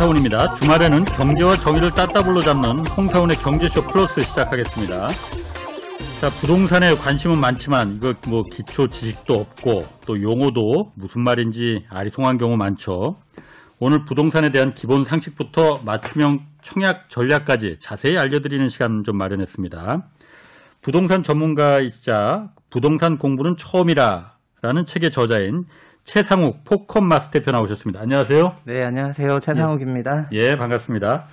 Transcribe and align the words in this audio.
홍사원입니다. 0.00 0.54
주말에는 0.54 1.04
경제와 1.04 1.56
정의를 1.56 1.90
따따블로 1.90 2.40
잡는 2.40 2.86
홍사원의 2.86 3.36
경제쇼 3.36 3.82
플러스 3.82 4.22
시작하겠습니다. 4.22 5.08
자 6.20 6.30
부동산에 6.40 6.94
관심은 6.94 7.38
많지만 7.38 7.96
이거 7.96 8.14
뭐 8.26 8.42
기초 8.42 8.88
지식도 8.88 9.34
없고 9.34 9.84
또 10.06 10.22
용어도 10.22 10.92
무슨 10.94 11.20
말인지 11.20 11.84
아리송한 11.90 12.38
경우 12.38 12.56
많죠. 12.56 13.16
오늘 13.78 14.06
부동산에 14.06 14.50
대한 14.50 14.72
기본 14.72 15.04
상식부터 15.04 15.82
맞춤형 15.84 16.46
청약 16.62 17.10
전략까지 17.10 17.76
자세히 17.80 18.16
알려드리는 18.16 18.70
시간 18.70 19.04
좀 19.04 19.16
마련했습니다. 19.16 20.08
부동산 20.80 21.22
전문가이자 21.22 22.50
부동산 22.70 23.18
공부는 23.18 23.58
처음이라라는 23.58 24.84
책의 24.86 25.10
저자인 25.10 25.66
최상욱 26.04 26.64
포컴 26.64 27.04
마스 27.04 27.30
대표 27.30 27.50
나오셨습니다. 27.52 28.00
안녕하세요. 28.00 28.56
네, 28.64 28.82
안녕하세요. 28.84 29.38
최상욱입니다. 29.40 30.28
예, 30.32 30.56
반갑습니다. 30.56 31.24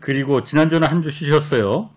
그리고 0.00 0.44
지난주는 0.44 0.86
한 0.86 1.02
주 1.02 1.10
쉬셨어요. 1.10 1.90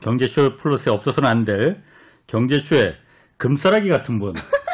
경제쇼 0.00 0.56
플러스에 0.56 0.92
없어서는 0.92 1.28
안 1.28 1.44
될 1.44 1.82
경제쇼의 2.26 2.96
금싸라기 3.36 3.88
같은 3.88 4.18
분. 4.18 4.34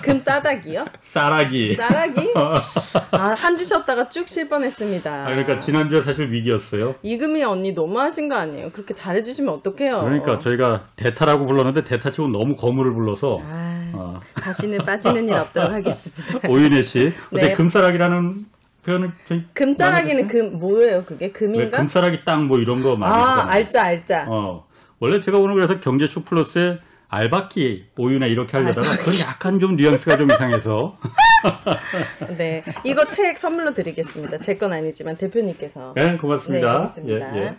금 0.00 0.18
싸다기요? 0.20 0.86
싸라기. 1.02 1.74
싸라기? 1.74 2.32
아, 3.12 3.34
한 3.36 3.56
주 3.56 3.64
쉬었다가 3.64 4.08
쭉 4.08 4.28
쉴 4.28 4.48
뻔했습니다. 4.48 5.10
아, 5.10 5.26
그러니까 5.26 5.58
지난주에 5.58 6.00
사실 6.00 6.30
위기였어요. 6.32 6.94
이금희 7.02 7.42
언니 7.44 7.72
너무하신 7.72 8.28
거 8.28 8.36
아니에요? 8.36 8.70
그렇게 8.70 8.94
잘해주시면 8.94 9.52
어떡해요? 9.54 10.00
그러니까 10.02 10.38
저희가 10.38 10.84
대타라고 10.96 11.46
불렀는데 11.46 11.84
대타치고 11.84 12.28
너무 12.28 12.56
거물을 12.56 12.92
불러서 12.94 13.32
아, 13.44 13.90
어, 13.94 14.20
다시는 14.34 14.78
빠지는 14.78 15.28
일 15.28 15.34
없도록 15.34 15.70
하겠습니다. 15.74 16.48
오윤혜 16.48 16.82
씨. 16.82 17.12
근데 17.30 17.48
네. 17.48 17.52
금싸라기라는 17.54 18.46
표현을 18.84 19.12
저희 19.28 19.44
금싸라기는 19.52 20.26
금 20.26 20.58
뭐예요? 20.58 21.04
그게 21.04 21.26
왜 21.26 21.32
금인가? 21.32 21.76
금싸라기 21.78 22.24
땅 22.24 22.48
뭐 22.48 22.58
이런 22.58 22.82
거 22.82 22.96
많이 22.96 23.14
아. 23.14 23.46
알짜 23.48 23.84
알짜. 23.84 24.24
어, 24.28 24.66
원래 24.98 25.20
제가 25.20 25.38
오늘 25.38 25.54
그래서 25.54 25.78
경제쇼 25.78 26.22
플러스에 26.24 26.78
알바끼 27.12 27.88
오윤혜 27.98 28.26
이렇게 28.28 28.56
하려다가 28.56 28.96
그건 28.96 29.18
약간 29.20 29.60
좀 29.60 29.76
뉘앙스가 29.76 30.16
좀 30.16 30.30
이상해서 30.30 30.96
네, 32.38 32.64
이거 32.84 33.06
책 33.06 33.36
선물로 33.36 33.74
드리겠습니다. 33.74 34.38
제 34.38 34.56
건 34.56 34.72
아니지만 34.72 35.16
대표님께서. 35.16 35.92
네 35.94 36.16
고맙습니다. 36.16 36.66
네, 36.66 36.72
고맙습니다. 36.78 37.36
예, 37.36 37.42
예. 37.42 37.56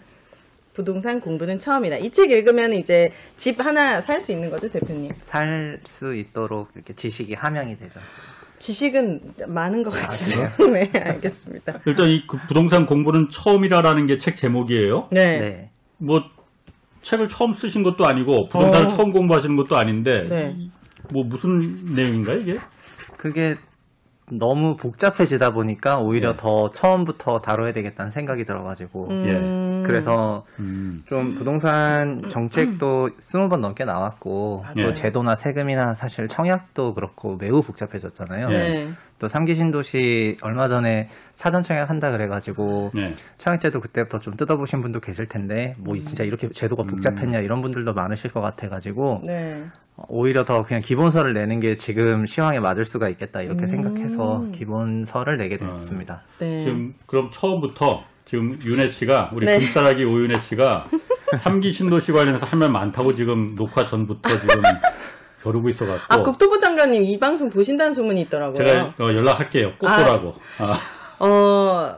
부동산 0.74 1.22
공부는 1.22 1.60
처음이라. 1.60 1.98
이 1.98 2.10
책 2.10 2.32
읽으면 2.32 2.74
이제 2.74 3.12
집 3.38 3.64
하나 3.64 4.02
살 4.02 4.20
수 4.20 4.32
있는 4.32 4.50
거죠, 4.50 4.70
대표님? 4.72 5.12
살 5.22 5.80
수 5.86 6.16
있도록 6.16 6.70
이렇게 6.76 6.94
지식이 6.96 7.36
함양이 7.36 7.78
되죠. 7.78 8.00
지식은 8.58 9.34
많은 9.50 9.84
것 9.84 9.92
같아요. 9.92 10.50
네, 10.72 10.90
알겠습니다. 11.00 11.82
일단 11.86 12.08
이그 12.10 12.38
부동산 12.48 12.86
공부는 12.88 13.30
처음이라라는 13.30 14.08
게 14.08 14.18
책 14.18 14.36
제목이에요. 14.36 15.10
네. 15.12 15.40
네. 15.40 15.70
뭐 15.98 16.24
책을 17.04 17.28
처음 17.28 17.54
쓰신 17.54 17.84
것도 17.84 18.06
아니고 18.06 18.48
부동산을 18.50 18.88
어. 18.88 18.90
처음 18.90 19.12
공부하시는 19.12 19.56
것도 19.56 19.78
아닌데 19.78 20.22
네. 20.28 20.56
뭐 21.12 21.24
무슨 21.24 21.94
내용인가 21.94 22.34
이게? 22.34 22.58
그게 23.18 23.56
너무 24.32 24.78
복잡해지다 24.78 25.52
보니까 25.52 26.00
오히려 26.00 26.32
네. 26.32 26.38
더 26.38 26.72
처음부터 26.72 27.42
다뤄야 27.42 27.74
되겠다는 27.74 28.12
생각이 28.12 28.46
들어가지고 28.46 29.10
음. 29.12 29.84
그래서 29.86 30.46
음. 30.60 31.02
좀 31.06 31.36
부동산 31.36 32.30
정책도 32.30 33.10
스무 33.20 33.50
번 33.50 33.62
넘게 33.62 33.84
나왔고 33.84 34.64
예. 34.78 34.84
또 34.84 34.94
제도나 34.94 35.36
세금이나 35.36 35.94
사실 35.94 36.28
청약도 36.28 36.94
그렇고 36.94 37.36
매우 37.36 37.62
복잡해졌잖아요. 37.62 38.50
네. 38.50 38.90
또 39.24 39.30
삼기 39.30 39.56
신도시 39.56 40.36
얼마 40.42 40.68
전에 40.68 41.08
사전 41.36 41.62
청약 41.62 41.90
한다 41.90 42.12
그래가지고 42.12 42.92
네. 42.94 43.14
청약제도 43.38 43.80
그때부터 43.80 44.20
좀 44.20 44.36
뜯어보신 44.36 44.82
분도 44.82 45.00
계실 45.00 45.28
텐데 45.28 45.76
뭐 45.80 45.98
진짜 45.98 46.26
이렇게 46.26 46.50
제도가 46.50 46.84
복잡했냐 46.84 47.40
이런 47.40 47.62
분들도 47.62 47.94
많으실 47.94 48.32
것 48.32 48.42
같아가지고 48.42 49.22
네. 49.26 49.64
오히려 50.10 50.44
더 50.44 50.64
그냥 50.64 50.82
기본서를 50.82 51.34
내는 51.34 51.62
게 51.62 51.76
지금 51.76 52.26
시황에 52.26 52.60
맞을 52.60 52.84
수가 52.84 53.08
있겠다 53.08 53.42
이렇게 53.42 53.62
음. 53.62 53.68
생각해서 53.68 54.44
기본서를 54.54 55.38
내게 55.38 55.56
됐습니다. 55.58 56.24
네. 56.40 56.60
지금 56.60 56.94
그럼 57.06 57.30
처음부터 57.32 58.04
지금 58.26 58.58
윤혜 58.66 58.90
씨가 58.90 59.30
우리 59.34 59.46
네. 59.46 59.58
금싸라기 59.58 60.04
오윤혜 60.04 60.38
씨가 60.40 60.88
삼기 61.38 61.72
신도시 61.72 62.12
관련해서 62.12 62.46
할 62.46 62.60
말 62.60 62.70
많다고 62.70 63.14
지금 63.14 63.56
녹화 63.56 63.86
전부터 63.86 64.36
지금 64.36 64.62
벼르고 65.44 65.70
있어갖고 65.70 66.02
아, 66.08 66.22
국토부 66.22 66.58
장관님 66.60 67.04
이 67.04 67.20
방송 67.20 67.50
보신다는 67.50 67.94
소문이 67.94 68.22
있더라고요. 68.22 68.58
제가 68.58 68.94
어, 69.00 69.04
연락할게요. 69.14 69.74
꼭 69.78 69.88
아. 69.90 69.98
보라고. 70.04 70.34
아, 70.60 70.80
어, 71.20 71.96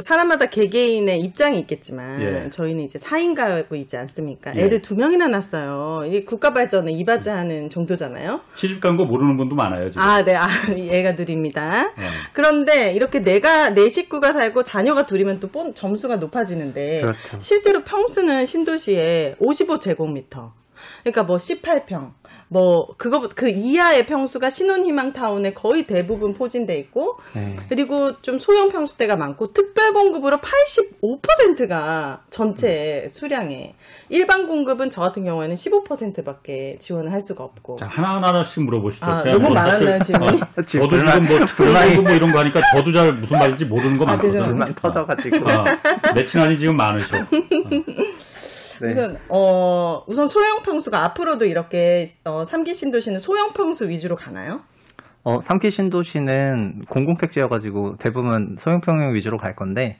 사람마다 0.00 0.46
개개인의 0.46 1.20
입장이 1.20 1.60
있겠지만 1.60 2.20
예. 2.20 2.50
저희는 2.50 2.82
이제 2.84 2.98
4인 2.98 3.36
가구 3.36 3.76
있지 3.76 3.96
않습니까? 3.96 4.52
예. 4.56 4.62
애를 4.62 4.82
두 4.82 4.96
명이나 4.96 5.28
낳았어요. 5.28 6.02
이 6.06 6.24
국가 6.24 6.52
발전에 6.52 6.90
이바지하는 6.92 7.70
정도잖아요. 7.70 8.40
시집 8.54 8.80
간 8.80 8.96
거 8.96 9.04
모르는 9.04 9.36
분도 9.36 9.54
많아요 9.54 9.88
지금. 9.90 10.02
아, 10.02 10.24
네. 10.24 10.34
아, 10.34 10.48
얘가 10.76 11.14
둘입니다. 11.14 11.94
네. 11.96 12.06
그런데 12.32 12.92
이렇게 12.92 13.20
내가 13.20 13.70
내 13.70 13.88
식구가 13.88 14.32
살고 14.32 14.64
자녀가 14.64 15.06
둘이면 15.06 15.38
또 15.38 15.46
본- 15.48 15.74
점수가 15.74 16.16
높아지는데 16.16 17.02
그렇죠. 17.02 17.18
실제로 17.38 17.84
평수는 17.84 18.46
신도시에 18.46 19.36
55제곱미터. 19.40 20.50
그러니까 21.04 21.22
뭐 21.22 21.36
18평. 21.36 22.12
뭐 22.50 22.88
그거 22.96 23.28
그 23.34 23.48
이하의 23.50 24.06
평수가 24.06 24.48
신혼희망 24.48 25.12
타운에 25.12 25.52
거의 25.52 25.82
대부분 25.86 26.32
포진돼 26.32 26.78
있고 26.78 27.18
네. 27.34 27.54
그리고 27.68 28.18
좀 28.22 28.38
소형 28.38 28.70
평수대가 28.70 29.16
많고 29.16 29.52
특별 29.52 29.92
공급으로 29.92 30.38
85%가 30.38 32.22
전체 32.30 33.06
수량에 33.10 33.74
일반 34.08 34.46
공급은 34.46 34.88
저 34.88 35.02
같은 35.02 35.24
경우에는 35.24 35.54
15%밖에 35.56 36.76
지원을 36.78 37.12
할 37.12 37.20
수가 37.20 37.44
없고 37.44 37.76
자 37.80 37.86
하나 37.86 38.16
하나씩 38.16 38.62
물어보시죠. 38.62 39.04
아, 39.04 39.22
제가 39.22 39.32
너무 39.36 39.44
뭐 39.48 39.54
많았나요, 39.54 40.02
질문이? 40.02 40.40
어, 40.40 40.62
지금 40.66 40.86
저도 40.88 40.96
불만- 40.96 41.22
지금 41.24 41.38
뭐 41.38 41.46
불만이- 41.46 41.48
특별공부 41.48 42.02
뭐 42.02 42.12
이런 42.12 42.32
거 42.32 42.38
하니까 42.40 42.60
저도 42.74 42.92
잘 42.92 43.12
무슨 43.12 43.38
말인지 43.38 43.64
모르는 43.66 43.98
거 43.98 44.04
아, 44.04 44.08
많거든요. 44.08 44.32
죄송합니다. 44.40 44.64
불만 44.66 44.74
터져가지고 44.74 45.50
아, 45.50 46.12
내 46.14 46.24
친한이 46.24 46.58
지금 46.58 46.76
많으셔. 46.76 47.08
네. 48.80 48.90
우선 48.90 49.18
어 49.28 50.02
우선 50.06 50.26
소형 50.26 50.62
평수가 50.62 51.04
앞으로도 51.04 51.44
이렇게 51.44 52.06
어, 52.24 52.44
삼기 52.44 52.74
신도시는 52.74 53.18
소형 53.18 53.52
평수 53.52 53.88
위주로 53.88 54.16
가나요? 54.16 54.60
어, 55.24 55.40
삼기 55.40 55.70
신도시는 55.70 56.84
공공택지여가지고 56.88 57.96
대부분 57.98 58.56
소형평형 58.58 59.14
위주로 59.14 59.36
갈 59.36 59.54
건데 59.54 59.94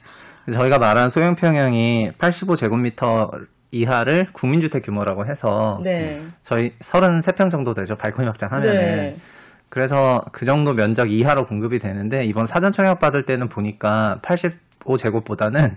저희가 0.51 0.79
말한 0.79 1.09
소형평형이 1.09 2.11
85제곱미터 2.17 3.29
이하를 3.71 4.27
국민주택 4.33 4.83
규모라고 4.83 5.27
해서 5.27 5.79
네. 5.83 6.21
저희 6.43 6.71
33평 6.79 7.51
정도 7.51 7.75
되죠 7.75 7.95
발코니 7.95 8.27
확장하면은 8.27 8.73
네. 8.73 9.15
그래서 9.69 10.23
그 10.31 10.45
정도 10.45 10.73
면적 10.73 11.11
이하로 11.11 11.45
공급이 11.45 11.77
되는데 11.77 12.25
이번 12.25 12.47
사전 12.47 12.71
청약 12.71 12.99
받을 12.99 13.25
때는 13.25 13.49
보니까 13.49 14.19
85제곱보다는 14.23 15.75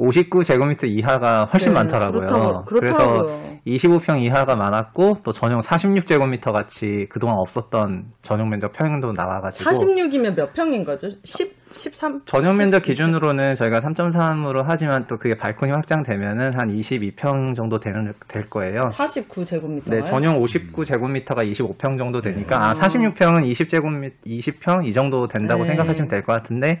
59제곱미터 0.00 0.88
이하가 0.88 1.44
훨씬 1.52 1.74
네, 1.74 1.80
많더라고요. 1.80 2.26
그렇다고- 2.26 2.64
그래서 2.64 2.96
그렇더라고요. 2.96 3.50
25평 3.66 4.24
이하가 4.26 4.56
많았고 4.56 5.18
또 5.22 5.32
전용 5.32 5.60
46제곱미터 5.60 6.50
같이 6.52 7.06
그동안 7.10 7.36
없었던 7.38 8.06
전용 8.22 8.48
면적 8.48 8.72
평형도 8.72 9.12
나와가지고 9.12 9.70
46이면 9.70 10.34
몇 10.34 10.52
평인 10.54 10.82
거죠? 10.84 11.08
10, 11.24 11.54
13? 11.74 12.22
전용 12.24 12.56
면적 12.56 12.82
기준으로는 12.82 13.54
저희가 13.56 13.80
3.3으로 13.80 14.64
하지만 14.66 15.04
또 15.06 15.18
그게 15.18 15.36
발코니 15.36 15.72
확장되면은 15.72 16.58
한 16.58 16.74
22평 16.74 17.54
정도 17.54 17.78
되는 17.78 18.14
될 18.28 18.48
거예요. 18.48 18.86
49제곱미터. 18.86 19.90
네, 19.90 20.02
전용 20.04 20.42
59제곱미터가 20.42 21.48
25평 21.52 21.98
정도 21.98 22.22
되니까 22.22 22.58
네. 22.58 22.64
아 22.64 22.72
46평은 22.72 23.44
20제곱미 23.52 24.12
20평 24.26 24.86
이 24.86 24.92
정도 24.94 25.28
된다고 25.28 25.62
네. 25.64 25.68
생각하시면 25.68 26.08
될 26.08 26.22
것 26.22 26.32
같은데 26.32 26.80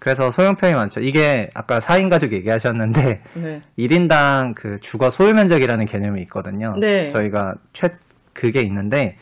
그래서 0.00 0.30
소형평이 0.32 0.74
많죠. 0.74 1.00
이게 1.00 1.50
아까 1.54 1.78
4인 1.78 2.10
가족 2.10 2.32
얘기하셨는데 2.32 3.20
네. 3.34 3.62
1인당 3.78 4.54
그 4.56 4.78
주거 4.80 5.10
소유 5.10 5.32
면적이라는 5.34 5.86
개념이 5.86 6.22
있거든요. 6.22 6.74
네. 6.80 7.12
저희가 7.12 7.54
최 7.72 7.90
그게 8.32 8.62
있는데 8.62 9.16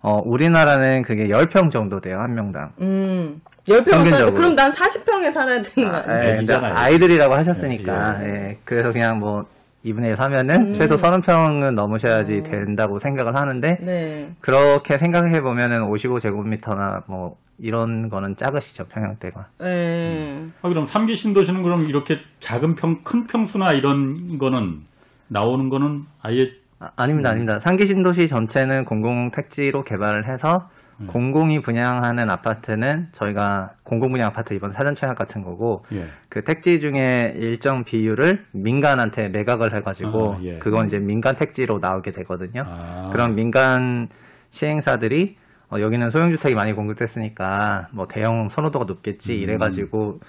어 0.00 0.20
우리나라는 0.24 1.02
그게 1.02 1.28
10평 1.28 1.70
정도 1.70 2.00
돼요, 2.00 2.18
한 2.18 2.34
명당. 2.34 2.72
음. 2.80 3.40
10평 3.64 3.74
살때 3.76 3.90
평균적으로. 3.90 4.32
그럼 4.32 4.56
난 4.56 4.70
40평에 4.70 5.30
살아야 5.30 5.62
되는 5.62 5.88
거 5.90 5.96
아니에요? 5.96 6.48
아, 6.50 6.68
예. 6.70 6.72
아이들이라고 6.74 7.34
하셨으니까 7.34 8.18
예. 8.22 8.26
예, 8.26 8.58
그래서 8.64 8.90
그냥 8.90 9.20
뭐 9.20 9.46
2분의 9.84 10.10
1 10.10 10.20
하면은 10.20 10.68
음. 10.68 10.74
최소 10.74 10.96
30평은 10.96 11.74
넘으셔야지 11.74 12.32
음. 12.34 12.42
된다고 12.42 12.98
생각을 12.98 13.34
하는데 13.34 13.78
네. 13.80 14.32
그렇게 14.40 14.98
생각해 14.98 15.40
보면은 15.40 15.88
55제곱미터나 15.88 17.02
뭐 17.06 17.36
이런 17.58 18.08
거는 18.08 18.36
작으시죠 18.36 18.84
평형대가. 18.86 19.46
네. 19.58 20.44
아, 20.62 20.68
그럼 20.68 20.86
삼기 20.86 21.16
신도시는 21.16 21.62
그럼 21.62 21.86
이렇게 21.86 22.18
작은 22.40 22.74
평, 22.74 23.02
큰 23.02 23.26
평수나 23.26 23.72
이런 23.72 24.38
거는 24.38 24.80
나오는 25.28 25.68
거는 25.68 26.02
아예 26.22 26.52
아, 26.96 27.06
닙니다 27.06 27.30
아닙니다. 27.30 27.60
상기 27.60 27.86
신도시 27.86 28.26
전체는 28.28 28.84
공공 28.84 29.30
택지로 29.30 29.84
개발을 29.84 30.28
해서 30.28 30.68
공공이 31.06 31.60
분양하는 31.60 32.30
아파트는 32.30 33.08
저희가 33.12 33.74
공공 33.82 34.12
분양 34.12 34.28
아파트 34.28 34.54
이번 34.54 34.72
사전 34.72 34.94
청약 34.94 35.16
같은 35.16 35.42
거고 35.42 35.84
예. 35.92 36.06
그 36.28 36.44
택지 36.44 36.80
중에 36.80 37.34
일정 37.36 37.84
비율을 37.84 38.44
민간한테 38.52 39.28
매각을 39.28 39.74
해가지고 39.76 40.34
아, 40.34 40.38
예. 40.42 40.58
그건 40.58 40.86
이제 40.86 40.98
민간 40.98 41.36
택지로 41.36 41.78
나오게 41.78 42.12
되거든요. 42.12 42.64
아. 42.66 43.10
그런 43.12 43.34
민간 43.34 44.08
시행사들이 44.50 45.36
어, 45.70 45.80
여기는 45.80 46.10
소형주택이 46.10 46.54
많이 46.54 46.74
공급됐으니까 46.74 47.88
뭐 47.92 48.06
대형 48.06 48.48
선호도가 48.48 48.84
높겠지 48.84 49.34
음. 49.34 49.40
이래가지고 49.40 50.20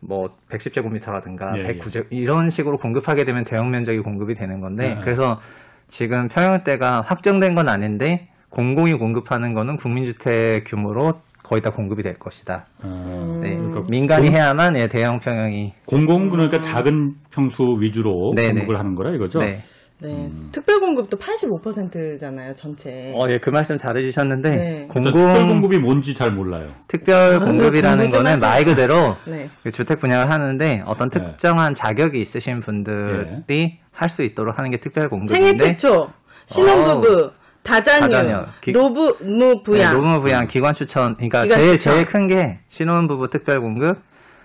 뭐 0.00 0.36
110제곱미터라든가 0.50 1.56
예, 1.56 1.64
예. 1.64 1.78
109제 1.78 2.06
이런 2.10 2.50
식으로 2.50 2.76
공급하게 2.76 3.24
되면 3.24 3.44
대형 3.44 3.70
면적이 3.70 4.00
공급이 4.00 4.34
되는 4.34 4.60
건데 4.60 4.94
네. 4.94 5.00
그래서 5.02 5.40
지금 5.88 6.28
평형대가 6.28 7.00
확정된 7.00 7.54
건 7.54 7.68
아닌데 7.68 8.28
공공이 8.50 8.94
공급하는 8.94 9.54
거는 9.54 9.76
국민주택 9.76 10.64
규모로 10.64 11.14
거의 11.42 11.62
다 11.62 11.70
공급이 11.70 12.02
될 12.02 12.18
것이다. 12.18 12.66
아, 12.82 13.38
네, 13.42 13.56
그러니까 13.56 13.82
민간이 13.88 14.28
해야만 14.30 14.76
예, 14.76 14.86
대형 14.88 15.18
평형이 15.20 15.72
공공 15.86 16.28
그러니까 16.28 16.60
작은 16.60 17.14
평수 17.30 17.76
위주로 17.80 18.32
네, 18.36 18.48
공급을 18.50 18.74
네. 18.74 18.76
하는 18.76 18.94
거라 18.94 19.14
이거죠? 19.14 19.40
네. 19.40 19.58
네. 20.00 20.30
특별 20.52 20.78
공급도 20.78 21.16
85%잖아요, 21.16 22.54
전체. 22.54 23.12
어, 23.16 23.28
예, 23.30 23.38
그 23.38 23.50
말씀 23.50 23.76
잘해주셨는데 23.76 24.50
네. 24.50 24.56
일단 24.82 24.88
공공 24.88 25.12
특별 25.12 25.46
공급이 25.48 25.78
뭔지 25.78 26.14
잘 26.14 26.30
몰라요. 26.30 26.70
특별 26.86 27.40
공급이라는 27.40 27.96
공부 27.96 28.10
좀 28.10 28.18
거는 28.22 28.32
하세요. 28.36 28.40
말 28.40 28.64
그대로 28.64 29.16
네. 29.26 29.48
그 29.64 29.72
주택 29.72 29.98
분양을 29.98 30.30
하는데 30.30 30.82
어떤 30.86 31.10
네. 31.10 31.18
특정한 31.18 31.74
자격이 31.74 32.18
있으신 32.20 32.60
분들이 32.60 33.78
할 33.90 34.08
수 34.08 34.22
있도록 34.22 34.56
하는 34.58 34.70
게 34.70 34.76
특별 34.78 35.08
공급인데 35.08 35.34
생애 35.34 35.56
최초, 35.56 36.06
신혼부부, 36.46 37.32
다자녀, 37.62 38.08
다자녀, 38.08 38.46
기- 38.60 38.72
노부, 38.72 39.16
무, 39.22 39.62
부양. 39.62 39.92
네, 39.92 40.00
노무 40.00 40.20
부양 40.20 40.46
기관 40.46 40.74
추천 40.74 41.14
그러니까 41.16 41.42
기관 41.42 41.58
제일 41.58 41.78
추천. 41.78 41.92
제일 41.94 42.04
큰 42.06 42.28
게 42.28 42.58
신혼부부 42.70 43.30
특별 43.30 43.60
공급 43.60 43.98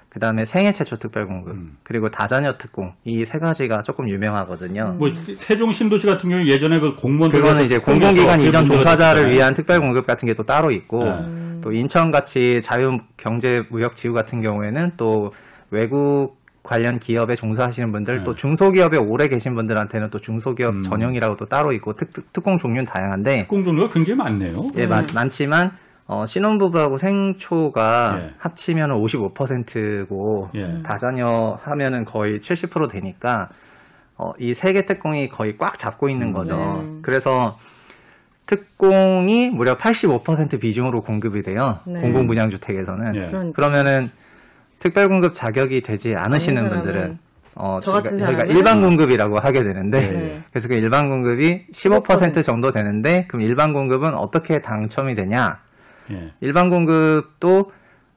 그 0.09 0.19
다음에 0.19 0.45
생애 0.45 0.71
최초 0.71 0.97
특별 0.97 1.25
공급 1.25 1.53
음. 1.55 1.77
그리고 1.83 2.09
다자녀 2.11 2.57
특공 2.57 2.93
이 3.03 3.25
세 3.25 3.39
가지가 3.39 3.81
조금 3.81 4.07
유명하거든요. 4.09 4.95
뭐 4.99 5.09
세종 5.35 5.71
신도시 5.71 6.05
같은 6.05 6.29
경우 6.29 6.45
예전에 6.45 6.79
그 6.79 6.95
공무원들 6.95 7.41
그거는 7.41 7.65
이제 7.65 7.77
공공기관 7.79 8.41
이전 8.41 8.65
종사자를 8.65 9.31
위한 9.31 9.47
한 9.47 9.53
특별 9.55 9.79
공급 9.79 10.05
같은 10.05 10.27
게 10.27 10.33
또 10.35 10.43
따로 10.43 10.69
있고 10.71 11.03
네. 11.05 11.59
또 11.61 11.71
인천 11.71 12.11
같이 12.11 12.59
자유 12.61 12.97
경제 13.17 13.63
무역 13.69 13.95
지구 13.95 14.13
같은 14.13 14.41
경우에는 14.41 14.91
또 14.97 15.31
외국 15.71 16.42
관련 16.63 16.97
기업에 16.99 17.35
종사하시는 17.35 17.91
분들 17.91 18.19
네. 18.19 18.23
또 18.23 18.35
중소기업에 18.35 18.97
오래 18.97 19.27
계신 19.27 19.53
분들한테는 19.53 20.09
또 20.09 20.19
중소기업 20.21 20.73
음. 20.75 20.81
전용이라고 20.83 21.35
또 21.35 21.45
따로 21.45 21.73
있고 21.73 21.93
특, 21.93 22.11
특 22.31 22.41
공 22.43 22.57
종류는 22.57 22.85
다양한데 22.85 23.39
특공 23.39 23.63
종류가 23.65 23.93
굉장히 23.93 24.17
많네요. 24.17 24.61
예, 24.77 24.87
많, 24.87 25.05
많지만 25.13 25.71
어, 26.07 26.25
신혼부부하고 26.25 26.97
생초가 26.97 28.19
예. 28.21 28.33
합치면 28.37 28.89
55%고 28.91 30.49
예. 30.55 30.81
다자녀 30.83 31.59
하면은 31.63 32.05
거의 32.05 32.39
70% 32.39 32.89
되니까 32.89 33.49
어, 34.17 34.31
이 34.39 34.51
세 34.53 34.73
개 34.73 34.85
특공이 34.85 35.29
거의 35.29 35.57
꽉 35.57 35.77
잡고 35.77 36.07
있는 36.09 36.27
음. 36.27 36.33
거죠. 36.33 36.55
네. 36.57 36.99
그래서 37.01 37.57
특공이 38.45 39.49
무려 39.49 39.77
85% 39.77 40.59
비중으로 40.59 41.01
공급이 41.01 41.41
돼요. 41.41 41.79
네. 41.85 42.01
공공분양주택에서는. 42.01 43.15
예. 43.15 43.27
그러니까. 43.27 43.53
그러면은 43.55 44.11
특별공급 44.83 45.33
자격이 45.33 45.81
되지 45.81 46.13
않으시는 46.13 46.67
분들은 46.67 47.17
어, 47.55 47.79
저 47.81 47.93
같은 47.93 48.09
저희가, 48.09 48.25
저희가 48.25 48.39
사람은? 48.41 48.55
일반 48.55 48.81
공급이라고 48.81 49.39
하게 49.39 49.63
되는데 49.63 50.11
네. 50.11 50.43
그래서 50.51 50.67
그 50.67 50.73
일반 50.73 51.09
공급이 51.09 51.67
15% 51.71 52.43
정도 52.43 52.71
되는데 52.71 53.25
그럼 53.27 53.43
일반 53.43 53.71
공급은 53.71 54.13
어떻게 54.13 54.59
당첨이 54.59 55.15
되냐? 55.15 55.59
예. 56.11 56.33
일반 56.41 56.69
공급도 56.69 57.71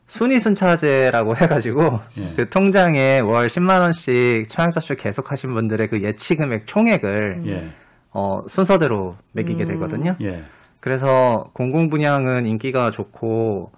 순위 0.09 0.41
순차제라고 0.41 1.37
해가지고 1.39 2.01
예. 2.19 2.33
그 2.35 2.49
통장에 2.49 3.21
월 3.21 3.47
10만 3.47 3.81
원씩 3.83 4.49
청약저축 4.49 4.99
계속하신 4.99 5.55
분들의 5.55 5.87
그 5.89 6.03
예치 6.03 6.35
금액 6.35 6.67
총액을 6.67 7.43
예. 7.47 7.69
어, 8.11 8.43
순서대로 8.49 9.17
매기게 9.33 9.65
음. 9.65 9.69
되거든요. 9.69 10.17
예. 10.23 10.43
그래서 10.81 11.51
공공 11.53 11.91
분양은 11.91 12.47
인기가 12.47 12.91
좋고 12.91 13.71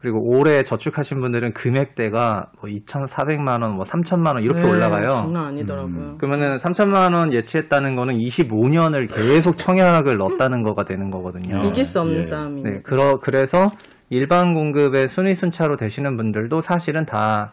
그리고 0.00 0.20
올해 0.22 0.62
저축하신 0.62 1.20
분들은 1.20 1.54
금액대가 1.54 2.52
뭐 2.60 2.70
2,400만 2.70 3.62
원, 3.62 3.74
뭐 3.74 3.84
3천만 3.84 4.34
원 4.34 4.42
이렇게 4.44 4.62
네, 4.62 4.70
올라가요. 4.70 5.10
장난 5.10 5.46
아니더라고요. 5.46 5.96
음. 5.96 6.18
그러면은 6.18 6.56
3천만 6.56 7.14
원 7.14 7.32
예치했다는 7.32 7.96
거는 7.96 8.16
25년을 8.18 9.12
계속 9.12 9.58
청약을 9.58 10.16
넣었다는 10.18 10.62
거가 10.62 10.84
되는 10.84 11.10
거거든요. 11.10 11.64
이길 11.64 11.84
수 11.84 12.00
없는 12.00 12.18
예. 12.18 12.22
싸움이네. 12.22 12.70
네, 12.70 12.80
그러, 12.82 13.18
그래서 13.18 13.70
일반 14.08 14.54
공급의 14.54 15.08
순위 15.08 15.34
순차로 15.34 15.76
되시는 15.76 16.16
분들도 16.16 16.60
사실은 16.60 17.04
다, 17.04 17.52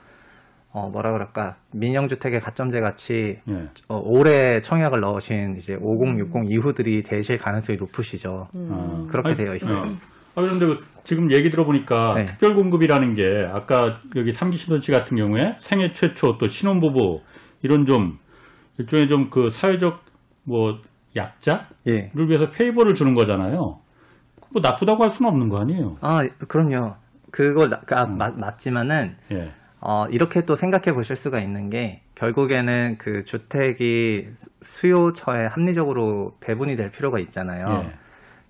어, 0.72 0.90
뭐라 0.90 1.14
그럴까, 1.14 1.56
민영주택의 1.74 2.42
가점제 2.42 2.80
같이, 2.80 3.40
예. 3.50 3.70
어, 3.88 4.00
올해 4.04 4.62
청약을 4.62 5.00
넣으신 5.00 5.56
이제 5.58 5.78
5060 5.82 6.52
이후들이 6.52 7.02
되실 7.02 7.40
가능성이 7.40 7.80
높으시죠. 7.80 8.50
아. 8.54 9.08
그렇게 9.10 9.30
아니, 9.30 9.38
되어 9.38 9.56
있어요. 9.56 9.78
예. 9.88 9.90
아, 10.36 10.42
그런데 10.42 10.66
그 10.68 10.95
지금 11.06 11.32
얘기 11.32 11.50
들어보니까 11.50 12.14
네. 12.16 12.26
특별 12.26 12.56
공급이라는 12.56 13.16
게 13.16 13.48
아까 13.54 14.00
여기 14.16 14.32
삼기 14.32 14.58
신도시 14.58 14.92
같은 14.92 15.16
경우에 15.18 15.56
생애 15.60 15.92
최초 15.94 16.38
또 16.38 16.48
신혼부부 16.48 17.22
이런 17.62 17.86
좀 17.86 18.18
일종의 18.78 19.08
좀 19.08 19.30
그 19.30 19.50
사회적 19.52 20.04
뭐 20.44 20.80
약자를 21.16 21.66
예. 21.88 22.12
위해서 22.14 22.50
페이버를 22.50 22.94
주는 22.94 23.14
거잖아요. 23.16 23.80
뭐 24.52 24.62
나쁘다고 24.62 25.04
할 25.04 25.12
수는 25.12 25.30
없는 25.32 25.50
거 25.50 25.60
아니에요. 25.62 25.98
아, 26.02 26.28
그럼요. 26.48 26.96
그거, 27.32 27.68
나- 27.68 27.82
아, 27.92 28.04
음. 28.06 28.18
맞, 28.18 28.38
맞지만은, 28.38 29.16
예. 29.32 29.52
어, 29.82 30.06
이렇게 30.10 30.46
또 30.46 30.56
생각해 30.56 30.94
보실 30.94 31.16
수가 31.16 31.40
있는 31.40 31.70
게, 31.70 32.02
결국에는 32.16 32.96
그 32.98 33.26
주택이 33.26 34.30
수요처에 34.62 35.48
합리적으로 35.48 36.36
배분이 36.40 36.76
될 36.78 36.92
필요가 36.92 37.20
있잖아요. 37.20 37.84
예. 37.86 37.94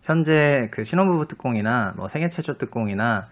현재 0.05 0.69
그 0.71 0.83
신혼부부 0.83 1.27
특공이나 1.27 1.93
뭐 1.97 2.07
생애 2.07 2.29
최초 2.29 2.57
특공이나 2.57 3.25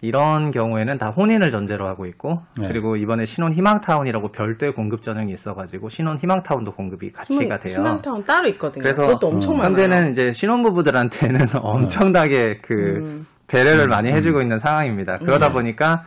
이런 0.00 0.50
경우에는 0.50 0.98
다 0.98 1.10
혼인을 1.10 1.50
전제로 1.50 1.86
하고 1.86 2.06
있고 2.06 2.42
네. 2.58 2.68
그리고 2.68 2.96
이번에 2.96 3.24
신혼 3.24 3.52
희망타운이라고 3.52 4.32
별도의 4.32 4.74
공급 4.74 5.02
전형이 5.02 5.32
있어가지고 5.32 5.88
신혼 5.88 6.18
희망타운도 6.18 6.74
공급이 6.74 7.12
같이가 7.12 7.58
돼요. 7.58 7.78
희망타운 7.78 8.24
따로 8.24 8.48
있거든요. 8.48 8.82
그래서 8.82 9.06
그것도 9.06 9.28
엄청 9.28 9.52
음, 9.52 9.58
많아요. 9.58 9.68
현재는 9.70 10.12
이제 10.12 10.32
신혼부부들한테는 10.32 11.46
엄청나게 11.56 12.58
그 12.62 12.74
음. 12.74 13.26
배려를 13.46 13.84
음, 13.84 13.90
많이 13.90 14.10
해주고 14.10 14.42
있는 14.42 14.58
상황입니다. 14.58 15.18
그러다 15.18 15.48
네. 15.48 15.52
보니까 15.54 16.06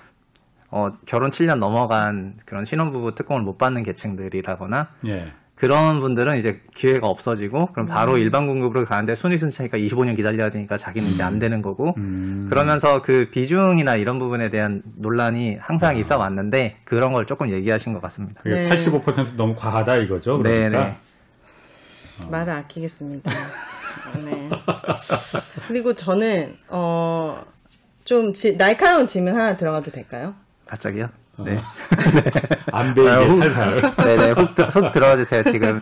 어, 0.69 0.93
결혼 1.05 1.29
7년 1.29 1.59
넘어간 1.59 2.35
그런 2.45 2.65
신혼부부 2.65 3.15
특공을 3.15 3.41
못 3.41 3.57
받는 3.57 3.83
계층들이라거나 3.83 4.89
예. 5.07 5.31
그런 5.57 5.99
분들은 6.01 6.37
이제 6.37 6.61
기회가 6.75 7.07
없어지고 7.07 7.67
그럼 7.73 7.87
바로 7.87 8.13
음. 8.13 8.19
일반 8.19 8.45
공급으로 8.45 8.85
가는데 8.85 9.15
순위 9.15 9.39
순차니까 9.39 9.79
25년 9.79 10.15
기다려야 10.15 10.49
되니까 10.51 10.77
자기는 10.77 11.09
이제 11.09 11.23
안 11.23 11.39
되는 11.39 11.63
거고 11.63 11.95
음. 11.97 12.45
그러면서 12.49 13.01
그 13.01 13.29
비중이나 13.31 13.95
이런 13.95 14.19
부분에 14.19 14.51
대한 14.51 14.83
논란이 14.97 15.57
항상 15.59 15.97
있어 15.97 16.17
왔는데 16.17 16.77
그런 16.83 17.11
걸 17.11 17.25
조금 17.25 17.49
얘기하신 17.51 17.93
것 17.93 18.01
같습니다. 18.03 18.39
그게 18.43 18.53
네. 18.55 18.69
85% 18.69 19.35
너무 19.35 19.55
과하다 19.55 19.95
이거죠. 19.97 20.37
네, 20.43 20.69
그러니까. 20.69 20.85
네. 22.19 22.27
말을 22.29 22.53
아끼겠습니다. 22.53 23.31
네. 24.25 24.49
그리고 25.67 25.93
저는 25.93 26.55
어, 26.69 27.43
좀 28.05 28.31
지- 28.31 28.57
날카로운 28.57 29.07
질문 29.07 29.33
하나 29.33 29.57
들어가도 29.57 29.89
될까요? 29.89 30.35
갑자기요? 30.67 31.09
네. 31.45 31.57
안 32.71 32.93
배이게 32.93 33.09
아유, 33.11 33.39
살살. 33.39 33.81
네네, 33.97 34.31
훅, 34.31 34.55
들- 34.55 34.69
훅 34.69 34.91
들어와 34.91 35.15
주세요, 35.17 35.43
지금. 35.43 35.79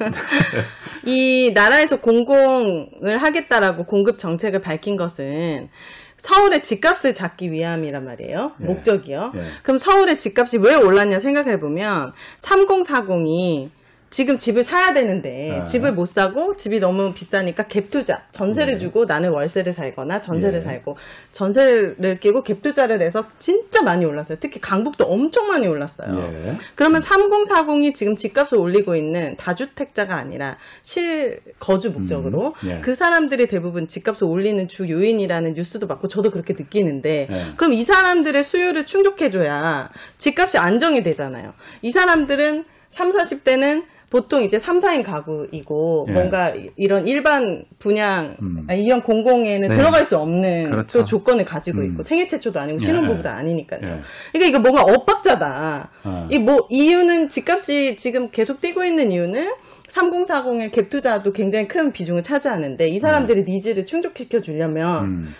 이 1.05 1.51
나라에서 1.53 2.00
공공을 2.01 3.17
하겠다라고 3.19 3.85
공급 3.85 4.17
정책을 4.17 4.59
밝힌 4.62 4.97
것은 4.97 5.69
서울의 6.17 6.63
집값을 6.63 7.13
잡기 7.13 7.51
위함이란 7.51 8.03
말이에요. 8.05 8.53
예. 8.62 8.65
목적이요. 8.65 9.31
예. 9.35 9.43
그럼 9.63 9.77
서울의 9.77 10.17
집값이 10.17 10.57
왜 10.57 10.75
올랐냐 10.75 11.19
생각해 11.19 11.59
보면 11.59 12.13
3040이 12.39 13.69
지금 14.15 14.38
집을 14.38 14.63
사야 14.63 14.93
되는데 14.93 15.60
아. 15.60 15.65
집을 15.65 15.91
못 15.91 16.05
사고 16.05 16.55
집이 16.55 16.79
너무 16.79 17.13
비싸니까 17.13 17.63
갭 17.63 17.89
투자 17.89 18.22
전세를 18.31 18.77
주고 18.77 19.03
나는 19.03 19.31
월세를 19.31 19.74
살거나 19.74 20.22
전세를 20.22 20.60
예. 20.60 20.63
살고 20.63 20.95
전세를 21.34 22.22
끼고 22.22 22.45
갭 22.45 22.62
투자를 22.62 23.01
해서 23.01 23.25
진짜 23.39 23.81
많이 23.81 24.05
올랐어요. 24.05 24.38
특히 24.39 24.62
강북도 24.62 25.03
엄청 25.03 25.50
많이 25.50 25.67
올랐어요. 25.67 26.31
예. 26.34 26.55
그러면 26.75 27.01
3040이 27.01 27.93
지금 27.93 28.15
집값을 28.15 28.57
올리고 28.57 28.95
있는 28.95 29.36
다주택자가 29.36 30.15
아니라 30.15 30.55
실 30.81 31.41
거주 31.60 31.91
목적으로 31.91 32.55
음, 32.63 32.69
예. 32.69 32.79
그 32.79 32.95
사람들이 32.95 33.50
대부분 33.50 33.86
집값을 33.86 34.29
올리는 34.29 34.65
주 34.69 34.89
요인이라는 34.89 35.55
뉴스도 35.55 35.89
받고 35.89 36.07
저도 36.07 36.31
그렇게 36.31 36.53
느끼는데 36.53 37.27
예. 37.29 37.41
그럼 37.57 37.74
이 37.74 37.84
사람들의 37.84 38.45
수요를 38.45 38.86
충족해줘야 38.86 39.89
집값이 40.19 40.57
안정이 40.57 41.03
되잖아요. 41.03 41.53
이 41.81 41.91
사람들은 41.91 42.63
3, 42.91 43.12
40대는 43.12 43.84
보통 44.15 44.43
이제 44.43 44.57
3, 44.57 44.77
4인 44.77 45.03
가구이고 45.03 46.05
예. 46.07 46.13
뭔가 46.13 46.50
이- 46.51 46.69
이런 46.77 47.05
일반 47.05 47.65
분양 47.79 48.38
음. 48.41 48.65
아니, 48.69 48.86
이런 48.86 49.01
공공에는 49.01 49.67
네. 49.67 49.75
들어갈 49.75 50.05
수 50.05 50.17
없는 50.17 50.72
그렇죠. 50.72 51.00
또 51.00 51.03
조건을 51.03 51.43
가지고 51.43 51.79
음. 51.81 51.86
있고 51.91 52.01
생애 52.01 52.25
최초도 52.25 52.57
아니고 52.57 52.79
예, 52.81 52.86
신혼부부도 52.86 53.27
예. 53.27 53.34
아니니까요. 53.34 53.81
예. 53.84 54.00
그러니까 54.31 54.48
이거 54.48 54.60
뭔가 54.60 54.84
엇박자다. 54.84 55.89
어. 56.05 56.29
이뭐 56.31 56.67
이유는 56.69 57.27
집값이 57.27 57.98
지금 57.98 58.29
계속 58.31 58.62
뛰고 58.62 58.86
있는 58.86 59.12
이유는 59.12 59.51
3040의 59.89 60.72
갭 60.72 60.89
투자도 60.89 61.34
굉장히 61.34 61.67
큰 61.67 61.91
비중을 61.91 62.24
차지하는데 62.24 62.88
이 62.88 63.00
사람들의 63.01 63.43
needs를 63.44 63.86
충족시켜 63.86 64.39
주려면 64.39 65.03
음. 65.03 65.36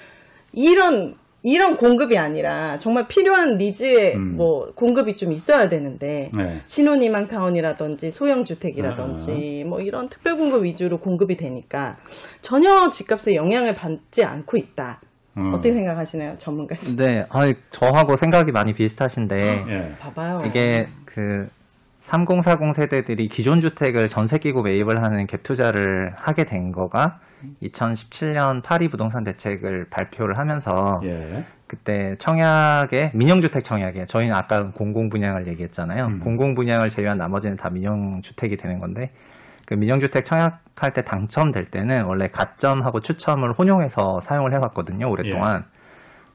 이런 0.52 1.16
이런 1.46 1.78
공급이 1.78 2.18
아니라 2.18 2.80
정말 2.80 3.08
필요한 3.08 3.60
needs의 3.60 4.16
음. 4.16 4.36
뭐 4.36 4.74
공급이 4.74 5.16
좀 5.16 5.32
있어야 5.32 5.70
되는데 5.70 6.32
네. 6.36 6.62
신혼희망 6.66 7.28
타운이라든지 7.28 8.10
소형 8.10 8.44
주택이라든지 8.44 9.64
뭐 9.68 9.80
이런 9.80 10.10
특별 10.10 10.38
공급 10.38 10.64
위주로 10.64 10.98
공급이 10.98 11.38
되니까 11.38 11.98
전혀 12.42 12.90
집값에 12.90 13.36
영향을 13.36 13.76
받지 13.76 14.24
않고 14.24 14.58
있다. 14.58 15.02
음. 15.38 15.54
어떻게 15.54 15.72
생각하시나요, 15.72 16.36
전문가님? 16.40 16.96
네, 16.98 17.28
아, 17.30 17.54
저하고 17.70 18.18
생각이 18.18 18.52
많이 18.52 18.74
비슷하신데 18.74 19.66
예. 19.68 19.96
봐봐요. 20.00 20.42
이게 20.48 20.88
그 21.06 21.48
3040 22.00 22.76
세대들이 22.76 23.30
기존 23.30 23.62
주택을 23.62 24.10
전세 24.10 24.40
끼고 24.40 24.64
매입을 24.64 25.04
하는 25.04 25.28
갭 25.28 25.44
투자를 25.44 26.16
하게 26.18 26.46
된 26.46 26.72
거가 26.72 27.20
2017년 27.62 28.62
파리 28.64 28.88
부동산 28.88 29.24
대책을 29.24 29.88
발표를 29.90 30.38
하면서 30.38 31.02
예. 31.04 31.46
그때 31.68 32.16
청약에 32.20 33.12
민영주택 33.14 33.64
청약에 33.64 34.06
저희는 34.06 34.36
아까 34.36 34.72
공공 34.72 35.10
분양을 35.10 35.48
얘기했잖아요. 35.48 36.06
음. 36.06 36.20
공공 36.20 36.56
분양을 36.56 36.90
제외한 36.90 37.18
나머지는 37.18 37.58
다 37.58 37.70
민영주택이 37.70 38.58
되는 38.58 38.80
건데 38.80 39.12
그 39.66 39.74
민영주택 39.74 40.26
청약할 40.26 40.94
때 40.94 41.02
당첨될 41.02 41.66
때는 41.72 42.06
원래 42.06 42.28
가점하고 42.28 43.02
추첨을 43.02 43.54
혼용해서 43.54 44.20
사용을 44.22 44.54
해왔거든요 44.54 45.10
오랫동안. 45.10 45.66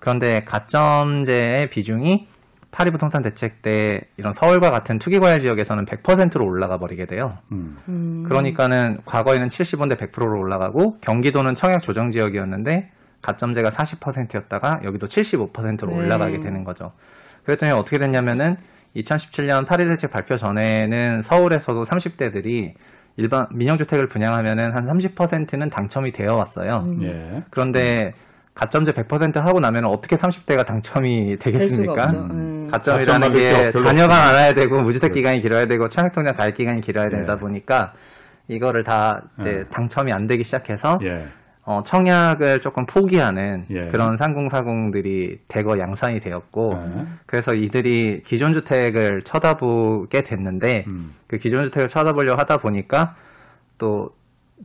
그런데 0.00 0.40
가점제의 0.45 1.71
비중이 1.71 2.26
파리 2.71 2.91
부동산 2.91 3.23
대책 3.23 3.62
때 3.62 4.00
이런 4.17 4.33
서울과 4.33 4.71
같은 4.71 4.99
투기과열 4.99 5.41
지역에서는 5.41 5.87
100%로 5.87 6.47
올라가 6.47 6.79
버리게 6.79 7.07
돼요. 7.07 7.39
음. 7.50 7.77
음. 7.89 8.25
그러니까는 8.29 8.99
과거에는 9.05 9.49
75대 9.49 9.97
100%로 9.97 10.39
올라가고 10.39 10.99
경기도는 11.00 11.55
청약 11.55 11.83
조정 11.83 12.11
지역이었는데 12.11 12.91
가점제가 13.23 13.71
40%였다가 13.71 14.81
여기도 14.85 15.07
75%로 15.07 15.91
네. 15.91 15.99
올라가게 15.99 16.41
되는 16.41 16.65
거죠. 16.65 16.93
그랬더니 17.45 17.73
어떻게 17.73 17.99
됐냐면은 17.99 18.57
2017년 18.97 19.67
파리 19.67 19.87
대책 19.87 20.11
발표 20.11 20.37
전에는 20.37 21.23
서울에서도 21.23 21.85
30대들이 21.85 22.75
일반 23.17 23.47
민영주택을 23.53 24.07
분양하면은 24.09 24.73
한 24.73 24.85
30%는 24.85 25.71
당첨이 25.71 26.12
되어 26.12 26.37
왔어요. 26.37 26.85
음. 26.87 27.03
예. 27.03 27.43
그런데 27.50 28.15
가점제 28.55 28.93
100% 28.93 29.37
하고 29.37 29.61
나면 29.61 29.85
어떻게 29.87 30.17
30대가 30.17 30.67
당첨이 30.67 31.39
되겠습니까? 31.39 32.05
없죠. 32.05 32.19
음. 32.19 32.60
음. 32.71 32.73
가점이라는 32.73 33.33
게 33.33 33.73
자녀가. 33.73 34.09
많아야 34.09 34.55
되고 34.55 34.81
무주택 34.81 35.09
그렇죠. 35.09 35.15
기간이 35.15 35.41
길어야 35.43 35.67
되고 35.67 35.89
청약 35.89 36.12
통장 36.12 36.35
가입 36.35 36.55
기간이 36.55 36.81
길어야 36.81 37.09
된다 37.09 37.35
네. 37.35 37.41
보니까 37.41 37.93
이거를 38.49 38.85
다 38.85 39.23
이제 39.39 39.50
네. 39.50 39.65
당첨이 39.71 40.12
안 40.12 40.27
되기 40.27 40.45
시작해서 40.45 40.99
예. 41.03 41.25
어, 41.65 41.83
청약을 41.85 42.61
조금 42.61 42.87
포기하는 42.87 43.67
예. 43.71 43.89
그런 43.89 44.17
3040들이 44.17 45.39
대거 45.47 45.79
양산이 45.79 46.19
되었고 46.21 46.73
예. 46.75 47.07
그래서 47.27 47.55
이들이 47.55 48.23
기존 48.25 48.53
주택을 48.53 49.23
쳐다보게 49.23 50.23
됐는데 50.23 50.85
음. 50.89 51.12
그 51.27 51.39
기존 51.39 51.65
주택을 51.65 51.89
쳐다보려 51.89 52.35
하다 52.35 52.57
보니까 52.59 53.15
또 53.79 54.11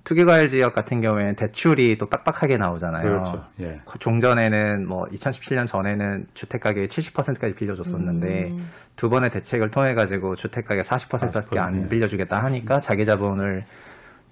투기과열 0.04 0.50
지역 0.50 0.74
같은 0.74 1.02
경우에는 1.02 1.36
대출이 1.36 1.98
또 1.98 2.08
빡빡하게 2.08 2.58
나오잖아요. 2.58 3.04
그렇죠. 3.04 3.44
예. 3.62 3.80
종전에는 4.00 4.88
뭐 4.88 5.06
2017년 5.06 5.66
전에는 5.66 6.28
주택 6.34 6.62
가격이 6.62 6.88
70%까지 6.88 7.56
빌려줬었는데 7.56 8.50
음. 8.52 8.70
두 8.96 9.10
번의 9.10 9.30
대책을 9.32 9.72
통해 9.72 9.94
가지고 9.94 10.36
주택 10.36 10.66
가격 10.66 10.84
40%밖에 10.86 11.56
40%, 11.56 11.58
안 11.58 11.84
예. 11.84 11.90
빌려주겠다 11.90 12.44
하니까 12.44 12.80
자기 12.80 13.06
자본을 13.06 13.66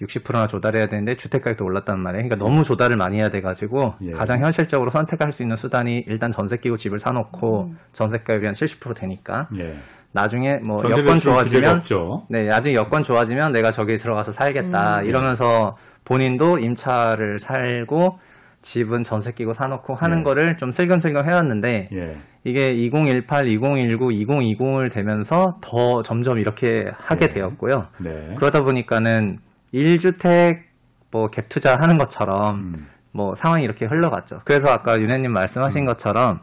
60%나 0.06 0.48
조달해야 0.48 0.88
되는데 0.88 1.16
주택 1.16 1.44
가격도 1.44 1.66
올랐단 1.66 2.00
말이에요. 2.00 2.28
그러니까 2.28 2.44
너무 2.44 2.64
조달을 2.64 2.98
많이 2.98 3.18
해야 3.18 3.30
돼 3.30 3.42
가지고 3.42 3.96
예. 4.02 4.12
가장 4.12 4.42
현실적으로 4.42 4.92
선택할 4.92 5.32
수 5.32 5.42
있는 5.42 5.56
수단이 5.56 6.06
일단 6.08 6.32
전세 6.32 6.58
끼고 6.58 6.78
집을 6.78 7.00
사놓고 7.00 7.70
음. 7.72 7.78
전세가율이 7.94 8.46
한 8.46 8.54
70% 8.56 8.96
되니까 8.96 9.48
예. 9.58 9.76
나중에 10.12 10.58
뭐 10.58 10.82
전세 10.82 11.00
여건 11.00 11.20
좋아지면. 11.20 11.84
네, 12.30 12.44
나중에 12.44 12.76
여건 12.76 13.04
좋아지면 13.04 13.52
내가 13.52 13.72
저기 13.72 13.98
들어가서 13.98 14.32
살겠다. 14.32 15.00
음. 15.00 15.06
이러면서 15.06 15.76
본인도 16.06 16.60
임차를 16.60 17.40
살고 17.40 18.20
집은 18.62 19.04
전세 19.04 19.34
끼고 19.34 19.54
사놓고 19.54 19.94
하는 19.94 20.20
예. 20.20 20.24
거를 20.24 20.58
좀 20.58 20.72
슬금슬금 20.72 21.26
해왔는데 21.26 21.90
예. 21.92 22.18
이게 22.46 22.70
2018, 22.70 23.48
2019, 23.48 24.08
2020을 24.08 24.92
되면서 24.92 25.58
더 25.62 26.02
점점 26.02 26.40
이렇게 26.40 26.90
하게 26.98 27.26
예. 27.26 27.30
되었고요. 27.30 27.88
네. 28.00 28.36
그러다 28.38 28.64
보니까는 28.64 29.40
1주택 29.74 30.74
뭐 31.12 31.30
갭 31.30 31.50
투자 31.50 31.76
하는 31.76 31.98
것처럼 31.98 32.56
음. 32.56 32.88
뭐 33.12 33.36
상황이 33.36 33.64
이렇게 33.64 33.86
흘러갔죠. 33.86 34.42
그래서 34.46 34.70
아까 34.70 35.00
윤혜님 35.00 35.32
말씀하신 35.32 35.82
음. 35.82 35.86
것처럼 35.86 36.40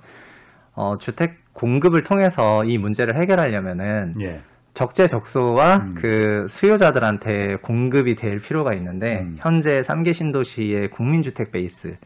어, 0.75 0.97
주택 0.99 1.53
공급을 1.53 2.05
통해서 2.05 2.65
이 2.65 2.79
문제를 2.79 3.17
해결하려면은 3.21 4.15
예. 4.21 4.41
적재적소와 4.75 5.77
음. 5.79 5.95
그 5.99 6.47
수요자들한테 6.49 7.57
공급이 7.57 8.15
될 8.15 8.39
필요가 8.39 8.73
있는데 8.75 9.23
음. 9.23 9.37
현재 9.41 9.81
3개 9.81 10.15
신도시의 10.15 10.91
국민주택 10.91 11.51
베이스 11.51 11.97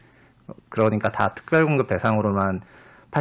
그러니까 0.69 1.11
다 1.11 1.33
특별공급 1.35 1.87
대상으로만 1.87 2.61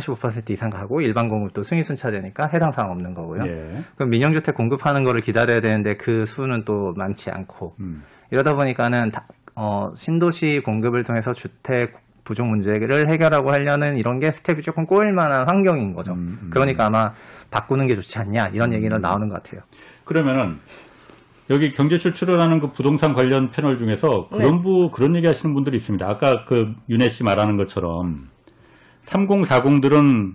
85% 0.04 0.50
이상 0.50 0.70
가고 0.70 1.00
일반 1.00 1.28
공급도 1.28 1.62
순위 1.62 1.82
순차되니까 1.84 2.48
해당 2.52 2.70
사항 2.70 2.90
없는 2.90 3.14
거고요. 3.14 3.44
예. 3.46 3.84
그럼 3.94 4.10
민영주택 4.10 4.54
공급하는 4.56 5.04
거를 5.04 5.20
기다려야 5.20 5.60
되는데 5.60 5.94
그 5.96 6.24
수는 6.26 6.64
또 6.64 6.92
많지 6.96 7.30
않고 7.30 7.76
음. 7.80 8.02
이러다 8.30 8.54
보니까는 8.54 9.10
다- 9.10 9.26
어, 9.54 9.92
신도시 9.94 10.62
공급을 10.64 11.04
통해서 11.04 11.32
주택 11.32 11.94
부족 12.24 12.46
문제를 12.46 13.10
해결하고 13.12 13.52
하려는 13.52 13.96
이런 13.96 14.18
게 14.18 14.32
스텝이 14.32 14.62
조금 14.62 14.86
꼬일 14.86 15.12
만한 15.12 15.46
환경인 15.46 15.94
거죠. 15.94 16.12
음, 16.14 16.38
음. 16.42 16.50
그러니까 16.50 16.86
아마 16.86 17.12
바꾸는 17.50 17.86
게 17.86 17.94
좋지 17.94 18.18
않냐 18.18 18.48
이런 18.48 18.72
얘기는 18.72 18.98
나오는 19.00 19.28
것 19.28 19.42
같아요. 19.42 19.60
그러면은 20.04 20.58
여기 21.50 21.70
경제 21.70 21.98
출출을 21.98 22.40
하는 22.40 22.58
그 22.58 22.72
부동산 22.72 23.12
관련 23.12 23.48
패널 23.50 23.76
중에서 23.76 24.28
그런 24.32 24.56
네. 24.56 24.62
부 24.62 24.90
그런 24.90 25.14
얘기 25.14 25.26
하시는 25.26 25.54
분들이 25.54 25.76
있습니다. 25.76 26.08
아까 26.08 26.44
그 26.46 26.72
윤혜 26.88 27.10
씨 27.10 27.22
말하는 27.22 27.58
것처럼 27.58 28.28
3040들은 29.06 30.34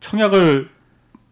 청약을 0.00 0.68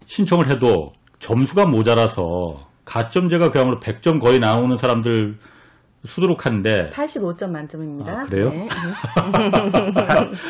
신청을 0.07 0.49
해도 0.49 0.93
점수가 1.19 1.67
모자라서 1.67 2.67
가점제가 2.85 3.51
그야말로 3.51 3.79
100점 3.81 4.21
거의 4.21 4.39
나오는 4.41 4.77
사람들 4.77 5.37
수두룩한데 6.05 6.91
85점 6.93 7.51
만점입니다. 7.51 8.11
아, 8.13 8.25
그래요? 8.25 8.51
네. 8.51 8.69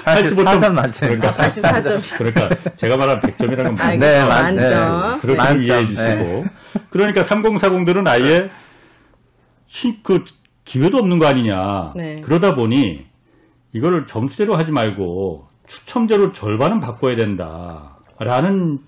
84점 0.04 0.72
만점. 0.72 1.08
그러니까 1.10 1.34
84점. 1.34 2.16
그러니까 2.18 2.48
제가 2.74 2.96
말한 2.96 3.20
100점이라는 3.20 3.64
건 3.64 3.80
아, 3.80 3.90
네, 3.90 3.98
네, 3.98 4.24
만- 4.24 4.56
만점. 4.56 5.20
그렇게 5.20 5.36
만점, 5.38 5.62
이해해 5.62 5.86
주시고. 5.86 6.44
그러니까 6.88 7.24
3040들은 7.24 8.06
아예 8.08 8.50
신, 9.68 9.98
그 10.02 10.24
기회도 10.64 10.96
없는 10.96 11.18
거 11.18 11.26
아니냐. 11.26 11.92
네. 11.96 12.22
그러다 12.22 12.54
보니 12.54 13.04
이거를 13.74 14.06
점수제로 14.06 14.56
하지 14.56 14.70
말고 14.72 15.48
추첨제로 15.76 16.32
절반은 16.32 16.80
바꿔야 16.80 17.16
된다. 17.16 17.96
라는 18.18 18.78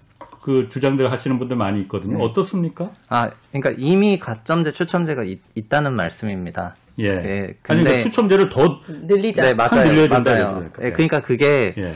그 0.42 0.68
주장들 0.68 1.10
하시는 1.10 1.38
분들 1.38 1.56
많이 1.56 1.80
있거든요. 1.82 2.18
네. 2.18 2.24
어떻습니까? 2.24 2.90
아, 3.08 3.30
그러니까 3.50 3.72
이미 3.78 4.18
가점제 4.18 4.72
추첨제가 4.72 5.24
있, 5.24 5.40
다는 5.70 5.94
말씀입니다. 5.94 6.74
예. 6.98 7.08
네, 7.08 7.40
아니, 7.40 7.54
근데- 7.62 7.84
그러니까 7.84 7.98
추첨제를 8.02 8.48
더, 8.50 8.80
늘리자. 8.86 9.42
네, 9.42 9.54
맞아요. 9.54 9.88
늘려야 9.88 10.08
된다, 10.08 10.30
맞아요. 10.30 10.54
그러니까. 10.56 10.84
예, 10.84 10.92
그러니까 10.92 11.20
그게 11.20 11.74
예. 11.78 11.94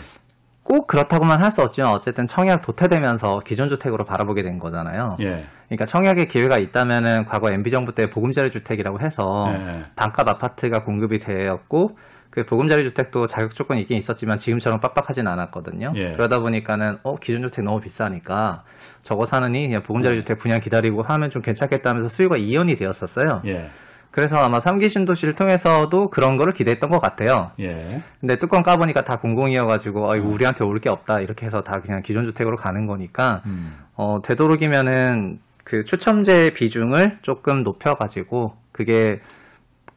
꼭 0.63 0.87
그렇다고만 0.87 1.43
할 1.43 1.51
수 1.51 1.63
없지만 1.63 1.93
어쨌든 1.93 2.27
청약 2.27 2.63
도태되면서 2.63 3.41
기존 3.47 3.69
주택으로 3.69 4.05
바라보게 4.05 4.43
된 4.43 4.59
거잖아요. 4.59 5.17
예. 5.21 5.45
그러니까 5.69 5.85
청약의 5.87 6.29
기회가 6.29 6.59
있다면은 6.59 7.27
과거 7.27 7.53
MB 7.53 7.71
정부 7.71 7.95
때 7.95 8.09
보금자리 8.11 8.51
주택이라고 8.51 9.01
해서 9.01 9.47
예. 9.55 9.85
반값 9.95 10.27
아파트가 10.29 10.85
공급이 10.85 11.19
되었고 11.21 11.99
그 12.31 12.45
보금자리 12.45 12.87
주택도 12.89 13.27
자격 13.27 13.55
조건이 13.55 13.81
있긴 13.83 13.97
있었지만 13.99 14.39
지금처럼 14.39 14.81
빡빡하진 14.81 15.27
않았거든요. 15.27 15.93
예. 15.97 16.13
그러다 16.13 16.39
보니까는 16.41 16.99
어 17.03 17.17
기존 17.17 17.43
주택 17.43 17.65
너무 17.65 17.81
비싸니까 17.81 18.65
저거 19.03 19.25
사느니 19.27 19.67
그냥 19.67 19.83
보금자리 19.83 20.17
예. 20.17 20.21
주택 20.21 20.39
분양 20.39 20.61
기다리고 20.61 21.03
하면 21.03 21.31
좀 21.31 21.43
괜찮겠다 21.43 21.91
하면서 21.91 22.09
수요가 22.09 22.37
이연이 22.37 22.77
되었었어요. 22.77 23.43
예. 23.47 23.71
그래서 24.11 24.37
아마 24.37 24.59
3기 24.59 24.89
신도시를 24.89 25.35
통해서도 25.35 26.09
그런 26.11 26.37
거를 26.37 26.53
기대했던 26.55 26.91
것 26.91 26.99
같아요. 27.01 27.51
예. 27.61 28.03
근데 28.21 28.37
뚜껑 28.37 28.63
까보니까 28.63 29.05
다 29.05 29.17
공공이어가지고 29.19 30.11
아, 30.11 30.17
이거 30.17 30.27
음. 30.29 30.33
우리한테 30.33 30.65
올 30.65 30.81
게 30.81 30.89
없다 30.89 31.21
이렇게 31.21 31.45
해서 31.47 31.63
다 31.63 31.81
그냥 31.81 32.03
기존 32.03 32.25
주택으로 32.27 32.57
가는 32.57 32.87
거니까 32.87 33.43
음. 33.47 33.77
어, 33.95 34.21
되도록이면은 34.25 35.41
그 35.65 35.85
추첨제 35.85 36.55
비중을 36.55 37.19
조금 37.23 37.63
높여가지고 37.63 38.55
그게 38.73 39.21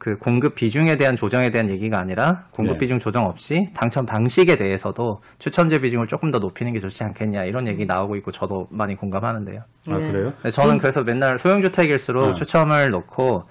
그 0.02 0.18
공급 0.18 0.56
비중에 0.56 0.96
대한 0.96 1.14
조정에 1.14 1.50
대한 1.50 1.70
얘기가 1.70 1.96
아니라 1.96 2.46
공급 2.50 2.72
네. 2.72 2.78
비중 2.80 2.98
조정 2.98 3.24
없이 3.26 3.68
당첨 3.72 4.04
방식에 4.04 4.56
대해서도 4.56 5.22
추첨제 5.38 5.78
비중을 5.78 6.08
조금 6.08 6.32
더 6.32 6.40
높이는 6.40 6.72
게 6.72 6.80
좋지 6.80 7.04
않겠냐 7.04 7.44
이런 7.44 7.68
얘기 7.68 7.86
나오고 7.86 8.16
있고 8.16 8.32
저도 8.32 8.66
많이 8.72 8.96
공감하는데요. 8.96 9.60
아 9.60 9.96
네. 9.96 10.10
그래요? 10.10 10.32
네, 10.42 10.50
저는 10.50 10.78
그래서 10.78 11.04
맨날 11.04 11.38
소형주택일수록 11.38 12.30
어. 12.30 12.34
추첨을 12.34 12.90
놓고 12.90 13.44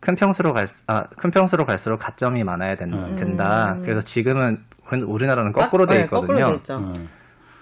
큰 0.00 0.16
평수로 0.16 0.54
갈, 0.54 0.66
아, 0.86 1.04
큰 1.18 1.30
평수로 1.30 1.66
갈수록 1.66 1.98
가점이 1.98 2.44
많아야 2.44 2.76
된, 2.76 2.94
음. 2.94 3.36
다 3.36 3.74
음. 3.74 3.82
그래서 3.82 4.00
지금은 4.00 4.56
우리나라는 4.90 5.52
거꾸로 5.52 5.84
아, 5.84 5.86
돼 5.86 5.96
네, 5.96 6.04
있거든요. 6.04 6.26
거꾸로 6.28 6.50
돼 6.52 6.56
있죠. 6.56 6.82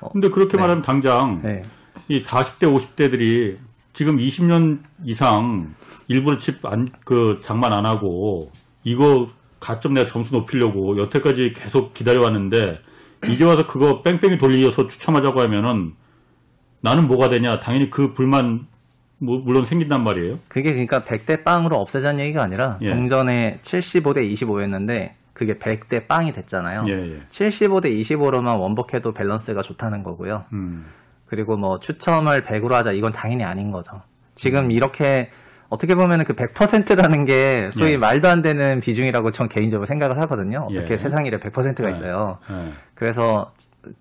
어. 0.00 0.10
근데 0.12 0.28
그렇게 0.28 0.56
네. 0.56 0.60
말하면 0.60 0.84
당장 0.84 1.40
네. 1.42 1.62
이 2.06 2.22
40대, 2.22 2.72
50대들이 2.72 3.56
지금 3.94 4.16
20년 4.16 4.78
이상 5.02 5.74
일부러 6.08 6.36
집 6.38 6.64
안, 6.66 6.88
그 7.04 7.38
장만 7.42 7.72
안 7.72 7.86
하고 7.86 8.50
이거 8.82 9.28
가점 9.60 9.94
내가 9.94 10.06
점수 10.06 10.34
높이려고 10.34 10.98
여태까지 10.98 11.52
계속 11.52 11.92
기다려왔는데 11.94 12.80
이제 13.28 13.44
와서 13.44 13.66
그거 13.66 14.02
뺑뺑이 14.02 14.38
돌려서 14.38 14.86
추첨하자고 14.86 15.40
하면은 15.42 15.92
나는 16.80 17.08
뭐가 17.08 17.28
되냐? 17.28 17.60
당연히 17.60 17.90
그 17.90 18.14
불만 18.14 18.66
뭐- 19.18 19.40
물론 19.40 19.64
생긴단 19.64 20.04
말이에요. 20.04 20.38
그게 20.48 20.70
그러니까 20.70 21.02
100대 21.02 21.42
빵으로 21.42 21.76
없애자는 21.80 22.20
얘기가 22.20 22.42
아니라 22.42 22.78
예. 22.82 22.90
동전에 22.90 23.58
75대 23.62 24.32
25였는데 24.32 25.10
그게 25.32 25.58
100대 25.58 26.06
빵이 26.06 26.32
됐잖아요. 26.32 26.84
예, 26.88 26.92
예. 27.14 27.18
75대 27.32 28.00
25로만 28.00 28.60
원복해도 28.60 29.12
밸런스가 29.12 29.62
좋다는 29.62 30.04
거고요. 30.04 30.44
음. 30.52 30.86
그리고 31.26 31.56
뭐 31.56 31.80
추첨을 31.80 32.44
100으로 32.44 32.70
하자 32.72 32.92
이건 32.92 33.12
당연히 33.12 33.42
아닌 33.44 33.72
거죠. 33.72 33.96
음. 33.96 34.00
지금 34.36 34.70
이렇게 34.70 35.30
어떻게 35.70 35.94
보면은 35.94 36.24
그 36.24 36.34
100%라는 36.34 37.24
게 37.26 37.70
소위 37.72 37.92
예. 37.92 37.96
말도 37.98 38.28
안 38.28 38.40
되는 38.42 38.80
비중이라고 38.80 39.30
전 39.32 39.48
개인적으로 39.48 39.86
생각을 39.86 40.18
하거든요. 40.22 40.66
어떻게 40.70 40.94
예. 40.94 40.96
세상 40.96 41.26
일에 41.26 41.38
100%가 41.38 41.88
예. 41.88 41.92
있어요. 41.92 42.38
예. 42.50 42.72
그래서 42.94 43.52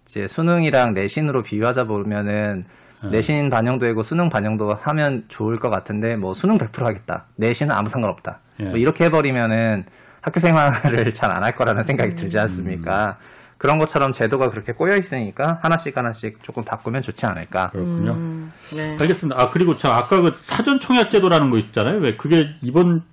이제 0.08 0.28
수능이랑 0.28 0.94
내신으로 0.94 1.44
비교하자 1.44 1.84
보면은 1.86 2.66
예. 3.04 3.08
내신 3.10 3.50
반영도 3.50 3.86
되고 3.86 4.02
수능 4.02 4.30
반영도 4.30 4.74
하면 4.74 5.26
좋을 5.28 5.60
것 5.60 5.70
같은데 5.70 6.16
뭐 6.16 6.34
수능 6.34 6.58
100% 6.58 6.84
하겠다. 6.84 7.26
내신은 7.36 7.76
아무 7.76 7.90
상관없다. 7.90 8.40
예. 8.62 8.64
뭐 8.66 8.78
이렇게 8.78 9.06
해버리면 9.06 9.86
학교 10.22 10.40
생활을 10.40 11.12
잘 11.14 11.32
안 11.32 11.44
할 11.44 11.52
거라는 11.56 11.84
생각이 11.84 12.16
들지 12.16 12.40
않습니까? 12.40 13.18
그런 13.58 13.80
것처럼 13.80 14.14
제도가 14.14 14.50
그렇게 14.50 14.72
꼬여 14.72 14.98
있으니까 14.98 15.60
하나씩 15.62 15.98
하나씩 15.98 16.44
조금 16.44 16.64
바꾸면 16.64 17.02
좋지 17.02 17.26
않을까. 17.26 17.72
그렇군요. 17.72 18.12
음, 18.14 18.52
네. 18.76 18.98
알겠습니다. 19.00 19.42
아 19.42 19.50
그리고 19.50 19.76
저 19.76 19.90
아까 19.90 20.22
그 20.22 20.38
사전 20.42 20.80
청약 20.80 21.10
제도라는 21.10 21.50
거 21.50 21.58
있잖아요. 21.58 22.00
왜 22.00 22.16
그게 22.16 22.50
이번 22.62 23.04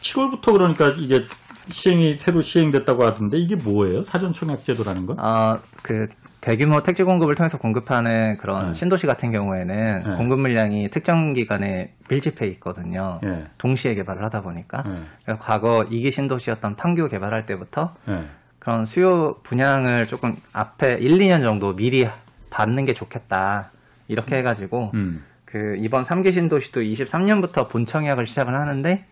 7월부터 0.00 0.52
그러니까 0.52 0.88
이제 0.98 1.24
시행이 1.70 2.16
새로 2.16 2.42
시행됐다고 2.42 3.04
하던데 3.04 3.38
이게 3.38 3.56
뭐예요? 3.56 4.02
사전 4.02 4.32
청약 4.32 4.64
제도라는 4.64 5.06
건? 5.06 5.18
어, 5.20 5.58
그 5.82 6.08
대규모 6.40 6.82
택지 6.82 7.04
공급을 7.04 7.36
통해서 7.36 7.56
공급하는 7.56 8.36
그런 8.38 8.68
네. 8.68 8.74
신도시 8.74 9.06
같은 9.06 9.30
경우에는 9.30 10.00
네. 10.04 10.16
공급 10.16 10.40
물량이 10.40 10.90
특정 10.90 11.34
기간에 11.34 11.94
밀집해 12.08 12.48
있거든요. 12.48 13.20
예. 13.24 13.44
동시에 13.58 13.94
개발을 13.94 14.24
하다 14.24 14.40
보니까 14.42 14.82
예. 14.84 14.92
그래서 15.24 15.40
과거 15.40 15.84
이기 15.88 16.10
신도시였던 16.10 16.74
판교 16.74 17.08
개발할 17.08 17.46
때부터 17.46 17.94
예. 18.08 18.24
그런 18.62 18.86
수요 18.86 19.40
분양을 19.42 20.06
조금 20.06 20.36
앞에 20.52 20.92
1, 21.00 21.18
2년 21.18 21.42
정도 21.42 21.74
미리 21.74 22.06
받는 22.50 22.84
게 22.84 22.94
좋겠다. 22.94 23.72
이렇게 24.06 24.36
해가지고 24.36 24.92
음. 24.94 25.24
그 25.44 25.74
이번 25.80 26.04
3기 26.04 26.32
신도시도 26.32 26.80
23년부터 26.80 27.68
본청약을 27.68 28.28
시작을 28.28 28.54
하는데 28.54 29.04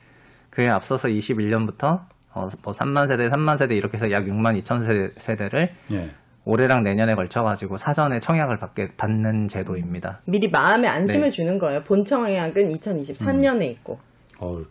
그에 0.51 0.69
앞서서 0.69 1.09
21년부터 1.09 2.03
어, 2.33 2.49
뭐 2.63 2.73
3만 2.73 3.09
세대, 3.09 3.29
3만 3.29 3.59
세대 3.59 3.75
이렇게 3.75 3.97
해서 3.97 4.13
약 4.13 4.25
6만 4.27 4.63
2천 4.63 4.87
세대, 4.87 5.11
세대를 5.11 5.71
예. 5.91 6.11
올해랑 6.45 6.85
내년에 6.85 7.17
걸쳐가지고 7.17 7.77
사전에 7.77 8.21
청약을 8.21 8.61
받게 8.61 8.93
받는 8.97 9.49
제도입니다. 9.49 10.21
미리 10.27 10.49
마음의 10.49 10.89
안심을 10.89 11.25
네. 11.25 11.31
주는 11.31 11.59
거예요. 11.59 11.83
본 11.83 12.05
청약은 12.05 12.69
2023년에 12.69 13.65
있고. 13.65 13.99
어 14.39 14.63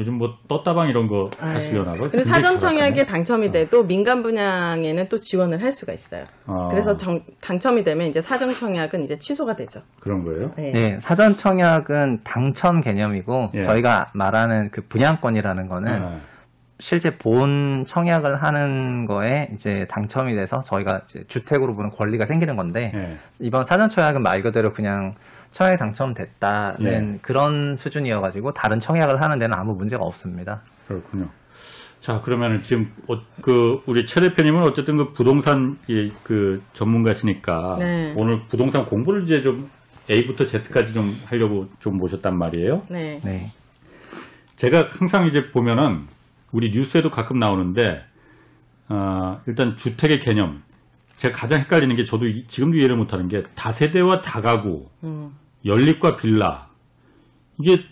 요즘 0.00 0.14
뭐 0.14 0.34
떴다방 0.48 0.88
이런 0.88 1.06
거 1.08 1.28
하시려나 1.38 1.92
봐요. 1.92 2.00
아, 2.02 2.04
예. 2.06 2.08
그리고 2.08 2.22
사전 2.26 2.58
청약에 2.58 3.04
당첨이 3.04 3.52
돼도 3.52 3.84
민간 3.86 4.22
분양에는 4.22 5.08
또 5.10 5.18
지원을 5.18 5.62
할 5.62 5.72
수가 5.72 5.92
있어요. 5.92 6.24
아, 6.46 6.68
그래서 6.70 6.96
정- 6.96 7.20
당첨이 7.42 7.84
되면 7.84 8.06
이제 8.06 8.22
사전 8.22 8.54
청약은 8.54 9.04
이제 9.04 9.18
취소가 9.18 9.56
되죠. 9.56 9.82
그런 10.00 10.24
거예요. 10.24 10.52
네. 10.56 10.72
네, 10.72 10.98
사전 11.00 11.36
청약은 11.36 12.20
당첨 12.24 12.80
개념이고 12.80 13.50
예. 13.54 13.62
저희가 13.62 14.10
말하는 14.14 14.70
그 14.72 14.80
분양권이라는 14.88 15.68
거는 15.68 15.92
예. 16.02 16.18
실제 16.78 17.18
본 17.18 17.84
청약을 17.86 18.42
하는 18.42 19.04
거에 19.04 19.50
이제 19.54 19.86
당첨이 19.90 20.34
돼서 20.34 20.62
저희가 20.62 21.02
이제 21.10 21.24
주택으로 21.28 21.74
보는 21.76 21.90
권리가 21.90 22.24
생기는 22.24 22.56
건데 22.56 22.90
예. 22.94 23.16
이번 23.38 23.64
사전 23.64 23.90
청약은 23.90 24.22
말 24.22 24.40
그대로 24.42 24.72
그냥 24.72 25.14
청약이 25.52 25.78
당첨됐다는 25.78 27.14
예. 27.14 27.18
그런 27.22 27.76
수준이어가지고 27.76 28.52
다른 28.54 28.80
청약을 28.80 29.20
하는 29.20 29.38
데는 29.38 29.56
아무 29.56 29.74
문제가 29.74 30.04
없습니다. 30.04 30.62
그렇군요. 30.86 31.28
자, 32.00 32.20
그러면은 32.20 32.62
지금 32.62 32.90
어, 33.08 33.20
그 33.42 33.82
우리 33.86 34.06
최 34.06 34.20
대표님은 34.20 34.62
어쨌든 34.62 34.96
그 34.96 35.12
부동산 35.12 35.76
이, 35.86 36.10
그 36.22 36.62
전문가시니까 36.72 37.76
네. 37.78 38.14
오늘 38.16 38.40
부동산 38.48 38.86
공부를 38.86 39.22
이제 39.24 39.42
좀 39.42 39.68
A부터 40.08 40.46
Z까지 40.46 40.94
좀 40.94 41.14
하려고 41.26 41.68
좀 41.78 41.98
모셨단 41.98 42.36
말이에요. 42.38 42.82
네. 42.88 43.20
네. 43.22 43.50
제가 44.56 44.86
항상 44.88 45.26
이제 45.26 45.50
보면은 45.50 46.06
우리 46.52 46.70
뉴스에도 46.70 47.10
가끔 47.10 47.38
나오는데 47.38 48.02
어, 48.88 49.40
일단 49.46 49.76
주택의 49.76 50.20
개념 50.20 50.62
제가 51.16 51.38
가장 51.38 51.60
헷갈리는 51.60 51.94
게 51.96 52.04
저도 52.04 52.26
이- 52.26 52.46
지금도 52.46 52.78
이해를 52.78 52.96
못하는 52.96 53.28
게 53.28 53.42
다세대와 53.54 54.22
다가구, 54.22 54.88
음, 55.04 55.32
연립과 55.64 56.16
빌라 56.16 56.68
이게 57.58 57.82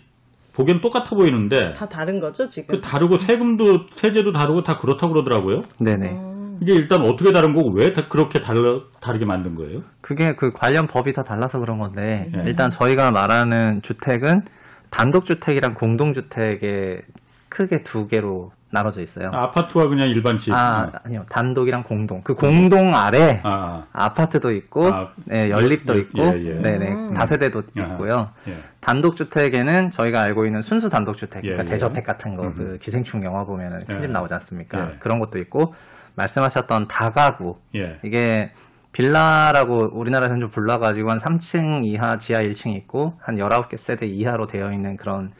보기엔 0.53 0.81
똑같아 0.81 1.15
보이는데 1.15 1.73
다 1.73 1.87
다른 1.87 2.19
거죠, 2.19 2.47
지금? 2.47 2.75
그 2.75 2.81
다르고 2.81 3.17
세금도 3.17 3.87
세제도 3.91 4.31
다르고 4.31 4.63
다 4.63 4.77
그렇다고 4.77 5.13
그러더라고요. 5.13 5.61
네네. 5.79 6.09
음, 6.11 6.57
이게 6.61 6.73
일단 6.73 7.01
어떻게 7.05 7.31
다른 7.31 7.53
거고 7.53 7.69
왜 7.71 7.93
다 7.93 8.07
그렇게 8.09 8.41
다르, 8.41 8.81
다르게 8.99 9.25
만든 9.25 9.55
거예요? 9.55 9.83
그게 10.01 10.35
그 10.35 10.51
관련 10.51 10.87
법이 10.87 11.13
다 11.13 11.23
달라서 11.23 11.59
그런 11.59 11.77
건데 11.77 12.29
네. 12.33 12.43
일단 12.45 12.71
저희가 12.71 13.11
말하는 13.11 13.81
주택은 13.83 14.41
단독주택이랑 14.89 15.75
공동주택에 15.75 17.01
크게 17.47 17.83
두 17.83 18.07
개로 18.07 18.51
나눠져 18.71 19.01
있어요. 19.01 19.31
아파트와 19.33 19.87
그냥 19.87 20.09
일반 20.09 20.37
집. 20.37 20.53
아, 20.53 20.91
아니요. 21.03 21.25
단독이랑 21.29 21.83
공동. 21.83 22.21
그 22.21 22.35
공동 22.35 22.95
아래 22.95 23.39
아, 23.43 23.83
아파트도 23.93 24.51
있고, 24.51 24.93
아, 24.93 25.09
네, 25.25 25.49
연립도 25.49 25.95
예, 25.95 25.99
있고, 26.01 26.19
예, 26.19 26.45
예. 26.45 26.53
네네, 26.61 26.91
음. 26.91 27.13
다세대도 27.13 27.63
아하. 27.77 27.87
있고요. 27.87 28.29
예. 28.47 28.57
단독주택에는 28.81 29.89
저희가 29.89 30.21
알고 30.21 30.45
있는 30.45 30.61
순수 30.61 30.89
단독주택, 30.89 31.41
그러니까 31.41 31.63
예, 31.63 31.67
예. 31.67 31.71
대저택 31.71 32.05
같은 32.05 32.35
거. 32.35 32.51
그 32.53 32.77
기생충 32.81 33.23
영화 33.23 33.43
보면은 33.43 33.79
큰 33.85 33.97
예. 33.97 34.01
집 34.01 34.11
나오지 34.11 34.33
않습니까? 34.35 34.91
예. 34.91 34.95
그런 34.99 35.19
것도 35.19 35.39
있고, 35.39 35.73
말씀하셨던 36.15 36.87
다가구, 36.87 37.57
예. 37.75 37.99
이게 38.03 38.51
빌라라고 38.91 39.89
우리나라에서는 39.93 40.41
좀 40.41 40.49
불러가지고 40.49 41.11
한 41.11 41.17
3층 41.17 41.85
이하, 41.85 42.17
지하 42.17 42.41
1층 42.41 42.75
있고, 42.75 43.13
한 43.19 43.37
19개 43.37 43.77
세대 43.77 44.05
이하로 44.05 44.47
되어 44.47 44.71
있는 44.71 44.95
그런 44.97 45.31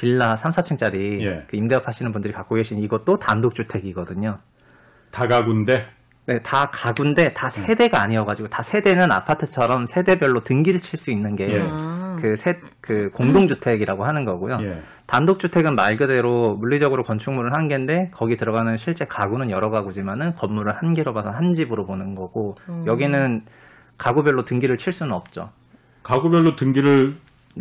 빌라 0.00 0.34
3, 0.34 0.50
4층짜리 0.50 1.20
예. 1.20 1.44
그 1.46 1.56
임대업 1.56 1.86
하시는 1.86 2.10
분들이 2.10 2.32
갖고 2.32 2.54
계신 2.54 2.82
이것도 2.82 3.18
단독주택이거든요. 3.18 4.38
다 5.10 5.28
가구인데 5.28 5.88
네, 6.24 6.38
다 6.42 6.70
가구인데 6.70 7.34
다 7.34 7.50
세대가 7.50 8.00
아니어가지고 8.00 8.48
다 8.48 8.62
세대는 8.62 9.12
아파트처럼 9.12 9.84
세대별로 9.84 10.42
등기를 10.42 10.80
칠 10.80 10.98
수 10.98 11.10
있는 11.10 11.38
예. 11.38 11.46
게 11.46 11.68
아. 11.70 12.16
그 12.18 12.34
세, 12.36 12.60
그 12.80 13.10
공동주택이라고 13.10 14.04
하는 14.04 14.24
거고요. 14.24 14.58
예. 14.62 14.82
단독주택은 15.04 15.74
말 15.74 15.98
그대로 15.98 16.54
물리적으로 16.56 17.02
건축물은 17.02 17.52
한 17.52 17.68
개인데 17.68 18.10
거기 18.14 18.38
들어가는 18.38 18.78
실제 18.78 19.04
가구는 19.04 19.50
여러 19.50 19.68
가구지만은 19.68 20.34
건물을 20.34 20.72
한 20.72 20.94
개로 20.94 21.12
봐서 21.12 21.28
한 21.28 21.52
집으로 21.52 21.84
보는 21.84 22.14
거고 22.14 22.56
음. 22.70 22.84
여기는 22.86 23.44
가구별로 23.98 24.46
등기를 24.46 24.78
칠 24.78 24.94
수는 24.94 25.12
없죠. 25.12 25.50
가구별로 26.02 26.56
등기를 26.56 27.16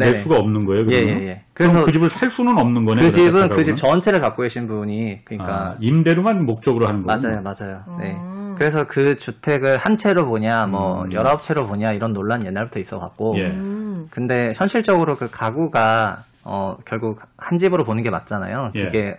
낼. 0.05 0.17
수가 0.17 0.37
없는 0.37 0.65
거예요. 0.65 0.85
예, 0.91 1.01
그러면? 1.01 1.21
예, 1.21 1.27
예. 1.27 1.43
그래서 1.53 1.83
그 1.83 1.91
집을 1.91 2.09
살 2.09 2.29
수는 2.29 2.57
없는 2.57 2.85
거네. 2.85 3.01
그 3.01 3.11
집은 3.11 3.31
그 3.33 3.39
다가구는? 3.39 3.63
집 3.63 3.75
전체를 3.75 4.21
갖고 4.21 4.43
계신 4.43 4.67
분이 4.67 5.13
아, 5.13 5.21
그러니까 5.25 5.75
임대로만 5.79 6.45
목적으로 6.45 6.87
하는 6.87 7.03
거예요. 7.03 7.19
맞아요, 7.21 7.41
맞아요. 7.41 7.83
네. 7.99 8.15
음. 8.15 8.55
그래서 8.57 8.85
그 8.87 9.17
주택을 9.17 9.77
한 9.77 9.97
채로 9.97 10.25
보냐, 10.25 10.67
뭐 10.67 11.03
음. 11.03 11.13
열아홉 11.13 11.41
채로 11.41 11.63
보냐 11.63 11.93
이런 11.93 12.13
논란 12.13 12.45
옛날부터 12.45 12.79
있어갖고 12.79 13.37
예. 13.37 13.47
음, 13.47 14.07
근데 14.09 14.49
현실적으로 14.55 15.15
그 15.15 15.29
가구가 15.29 16.23
어 16.43 16.77
결국 16.85 17.21
한 17.37 17.57
집으로 17.57 17.83
보는 17.83 18.03
게 18.03 18.09
맞잖아요. 18.09 18.71
예. 18.75 18.85
그게 18.85 19.15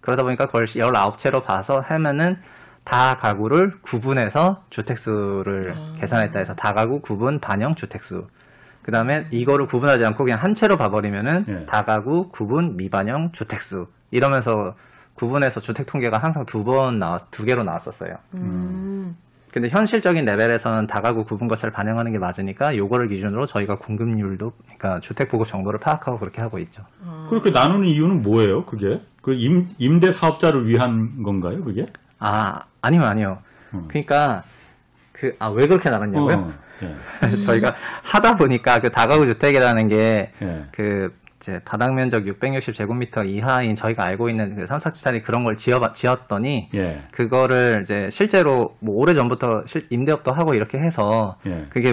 그러다 0.00 0.22
보니까 0.22 0.46
그걸 0.46 0.66
19채로 0.66 1.44
봐서 1.44 1.80
하면은 1.80 2.36
다 2.84 3.16
가구를 3.16 3.72
구분해서 3.80 4.62
주택수를 4.70 5.74
아. 5.76 5.94
계산했다 5.98 6.38
해서 6.38 6.54
다 6.54 6.74
가구 6.74 7.00
구분 7.00 7.40
반영 7.40 7.74
주택수 7.74 8.26
그 8.84 8.92
다음에 8.92 9.26
이거를 9.30 9.66
구분하지 9.66 10.04
않고 10.04 10.24
그냥 10.24 10.38
한 10.42 10.54
채로 10.54 10.76
봐버리면은 10.76 11.44
예. 11.48 11.66
다가구, 11.66 12.28
구분, 12.28 12.76
미반영, 12.76 13.32
주택수 13.32 13.86
이러면서 14.10 14.74
구분해서 15.14 15.60
주택 15.60 15.86
통계가 15.86 16.18
항상 16.18 16.44
두 16.44 16.64
번 16.64 16.98
나왔, 16.98 17.30
두 17.30 17.44
개로 17.44 17.64
나왔었어요. 17.64 18.16
음. 18.34 19.16
근데 19.50 19.68
현실적인 19.68 20.24
레벨에서는 20.24 20.86
다가구 20.88 21.24
구분 21.24 21.46
것을 21.48 21.70
반영하는 21.70 22.10
게 22.12 22.18
맞으니까 22.18 22.76
요거를 22.76 23.08
기준으로 23.08 23.46
저희가 23.46 23.78
공급률도 23.78 24.52
그러니까 24.64 25.00
주택 25.00 25.30
보급 25.30 25.46
정보를 25.46 25.78
파악하고 25.78 26.18
그렇게 26.18 26.40
하고 26.42 26.58
있죠. 26.58 26.82
그렇게 27.28 27.50
나누는 27.50 27.86
이유는 27.88 28.22
뭐예요? 28.22 28.64
그게 28.64 29.00
그 29.22 29.32
임, 29.32 29.68
임대 29.78 30.10
사업자를 30.12 30.66
위한 30.66 31.22
건가요? 31.22 31.62
그게? 31.64 31.86
아 32.18 32.62
아니요 32.82 33.02
아니요. 33.04 33.38
음. 33.74 33.84
그러니까 33.88 34.42
그 35.14 35.32
아 35.38 35.48
왜 35.50 35.66
그렇게 35.66 35.88
나눴냐고요? 35.90 36.36
어, 36.36 36.52
예. 36.82 37.36
저희가 37.46 37.74
하다 38.02 38.36
보니까 38.36 38.80
그 38.80 38.90
다가구 38.90 39.24
주택이라는 39.26 39.88
게 39.88 40.32
예. 40.42 40.64
그 40.72 41.14
이제 41.40 41.60
바닥 41.64 41.94
면적 41.94 42.24
660제곱미터 42.24 43.26
이하인 43.28 43.74
저희가 43.74 44.02
알고 44.04 44.28
있는 44.30 44.56
그 44.56 44.66
3, 44.66 44.78
4주짜리 44.78 45.22
그런 45.22 45.44
걸 45.44 45.56
지어 45.56 45.92
지었더니 45.92 46.68
예. 46.74 47.02
그거를 47.12 47.80
이제 47.82 48.08
실제로 48.10 48.76
뭐 48.80 48.96
오래 48.96 49.14
전부터 49.14 49.64
실- 49.66 49.86
임대업도 49.90 50.32
하고 50.32 50.54
이렇게 50.54 50.78
해서 50.78 51.36
예. 51.46 51.66
그게 51.70 51.92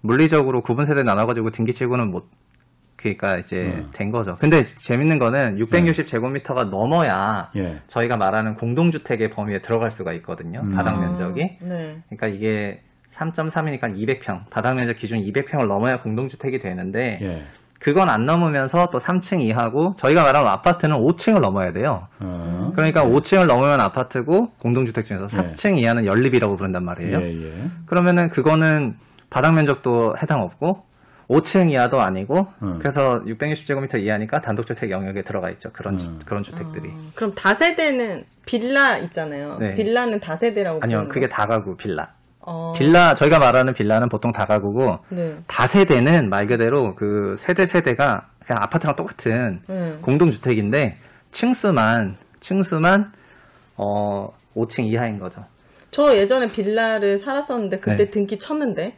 물리적으로 0.00 0.62
구분 0.62 0.86
세대 0.86 1.02
나눠가지고 1.02 1.50
등기치고는 1.50 2.10
못 2.10 2.28
그러니까 2.96 3.36
이제 3.36 3.56
음. 3.56 3.90
된 3.92 4.10
거죠. 4.10 4.36
근데 4.36 4.66
재밌는 4.66 5.18
거는 5.18 5.58
660 5.58 6.06
제곱미터가 6.06 6.64
넘어야 6.64 7.50
예. 7.56 7.80
저희가 7.86 8.16
말하는 8.16 8.54
공동주택의 8.54 9.30
범위에 9.30 9.60
들어갈 9.60 9.90
수가 9.90 10.12
있거든요. 10.14 10.62
음. 10.66 10.74
바닥 10.74 10.96
아, 10.96 10.98
면적이. 10.98 11.58
네. 11.60 11.98
그러니까 12.08 12.26
이게 12.28 12.82
3.3이니까 13.12 13.96
200평, 13.96 14.50
바닥 14.50 14.74
면적 14.74 14.96
기준 14.96 15.20
200평을 15.20 15.66
넘어야 15.66 16.00
공동주택이 16.00 16.58
되는데 16.58 17.18
예. 17.22 17.42
그건 17.78 18.08
안 18.08 18.26
넘으면서 18.26 18.88
또 18.90 18.98
3층 18.98 19.42
이하고 19.42 19.94
저희가 19.96 20.22
말하는 20.22 20.48
아파트는 20.48 20.96
5층을 20.96 21.40
넘어야 21.40 21.72
돼요. 21.72 22.08
어. 22.20 22.72
그러니까 22.74 23.04
5층을 23.04 23.46
넘으면 23.46 23.80
아파트고 23.80 24.52
공동주택 24.58 25.04
중에서 25.04 25.28
네. 25.28 25.52
4층 25.52 25.78
이하는 25.78 26.06
연립이라고 26.06 26.56
부른단 26.56 26.82
예, 26.82 26.84
말이에요. 26.86 27.22
예. 27.22 27.70
그러면은 27.86 28.30
그거는 28.30 28.96
바닥 29.30 29.52
면적도 29.52 30.16
해당 30.22 30.40
없고 30.42 30.85
5층 31.28 31.70
이하도 31.72 32.00
아니고 32.00 32.46
음. 32.62 32.78
그래서 32.80 33.20
660제곱미터 33.24 34.00
이하니까 34.00 34.40
단독주택 34.40 34.90
영역에 34.90 35.22
들어가 35.22 35.50
있죠. 35.50 35.70
그런 35.72 35.98
주- 35.98 36.06
음. 36.06 36.20
그런 36.24 36.42
주택들이. 36.42 36.88
어, 36.88 36.98
그럼 37.14 37.34
다세대는 37.34 38.24
빌라 38.44 38.96
있잖아요. 38.98 39.56
네. 39.58 39.74
빌라는 39.74 40.20
다세대라고 40.20 40.80
아니요, 40.82 41.08
그게 41.08 41.28
거? 41.28 41.34
다가구 41.34 41.76
빌라. 41.76 42.10
어, 42.40 42.74
빌라 42.78 43.14
저희가 43.16 43.40
말하는 43.40 43.74
빌라는 43.74 44.08
보통 44.08 44.30
다가구고 44.32 45.00
네. 45.08 45.36
다세대는 45.48 46.28
말 46.30 46.46
그대로 46.46 46.94
그 46.94 47.34
세대 47.38 47.66
세대가 47.66 48.28
그냥 48.46 48.62
아파트랑 48.62 48.94
똑같은 48.94 49.60
네. 49.66 49.98
공동주택인데 50.02 50.96
층수만 51.32 52.16
층수만 52.40 53.12
어 53.76 54.32
5층 54.54 54.84
이하인 54.86 55.18
거죠. 55.18 55.44
저 55.90 56.14
예전에 56.16 56.46
빌라를 56.48 57.18
살았었는데 57.18 57.80
그때 57.80 58.04
네. 58.04 58.10
등기 58.10 58.38
쳤는데 58.38 58.96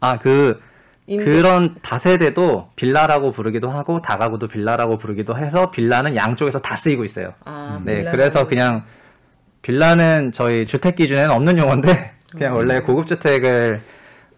아그 0.00 0.58
임대- 1.06 1.24
그런 1.24 1.76
다세대도 1.82 2.70
빌라라고 2.76 3.30
부르기도 3.32 3.70
하고 3.70 4.02
다가구도 4.02 4.48
빌라라고 4.48 4.98
부르기도 4.98 5.38
해서 5.38 5.70
빌라는 5.70 6.16
양쪽에서 6.16 6.58
다 6.60 6.74
쓰이고 6.74 7.04
있어요. 7.04 7.32
아, 7.44 7.80
네, 7.84 8.02
빌라는- 8.02 8.10
그래서 8.12 8.46
그냥 8.48 8.82
빌라는 9.62 10.32
저희 10.32 10.66
주택 10.66 10.96
기준에는 10.96 11.30
없는 11.30 11.58
용어인데 11.58 12.12
그냥 12.32 12.52
음. 12.52 12.56
원래 12.58 12.80
고급 12.80 13.06
주택을 13.06 13.80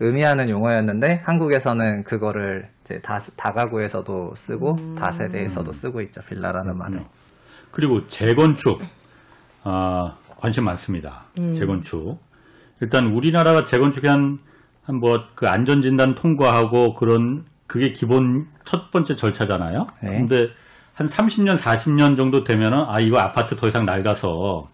의미하는 0.01 0.49
용어였는데 0.49 1.23
한국에서는 1.25 2.05
그거를 2.05 2.69
이제 2.85 3.01
다 3.01 3.19
다가구에서도 3.37 4.35
쓰고 4.37 4.75
음. 4.79 4.95
다세대에서도 4.99 5.73
쓰고 5.73 6.01
있죠 6.03 6.21
빌라라는 6.29 6.77
말을. 6.77 6.93
그렇군요. 6.99 7.11
그리고 7.71 8.07
재건축 8.07 8.81
아, 9.65 10.15
관심 10.37 10.65
많습니다. 10.65 11.25
음. 11.39 11.53
재건축. 11.53 12.19
일단 12.81 13.07
우리나라가 13.09 13.65
재건축에 13.65 14.07
한한 14.09 14.39
뭐 14.97 15.29
그 15.35 15.49
안전진단 15.49 16.15
통과하고 16.15 16.95
그런 16.95 17.45
그게 17.67 17.93
기본 17.93 18.47
첫 18.65 18.91
번째 18.91 19.15
절차잖아요. 19.15 19.87
네. 20.03 20.11
근데 20.19 20.49
한 20.95 21.07
30년, 21.07 21.57
40년 21.57 22.17
정도 22.17 22.43
되면은 22.43 22.87
아 22.89 22.99
이거 22.99 23.19
아파트 23.19 23.55
더 23.55 23.69
이상 23.69 23.87
낡아서 23.87 24.69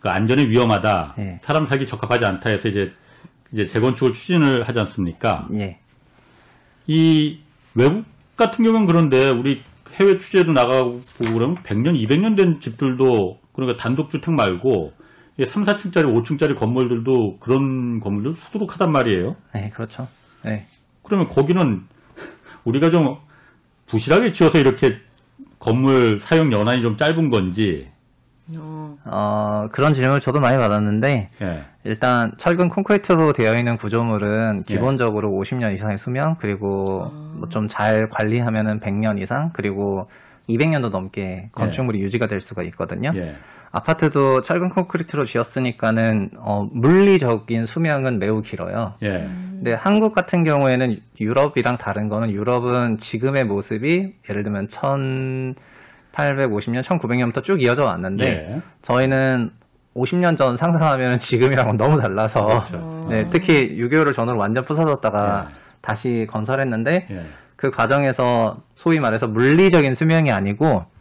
그 0.00 0.08
안전에 0.08 0.48
위험하다. 0.48 1.14
네. 1.18 1.38
사람 1.42 1.66
살기 1.66 1.86
적합하지 1.86 2.24
않다 2.24 2.50
해서 2.50 2.68
이제 2.68 2.92
이제 3.52 3.64
재건축을 3.64 4.12
추진을 4.12 4.66
하지 4.66 4.80
않습니까? 4.80 5.48
예. 5.54 5.78
이 6.86 7.38
외국 7.74 8.04
같은 8.36 8.64
경우는 8.64 8.86
그런데 8.86 9.28
우리 9.28 9.60
해외 9.94 10.16
취재도 10.16 10.52
나가고 10.52 11.00
그러면 11.18 11.56
100년, 11.62 11.94
200년 12.06 12.36
된 12.36 12.60
집들도 12.60 13.38
그러니까 13.52 13.76
단독주택 13.82 14.32
말고 14.34 14.92
3, 15.44 15.64
4층짜리, 15.64 16.04
5층짜리 16.04 16.56
건물들도 16.56 17.38
그런 17.40 18.00
건물들 18.00 18.34
수두룩하단 18.34 18.90
말이에요. 18.90 19.36
네, 19.54 19.70
그렇죠. 19.70 20.08
네. 20.42 20.66
그러면 21.02 21.28
거기는 21.28 21.82
우리가 22.64 22.90
좀 22.90 23.16
부실하게 23.86 24.32
지어서 24.32 24.58
이렇게 24.58 24.96
건물 25.58 26.18
사용 26.20 26.52
연한이 26.52 26.82
좀 26.82 26.96
짧은 26.96 27.30
건지 27.30 27.88
어, 28.56 28.96
어, 29.04 29.68
그런 29.72 29.94
질문을 29.94 30.20
저도 30.20 30.40
많이 30.40 30.56
받았는데 30.56 31.30
예, 31.42 31.64
일단 31.84 32.32
철근 32.36 32.68
콘크리트로 32.68 33.32
되어 33.32 33.56
있는 33.56 33.72
예. 33.72 33.76
구조물은 33.76 34.64
기본적으로 34.64 35.30
50년 35.30 35.74
이상의 35.74 35.98
수명 35.98 36.36
그리고 36.38 37.10
아. 37.12 37.48
좀잘 37.50 38.08
관리하면은 38.10 38.80
100년 38.80 39.20
이상 39.20 39.50
그리고 39.52 40.08
200년도 40.48 40.90
넘게 40.90 41.48
건축물이 41.52 42.00
유지가 42.00 42.28
될 42.28 42.40
수가 42.40 42.62
있거든요. 42.64 43.10
예, 43.16 43.34
아파트도 43.76 44.40
철근 44.40 44.70
콘크리트로 44.70 45.26
지었으니까는 45.26 46.30
어, 46.38 46.66
물리적인 46.72 47.66
수명은 47.66 48.18
매우 48.18 48.40
길어요. 48.40 48.94
예, 49.02 49.28
근데 49.50 49.74
한국 49.74 50.14
같은 50.14 50.44
경우에는 50.44 50.98
유럽이랑 51.20 51.76
다른 51.76 52.08
거는 52.08 52.30
유럽은 52.30 52.96
지금의 52.96 53.44
모습이 53.44 54.14
예를 54.30 54.44
들면 54.44 54.68
1850년, 54.68 56.82
1900년부터 56.82 57.44
쭉 57.44 57.62
이어져 57.62 57.84
왔는데 57.84 58.26
예. 58.26 58.62
저희는 58.80 59.50
50년 59.94 60.38
전 60.38 60.56
상상하면 60.56 61.18
지금이랑은 61.18 61.76
너무 61.76 62.00
달라서 62.00 62.46
그렇죠. 62.46 63.06
네, 63.10 63.28
특히 63.30 63.76
6.25를 63.78 64.14
전후로 64.14 64.38
완전 64.38 64.64
부서졌다가 64.64 65.48
예. 65.50 65.54
다시 65.82 66.26
건설했는데 66.30 67.08
예, 67.10 67.26
그 67.56 67.70
과정에서 67.70 68.62
소위 68.74 69.00
말해서 69.00 69.26
물리적인 69.26 69.94
수명이 69.94 70.32
아니고 70.32 70.95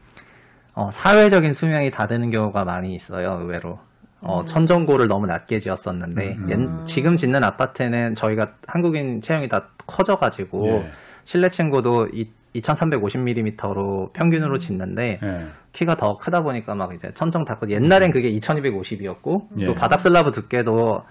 어, 0.75 0.89
사회적인 0.91 1.53
수명이 1.53 1.89
다 1.91 2.05
되는 2.07 2.29
경우가 2.31 2.63
많이 2.65 2.93
있어요 2.95 3.39
의외로 3.41 3.79
어, 4.21 4.43
천정고를 4.45 5.07
너무 5.07 5.25
낮게 5.25 5.59
지었었는데 5.59 6.37
음. 6.39 6.49
옛- 6.81 6.85
지금 6.85 7.15
짓는 7.15 7.43
아파트는 7.43 8.15
저희가 8.15 8.53
한국인 8.67 9.21
체형이 9.21 9.47
다 9.49 9.67
커져가지고 9.87 10.67
예. 10.67 10.91
실내 11.25 11.49
층고도 11.49 12.09
2,350mm로 12.55 14.13
평균으로 14.13 14.57
짓는데 14.57 15.19
예, 15.21 15.45
키가 15.73 15.95
더 15.97 16.17
크다 16.17 16.41
보니까 16.41 16.75
막 16.75 16.93
이제 16.93 17.11
천정 17.13 17.45
닫고 17.45 17.69
옛날엔 17.69 18.11
그게 18.11 18.31
2250이었고 18.33 19.47
예. 19.59 19.65
또 19.65 19.75
바닥 19.75 19.99
슬라브 19.99 20.31
두께도 20.31 21.03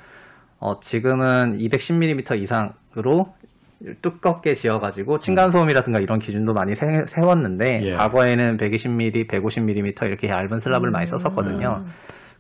어 0.61 0.81
지금은 0.81 1.59
210mm 1.59 2.41
이상으로 2.41 3.35
두껍게 4.03 4.55
지어가지고 4.55 5.19
층간 5.19 5.51
소음이라든가 5.51 6.01
이런 6.01 6.19
기준도 6.19 6.55
많이 6.55 6.75
세, 6.77 7.05
웠는데 7.17 7.83
예. 7.85 7.93
과거에는 7.95 8.57
120mm, 8.57 9.29
150mm 9.29 10.07
이렇게 10.07 10.29
얇은 10.29 10.59
많이 10.91 11.05
음. 11.05 11.07
썼었거든요. 11.07 11.85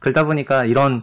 그러다 0.00 0.24
보니까 0.24 0.64
이런 0.64 1.02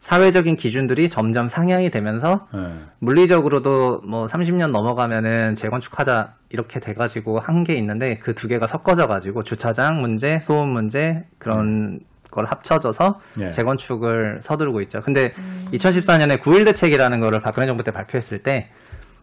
사회적인 0.00 0.56
기준들이 0.56 1.08
점점 1.08 1.48
상향이 1.48 1.90
되면서 1.90 2.48
예. 2.54 2.58
물리적으로도 2.98 4.02
뭐 4.04 4.26
30년 4.26 4.70
넘어가면은 4.70 5.54
재건축하자 5.54 6.34
이렇게 6.50 6.80
돼가지고 6.80 7.38
한 7.38 7.62
게 7.64 7.74
있는데 7.74 8.16
그 8.18 8.34
두 8.34 8.48
개가 8.48 8.66
섞어져가지고 8.66 9.44
주차장 9.44 10.00
문제, 10.00 10.40
소음 10.40 10.70
문제 10.70 11.24
그런 11.38 12.00
걸 12.32 12.46
합쳐져서 12.46 13.20
예. 13.40 13.50
재건축을 13.50 14.40
서두르고 14.42 14.80
있죠. 14.82 15.00
근데 15.02 15.32
2014년에 15.72 16.40
9.1 16.40 16.64
대책이라는 16.64 17.20
거를 17.20 17.40
박근혜 17.40 17.66
정부 17.66 17.84
때 17.84 17.90
발표했을 17.92 18.42
때 18.42 18.70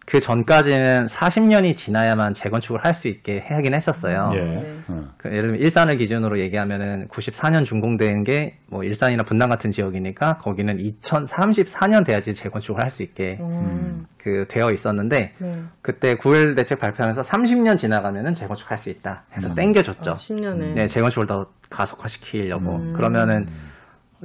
그 0.10 0.20
전까지는 0.20 1.06
40년이 1.06 1.76
지나야만 1.76 2.34
재건축을 2.34 2.84
할 2.84 2.96
수 2.96 3.08
있게 3.08 3.46
하긴 3.48 3.76
했었어요. 3.76 4.32
예. 4.34 4.40
네. 4.40 4.76
어. 4.88 5.08
그 5.18 5.30
예를 5.30 5.42
들면 5.44 5.60
일산을 5.60 5.98
기준으로 5.98 6.40
얘기하면은 6.40 7.08
94년 7.10 7.64
준공된 7.64 8.24
게 8.24 8.58
뭐 8.72 8.84
일산이나 8.84 9.24
분당 9.24 9.50
같은 9.50 9.72
지역이니까 9.72 10.38
거기는 10.38 10.78
2034년 10.78 12.06
돼야지 12.06 12.34
재건축을 12.34 12.82
할 12.82 12.90
수 12.90 13.04
있게 13.04 13.38
음. 13.40 14.08
그 14.18 14.46
되어 14.48 14.72
있었는데 14.72 15.34
네. 15.38 15.64
그때 15.82 16.16
9일 16.16 16.56
대책 16.56 16.80
발표하면서 16.80 17.22
30년 17.22 17.78
지나가면은 17.78 18.34
재건축할 18.34 18.78
수 18.80 18.90
있다 18.90 19.26
해서 19.38 19.50
음. 19.50 19.56
땡겨줬죠. 19.56 20.12
아, 20.12 20.16
10년에. 20.16 20.74
네, 20.74 20.88
재건축을 20.88 21.28
더 21.28 21.46
가속화시키려고. 21.70 22.78
음. 22.78 22.94
그러면은 22.94 23.48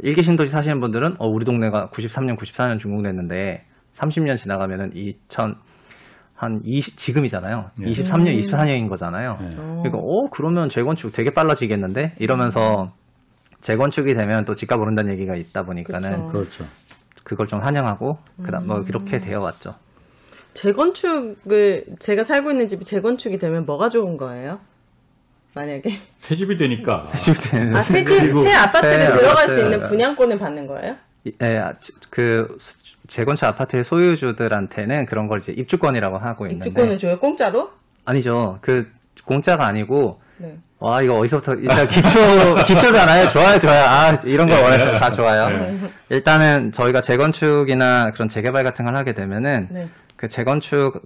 일기 0.02 0.22
신도시 0.22 0.50
사시는 0.50 0.80
분들은 0.80 1.16
어 1.18 1.26
우리 1.28 1.44
동네가 1.44 1.90
93년, 1.92 2.38
94년 2.38 2.78
준공됐는데 2.80 3.64
30년 3.92 4.36
지나가면은 4.38 4.92
2000 4.94 5.56
한 6.44 6.60
20, 6.64 6.96
지금이잖아요. 6.96 7.70
예. 7.80 7.84
23년, 7.86 8.28
음. 8.28 8.40
24년인 8.40 8.88
거잖아요. 8.88 9.38
예. 9.40 9.46
어. 9.58 9.82
그러니까 9.82 9.98
어 9.98 10.28
그러면 10.30 10.68
재건축 10.68 11.12
되게 11.12 11.30
빨라지겠는데 11.30 12.14
이러면서 12.18 12.92
재건축이 13.62 14.14
되면 14.14 14.44
또 14.44 14.54
집값 14.54 14.78
오른다는 14.80 15.12
얘기가 15.12 15.34
있다 15.36 15.64
보니까는. 15.64 16.26
그렇죠. 16.28 16.64
그걸 17.24 17.46
좀 17.46 17.60
환영하고 17.60 18.18
그 18.42 18.50
다음 18.50 18.66
뭐 18.66 18.84
이렇게 18.86 19.18
되어 19.18 19.40
왔죠. 19.40 19.74
재건축을 20.52 21.84
제가 21.98 22.22
살고 22.24 22.50
있는 22.50 22.68
집이 22.68 22.84
재건축이 22.84 23.38
되면 23.38 23.66
뭐가 23.66 23.88
좋은 23.88 24.16
거예요? 24.16 24.58
만약에 25.54 25.98
새 26.18 26.36
집이 26.36 26.56
되니까 26.56 27.10
집때는 27.16 27.76
아 27.76 27.80
새 27.82 28.04
집 28.04 28.34
새 28.34 28.52
아파트를 28.54 29.00
새 29.00 29.10
들어갈 29.12 29.30
아파트. 29.30 29.54
수 29.54 29.60
있는 29.60 29.82
분양권을 29.84 30.38
받는 30.38 30.66
거예요? 30.66 30.96
예, 31.42 31.56
아, 31.58 31.72
그 32.10 32.58
재건축 33.08 33.44
아파트의 33.46 33.84
소유주들한테는 33.84 35.06
그런 35.06 35.28
걸 35.28 35.40
이제 35.40 35.52
입주권이라고 35.52 36.18
하고 36.18 36.46
있는데 36.46 36.68
입주권을 36.68 36.98
줘요 36.98 37.18
공짜로? 37.18 37.70
아니죠. 38.04 38.58
그 38.60 38.90
공짜가 39.24 39.66
아니고 39.66 40.20
네. 40.38 40.56
와 40.78 41.00
이거 41.02 41.14
어디서부터 41.18 41.54
일단 41.54 41.88
기초 41.88 42.08
기초잖아요. 42.66 43.28
좋아요, 43.28 43.58
좋아요. 43.58 43.84
아 43.84 44.10
이런 44.24 44.48
걸 44.48 44.62
원해서 44.62 44.92
다 44.92 45.10
좋아요. 45.10 45.48
네. 45.48 45.78
일단은 46.10 46.72
저희가 46.72 47.00
재건축이나 47.00 48.10
그런 48.12 48.28
재개발 48.28 48.64
같은 48.64 48.84
걸 48.84 48.96
하게 48.96 49.12
되면은 49.12 49.68
네. 49.70 49.88
그 50.16 50.28
재건축 50.28 51.02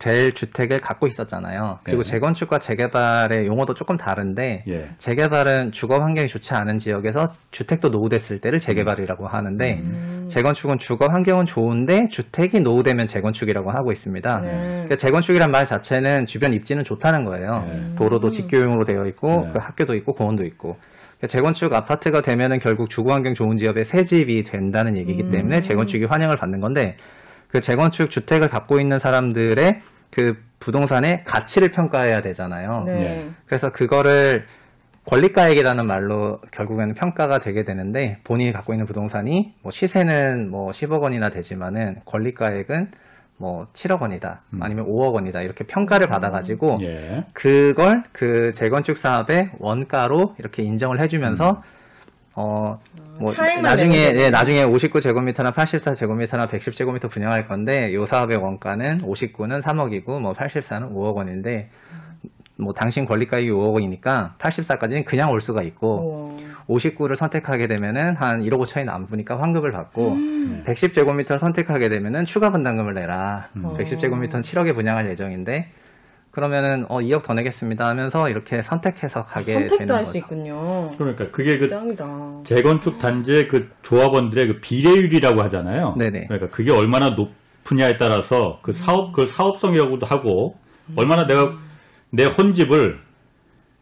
될 0.00 0.32
주택을 0.32 0.80
갖고 0.80 1.06
있었잖아요. 1.06 1.80
그리고 1.84 2.02
네. 2.02 2.10
재건축과 2.10 2.58
재개발의 2.58 3.46
용어도 3.46 3.74
조금 3.74 3.98
다른데 3.98 4.64
예. 4.66 4.88
재개발은 4.96 5.72
주거 5.72 5.98
환경이 5.98 6.26
좋지 6.26 6.54
않은 6.54 6.78
지역에서 6.78 7.28
주택도 7.50 7.90
노후됐을 7.90 8.40
때를 8.40 8.60
재개발이라고 8.60 9.28
하는데 9.28 9.74
음. 9.78 10.26
재건축은 10.30 10.78
주거 10.78 11.06
환경은 11.06 11.44
좋은데 11.44 12.08
주택이 12.08 12.60
노후되면 12.60 13.08
재건축이라고 13.08 13.70
하고 13.70 13.92
있습니다. 13.92 14.40
네. 14.40 14.48
그러니까 14.48 14.96
재건축이란 14.96 15.50
말 15.50 15.66
자체는 15.66 16.24
주변 16.24 16.54
입지는 16.54 16.82
좋다는 16.82 17.26
거예요. 17.26 17.66
네. 17.68 17.94
도로도 17.96 18.30
직교용으로 18.30 18.86
되어 18.86 19.04
있고 19.06 19.42
네. 19.46 19.50
그 19.52 19.58
학교도 19.58 19.94
있고 19.96 20.14
공원도 20.14 20.44
있고. 20.46 20.78
그러니까 21.18 21.26
재건축 21.26 21.74
아파트가 21.74 22.22
되면은 22.22 22.60
결국 22.60 22.88
주거 22.88 23.12
환경 23.12 23.34
좋은 23.34 23.58
지역에 23.58 23.84
새 23.84 24.02
집이 24.02 24.44
된다는 24.44 24.96
얘기이기 24.96 25.24
음. 25.24 25.30
때문에 25.30 25.60
재건축이 25.60 26.06
환영을 26.06 26.38
받는 26.38 26.60
건데 26.60 26.96
그 27.50 27.60
재건축 27.60 28.10
주택을 28.10 28.48
갖고 28.48 28.80
있는 28.80 28.98
사람들의 28.98 29.80
그 30.10 30.34
부동산의 30.58 31.24
가치를 31.24 31.70
평가해야 31.70 32.20
되잖아요. 32.22 32.84
네. 32.86 32.92
네. 32.92 33.30
그래서 33.46 33.70
그거를 33.70 34.46
권리가액이라는 35.06 35.86
말로 35.86 36.38
결국에는 36.52 36.94
평가가 36.94 37.38
되게 37.38 37.64
되는데 37.64 38.18
본인이 38.22 38.52
갖고 38.52 38.74
있는 38.74 38.86
부동산이 38.86 39.54
뭐 39.62 39.72
시세는 39.72 40.50
뭐 40.50 40.70
10억 40.70 41.00
원이나 41.00 41.30
되지만은 41.30 42.00
권리가액은 42.04 42.90
뭐 43.38 43.66
7억 43.72 44.02
원이다 44.02 44.42
음. 44.52 44.62
아니면 44.62 44.86
5억 44.86 45.14
원이다 45.14 45.40
이렇게 45.40 45.64
평가를 45.64 46.06
받아가지고 46.06 46.76
예. 46.82 47.24
그걸 47.32 48.04
그 48.12 48.52
재건축 48.52 48.98
사업의 48.98 49.52
원가로 49.58 50.34
이렇게 50.38 50.62
인정을 50.62 51.00
해주면서 51.00 51.62
어, 52.34 52.78
뭐, 53.20 53.34
나중에, 53.62 54.14
예, 54.16 54.30
나중에 54.30 54.64
59제곱미터나 54.64 55.52
84제곱미터나 55.52 56.48
110제곱미터 56.48 57.10
분양할 57.10 57.46
건데, 57.46 57.92
요 57.92 58.06
사업의 58.06 58.38
원가는 58.38 58.98
59는 59.02 59.60
3억이고, 59.60 60.20
뭐 60.20 60.32
84는 60.32 60.90
5억 60.94 61.16
원인데, 61.16 61.68
뭐 62.56 62.72
당신 62.72 63.04
권리가액이 63.04 63.50
5억 63.50 63.74
원이니까 63.74 64.36
84까지는 64.38 65.04
그냥 65.04 65.30
올 65.30 65.42
수가 65.42 65.62
있고, 65.62 66.38
우와. 66.68 66.80
59를 66.80 67.14
선택하게 67.14 67.66
되면은 67.66 68.16
한 68.16 68.42
1억 68.42 68.58
5천이 68.64 68.84
남으니까 68.84 69.38
환급을 69.38 69.70
받고, 69.70 70.12
음. 70.12 70.64
110제곱미터를 70.66 71.38
선택하게 71.38 71.90
되면은 71.90 72.24
추가 72.24 72.50
분담금을 72.50 72.94
내라. 72.94 73.48
음. 73.56 73.76
110제곱미터는 73.76 74.40
7억에 74.40 74.74
분양할 74.74 75.08
예정인데, 75.10 75.68
그러면은 76.30 76.84
어 76.88 76.98
2억 76.98 77.24
더 77.24 77.34
내겠습니다 77.34 77.86
하면서 77.88 78.28
이렇게 78.28 78.62
선택해서 78.62 79.22
가게 79.22 79.54
선택도 79.54 79.76
되는 79.78 79.94
할 79.96 80.06
수 80.06 80.12
거죠. 80.12 80.18
있군요. 80.18 80.90
그러니까 80.96 81.30
그게 81.30 81.58
그 81.58 81.66
짱이다. 81.68 82.40
재건축 82.44 82.98
단지의 83.00 83.48
그 83.48 83.68
조합원들의 83.82 84.46
그 84.46 84.60
비례율이라고 84.60 85.42
하잖아요. 85.42 85.94
네네. 85.98 86.26
그러니까 86.28 86.48
그게 86.50 86.70
얼마나 86.70 87.10
높으냐에 87.10 87.96
따라서 87.96 88.60
그 88.62 88.72
사업 88.72 89.12
그 89.12 89.26
사업성이라고도 89.26 90.06
하고 90.06 90.56
얼마나 90.96 91.26
내가 91.26 91.52
내 92.10 92.24
헌집을 92.24 93.00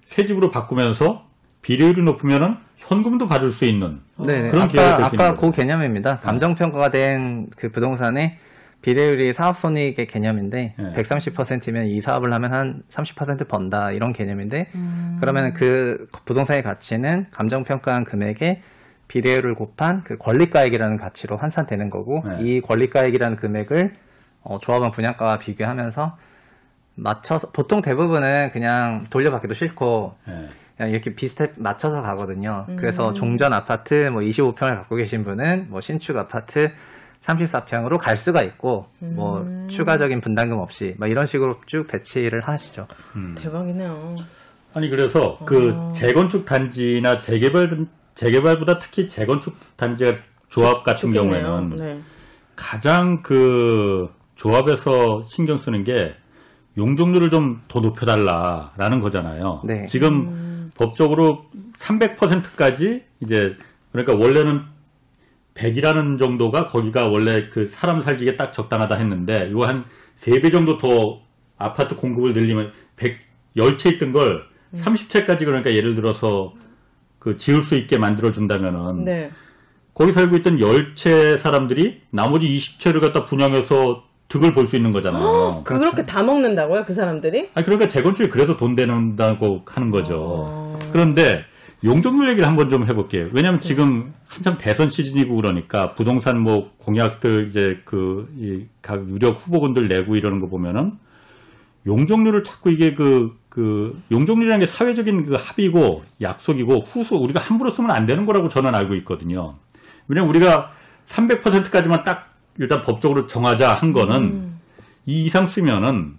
새 0.05 0.25
집으로 0.25 0.49
바꾸면서 0.49 1.27
비례율이 1.63 2.03
높으면은 2.03 2.57
현금도 2.77 3.27
받을 3.27 3.51
수 3.51 3.67
있는 3.67 4.01
네, 4.19 4.49
그런 4.51 4.69
기회가 4.69 4.89
아까 4.95 4.97
될수 5.01 5.15
있는 5.17 5.27
아까 5.27 5.35
그 5.37 5.41
거죠. 5.43 5.53
개념입니다. 5.53 6.19
감정 6.21 6.55
평가가 6.55 6.91
된 6.91 7.47
그 7.57 7.71
부동산의 7.71 8.39
비례율이 8.83 9.33
사업 9.33 9.59
손익의 9.59 10.07
개념인데 10.07 10.75
네. 10.79 10.93
130%면 10.95 11.87
이 11.87 12.01
사업을 12.01 12.33
하면 12.33 12.53
한 12.53 12.83
30% 12.89 13.49
번다 13.49 13.91
이런 13.91 14.13
개념인데 14.13 14.71
음. 14.75 15.19
그러면 15.21 15.53
그 15.53 16.07
부동산의 16.25 16.63
가치는 16.63 17.27
감정 17.31 17.65
평가한 17.65 18.05
금액의 18.05 18.63
비례율을 19.09 19.55
곱한 19.55 20.05
그 20.05 20.17
권리가액이라는 20.19 20.97
가치로 20.97 21.37
환산되는 21.37 21.91
거고 21.91 22.23
네. 22.25 22.37
이 22.43 22.61
권리가액이라는 22.61 23.37
금액을 23.37 23.95
어, 24.43 24.59
조합원 24.61 24.93
분양가와 24.93 25.39
비교하면서 25.39 26.17
맞춰서 26.95 27.51
보통 27.51 27.83
대부분은 27.83 28.51
그냥 28.53 29.07
돌려받기도 29.11 29.55
싫고 29.55 30.15
예. 30.29 30.49
그냥 30.77 30.93
이렇게 30.93 31.15
비슷해 31.15 31.53
맞춰서 31.57 32.03
가거든요. 32.03 32.67
음. 32.69 32.77
그래서 32.77 33.13
종전 33.13 33.53
아파트 33.53 34.07
뭐 34.07 34.23
25평을 34.23 34.77
갖고 34.77 34.97
계신 34.97 35.25
분은 35.25 35.67
뭐 35.71 35.81
신축 35.81 36.17
아파트 36.17 36.71
34평으로 37.21 37.99
갈 37.99 38.17
수가 38.17 38.43
있고 38.43 38.87
뭐 39.01 39.41
음. 39.41 39.69
추가적인 39.69 40.21
분담금 40.21 40.59
없이 40.59 40.95
막 40.99 41.11
이런 41.11 41.27
식으로 41.27 41.61
쭉 41.67 41.87
배치를 41.89 42.43
하시죠. 42.47 42.87
음. 43.17 43.35
대박이네요. 43.37 44.17
아니 44.75 44.89
그래서 44.89 45.39
그 45.45 45.73
어. 45.75 45.93
재건축 45.95 46.45
단지나 46.47 47.21
재개발 47.21 47.87
재개발보다 48.15 48.79
특히 48.79 49.09
재건축 49.09 49.57
단지 49.77 50.17
조합 50.49 50.85
같은 50.85 51.11
좋겠네요. 51.13 51.43
경우에는 51.43 51.77
네. 51.77 52.01
가장 52.57 53.23
그 53.23 54.09
조합에서 54.35 55.23
신경 55.25 55.57
쓰는 55.59 55.85
게 55.85 56.15
용적률을 56.77 57.31
좀 57.31 57.61
더 57.69 57.81
높여달라라는 57.81 59.01
거잖아요. 59.01 59.63
네. 59.65 59.85
지금 59.87 60.13
음. 60.29 60.71
법적으로 60.77 61.45
300%까지 61.79 63.05
이제 63.21 63.57
그러니까 63.93 64.15
원래는 64.15 64.63
100이라는 65.59 66.19
정도가 66.19 66.69
거기가 66.69 67.09
원래 67.09 67.49
그 67.51 67.67
사람 67.67 68.01
살기에 68.01 68.37
딱 68.37 68.53
적당하다 68.53 68.97
했는데 68.97 69.49
이거 69.51 69.67
한 69.67 69.85
3배 70.17 70.53
정도 70.53 70.79
더 70.79 71.21
아파트 71.59 71.97
공급을 71.97 72.33
늘리면 72.35 72.73
100, 72.97 73.19
10채 73.57 73.95
있던 73.95 74.13
걸 74.13 74.45
음. 74.71 74.81
30채까지 74.83 75.41
그러니까 75.41 75.73
예를 75.73 75.95
들어서 75.95 76.53
그 77.19 77.37
지을 77.37 77.63
수 77.63 77.75
있게 77.75 77.99
만들어 77.99 78.31
준다면은 78.31 79.05
네. 79.05 79.31
거기 79.95 80.13
살고 80.13 80.37
있던 80.37 80.59
10채 80.59 81.39
사람들이 81.39 82.03
나머지 82.11 82.47
20채를 82.47 83.01
갖다 83.01 83.25
분양해서 83.25 84.05
득을 84.29 84.53
볼 84.53 84.67
수 84.67 84.77
있는 84.77 84.93
거잖아요. 84.93 85.63
그 85.65 85.79
그렇게 85.79 86.05
다 86.05 86.23
먹는다고요, 86.23 86.85
그 86.85 86.93
사람들이? 86.93 87.49
아니, 87.55 87.65
그러니까 87.65 87.89
재건축이 87.89 88.29
그래도 88.29 88.59
돈 88.59 88.75
되는다고 88.75 89.63
하는 89.67 89.91
거죠. 89.91 90.17
어. 90.19 90.79
그런데 90.93 91.45
용적률 91.85 92.29
얘기를 92.31 92.49
한번 92.49 92.69
좀 92.69 92.87
해볼게요. 92.87 93.29
왜냐하면 93.33 93.61
지금 93.61 94.13
한참 94.27 94.59
대선 94.59 94.91
시즌이고 94.91 95.35
그러니까 95.37 95.95
부동산 95.95 96.41
뭐 96.41 96.73
공약들 96.79 97.47
이제 97.49 97.81
그각 97.85 99.09
유력 99.09 99.39
후보군들 99.47 99.89
내고 99.89 100.17
이러는 100.17 100.41
거 100.41 100.49
보면은 100.49 100.99
용적률을 101.87 102.45
자꾸 102.45 102.71
이게 102.71 102.95
그, 102.95 103.39
그, 103.49 104.01
용적률이라는 104.11 104.65
게 104.65 104.71
사회적인 104.71 105.27
그 105.27 105.37
합의고 105.39 106.03
약속이고 106.21 106.81
후소, 106.81 107.17
우리가 107.17 107.41
함부로 107.41 107.71
쓰면 107.71 107.91
안 107.91 108.05
되는 108.05 108.27
거라고 108.27 108.49
저는 108.49 108.75
알고 108.75 108.95
있거든요. 108.97 109.55
왜냐면 110.07 110.29
우리가 110.31 110.71
300%까지만 111.07 112.05
딱 112.05 112.35
일단 112.59 112.83
법적으로 112.83 113.27
정하자 113.27 113.73
한 113.73 113.93
거는 113.93 114.17
음. 114.17 114.61
이 115.07 115.25
이상 115.25 115.47
쓰면은 115.47 116.17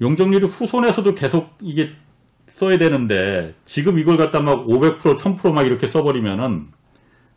용적률이 0.00 0.46
후손에서도 0.46 1.14
계속 1.14 1.56
이게 1.60 1.90
써야 2.60 2.76
되는데 2.76 3.54
지금 3.64 3.98
이걸 3.98 4.18
갖다 4.18 4.40
막 4.40 4.66
500% 4.66 5.16
1000%막 5.16 5.66
이렇게 5.66 5.86
써버리면은 5.86 6.66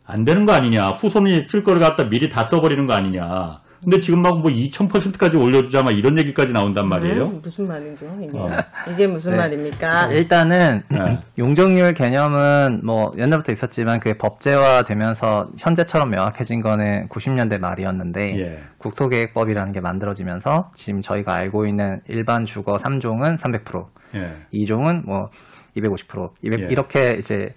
안 0.06 0.24
되는 0.26 0.44
거 0.44 0.52
아니냐. 0.52 0.90
후손이 0.90 1.46
쓸 1.46 1.64
거를 1.64 1.80
갖다 1.80 2.04
미리 2.10 2.28
다 2.28 2.44
써버리는 2.44 2.86
거 2.86 2.92
아니냐 2.92 3.62
근데 3.84 4.00
지금 4.00 4.20
막 4.22 4.34
뭐 4.34 4.50
2000%까지 4.50 5.36
올려주자 5.36 5.82
막 5.82 5.92
이런 5.92 6.18
얘기까지 6.18 6.52
나온단 6.52 6.88
말이에요 6.88 7.24
음, 7.26 7.40
무슨 7.42 7.68
말이죠? 7.68 8.06
이게, 8.20 8.30
어. 8.36 8.50
이게 8.90 9.06
무슨 9.06 9.32
네. 9.32 9.36
말입니까? 9.38 10.06
일단은 10.12 10.82
네. 10.88 11.18
용적률 11.38 11.94
개념은 11.94 12.80
뭐 12.84 13.12
옛날부터 13.16 13.52
있었지만 13.52 14.00
그게 14.00 14.18
법제화되면서 14.18 15.50
현재처럼 15.58 16.10
명확해진 16.10 16.62
거는 16.62 17.08
90년대 17.08 17.58
말이었는데 17.58 18.38
예. 18.40 18.62
국토계획법이라는 18.78 19.72
게 19.72 19.80
만들어지면서 19.80 20.70
지금 20.74 21.00
저희가 21.00 21.34
알고 21.34 21.66
있는 21.66 22.00
일반 22.08 22.44
주거 22.44 22.76
3종은 22.76 23.38
300%, 23.38 23.86
예. 24.16 24.32
2종은 24.52 25.04
뭐 25.06 25.30
250%, 25.76 26.30
200 26.42 26.60
예. 26.60 26.66
이렇게 26.70 27.16
이제 27.18 27.54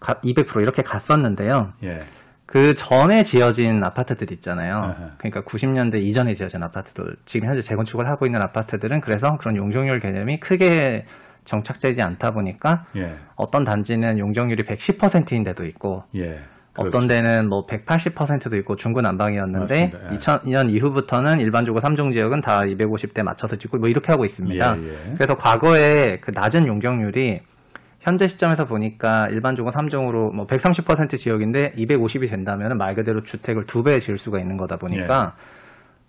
가- 0.00 0.20
200% 0.20 0.60
이렇게 0.62 0.82
갔었는데요. 0.82 1.72
예. 1.84 2.02
그 2.48 2.74
전에 2.74 3.24
지어진 3.24 3.84
아파트들 3.84 4.32
있잖아요. 4.32 4.76
아하. 4.76 5.10
그러니까 5.18 5.42
90년대 5.42 6.00
이전에 6.02 6.32
지어진 6.32 6.62
아파트들, 6.62 7.16
지금 7.26 7.46
현재 7.46 7.60
재건축을 7.60 8.08
하고 8.08 8.24
있는 8.24 8.40
아파트들은 8.40 9.02
그래서 9.02 9.36
그런 9.36 9.54
용적률 9.54 10.00
개념이 10.00 10.40
크게 10.40 11.04
정착되지 11.44 12.00
않다 12.00 12.30
보니까 12.30 12.86
예. 12.96 13.16
어떤 13.36 13.64
단지는 13.64 14.18
용적률이 14.18 14.62
110%인 14.62 15.44
데도 15.44 15.66
있고 15.66 16.04
예. 16.16 16.40
어떤 16.78 17.06
데는 17.06 17.50
뭐 17.50 17.66
180%도 17.66 18.56
있고 18.56 18.76
중구난방이었는데. 18.76 19.92
예. 19.92 20.16
2000년 20.16 20.70
이후부터는 20.70 21.40
일반적으로 21.40 21.82
3종 21.82 22.14
지역은 22.14 22.40
다 22.40 22.60
250대 22.60 23.22
맞춰서 23.24 23.56
짓고 23.56 23.76
뭐 23.76 23.90
이렇게 23.90 24.10
하고 24.10 24.24
있습니다. 24.24 24.78
예, 24.78 24.82
예. 24.88 25.14
그래서 25.16 25.36
과거에 25.36 26.18
그 26.20 26.30
낮은 26.34 26.66
용적률이 26.66 27.42
현재 28.08 28.26
시점에서 28.26 28.64
보니까 28.64 29.28
일반적으로 29.28 29.70
3종으로 29.72 30.32
뭐 30.34 30.46
130% 30.46 31.18
지역인데 31.18 31.72
250이 31.76 32.28
된다면 32.30 32.76
말 32.78 32.94
그대로 32.94 33.22
주택을 33.22 33.66
두 33.66 33.82
배 33.82 34.00
지을 34.00 34.16
수가 34.18 34.38
있는 34.40 34.56
거다 34.56 34.76
보니까 34.76 35.34
예. 35.36 35.57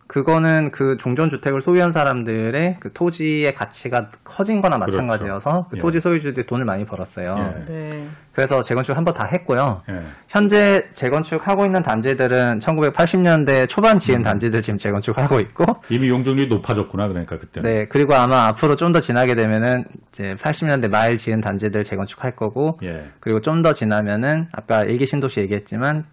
그거는 0.09 0.71
그 0.71 0.97
종전 0.99 1.29
주택을 1.29 1.61
소유한 1.61 1.91
사람들의 1.91 2.77
그 2.79 2.91
토지의 2.93 3.53
가치가 3.53 4.07
커진 4.23 4.59
거나 4.59 4.79
그렇죠. 4.79 4.97
마찬가지여서 4.97 5.67
그 5.69 5.77
예. 5.77 5.79
토지 5.79 5.99
소유주들이 5.99 6.47
돈을 6.47 6.65
많이 6.65 6.83
벌었어요. 6.83 7.35
예. 7.37 7.65
네. 7.71 8.07
그래서 8.33 8.63
재건축 8.63 8.97
한 8.97 9.03
번 9.05 9.13
다 9.13 9.25
했고요. 9.25 9.83
예. 9.87 10.01
현재 10.27 10.83
재건축하고 10.95 11.63
있는 11.65 11.83
단지들은 11.83 12.57
1980년대 12.59 13.69
초반 13.69 13.97
음. 13.97 13.99
지은 13.99 14.23
단지들 14.23 14.63
지금 14.63 14.79
재건축하고 14.79 15.39
있고, 15.41 15.65
이미 15.89 16.09
용적률이 16.09 16.49
높아졌구나 16.49 17.07
그러니까 17.07 17.37
그때는. 17.37 17.71
네 17.71 17.85
그리고 17.87 18.15
아마 18.15 18.47
앞으로 18.47 18.75
좀 18.77 18.89
더 18.93 19.01
지나게 19.01 19.35
되면은 19.35 19.83
이제 20.09 20.35
80년대 20.41 20.89
말 20.89 21.17
지은 21.17 21.41
단지들 21.41 21.83
재건축할 21.83 22.35
거고, 22.35 22.79
예. 22.81 23.05
그리고 23.19 23.41
좀 23.41 23.61
더 23.61 23.73
지나면은 23.73 24.47
아까 24.53 24.81
일기 24.85 25.05
신도시 25.05 25.39
얘기했지만 25.41 26.05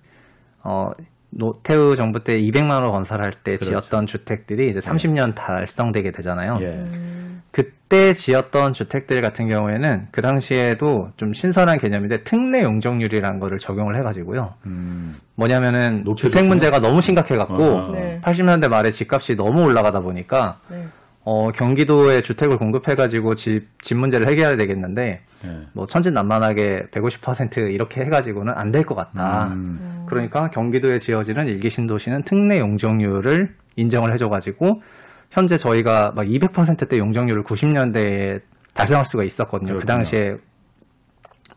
어 0.62 0.90
노태우 1.30 1.96
정부 1.96 2.22
때 2.22 2.36
200만 2.38 2.82
원 2.82 2.92
건설할 2.92 3.32
때 3.32 3.56
그렇죠. 3.56 3.66
지었던 3.66 4.06
주택들이 4.06 4.70
이제 4.70 4.78
30년 4.78 5.34
달성되게 5.34 6.12
되잖아요. 6.12 6.58
예. 6.62 6.66
음. 6.66 7.42
그때 7.50 8.12
지었던 8.12 8.74
주택들 8.74 9.20
같은 9.20 9.48
경우에는 9.48 10.08
그 10.10 10.20
당시에도 10.20 11.08
좀 11.16 11.32
신선한 11.32 11.78
개념인데 11.78 12.22
특례 12.22 12.62
용적률이라는 12.62 13.40
거를 13.40 13.58
적용을 13.58 13.98
해가지고요. 13.98 14.54
음. 14.66 15.16
뭐냐면은. 15.36 16.04
주택 16.16 16.46
문제가 16.46 16.80
너무 16.80 17.00
심각해갖고 17.00 17.80
아. 17.80 17.90
네. 17.92 18.20
80년대 18.22 18.68
말에 18.68 18.90
집값이 18.90 19.36
너무 19.36 19.64
올라가다 19.64 20.00
보니까 20.00 20.58
네. 20.70 20.84
어, 21.28 21.50
경기도에 21.50 22.20
주택을 22.22 22.56
공급해가지고 22.56 23.34
집, 23.34 23.66
집 23.82 23.96
문제를 23.96 24.28
해결해야 24.28 24.56
되겠는데 24.56 25.22
예. 25.44 25.60
뭐 25.72 25.88
천진난만하게 25.88 26.84
150% 26.92 27.72
이렇게 27.74 28.02
해가지고는 28.02 28.52
안 28.56 28.70
될 28.70 28.84
것 28.84 28.94
같다. 28.94 29.48
음. 29.48 30.04
그러니까 30.08 30.50
경기도에 30.50 31.00
지어지는 31.00 31.48
일기 31.48 31.68
신도시는 31.68 32.22
특례 32.22 32.60
용적률을 32.60 33.56
인정을 33.74 34.12
해줘가지고 34.12 34.82
현재 35.32 35.56
저희가 35.58 36.12
막 36.14 36.24
200%대 36.26 36.96
용적률을 36.96 37.42
90년대에 37.42 38.40
달성할 38.72 39.04
수가 39.06 39.24
있었거든요. 39.24 39.72
그 39.72 39.78
그렇군요. 39.80 39.94
당시에 39.96 40.36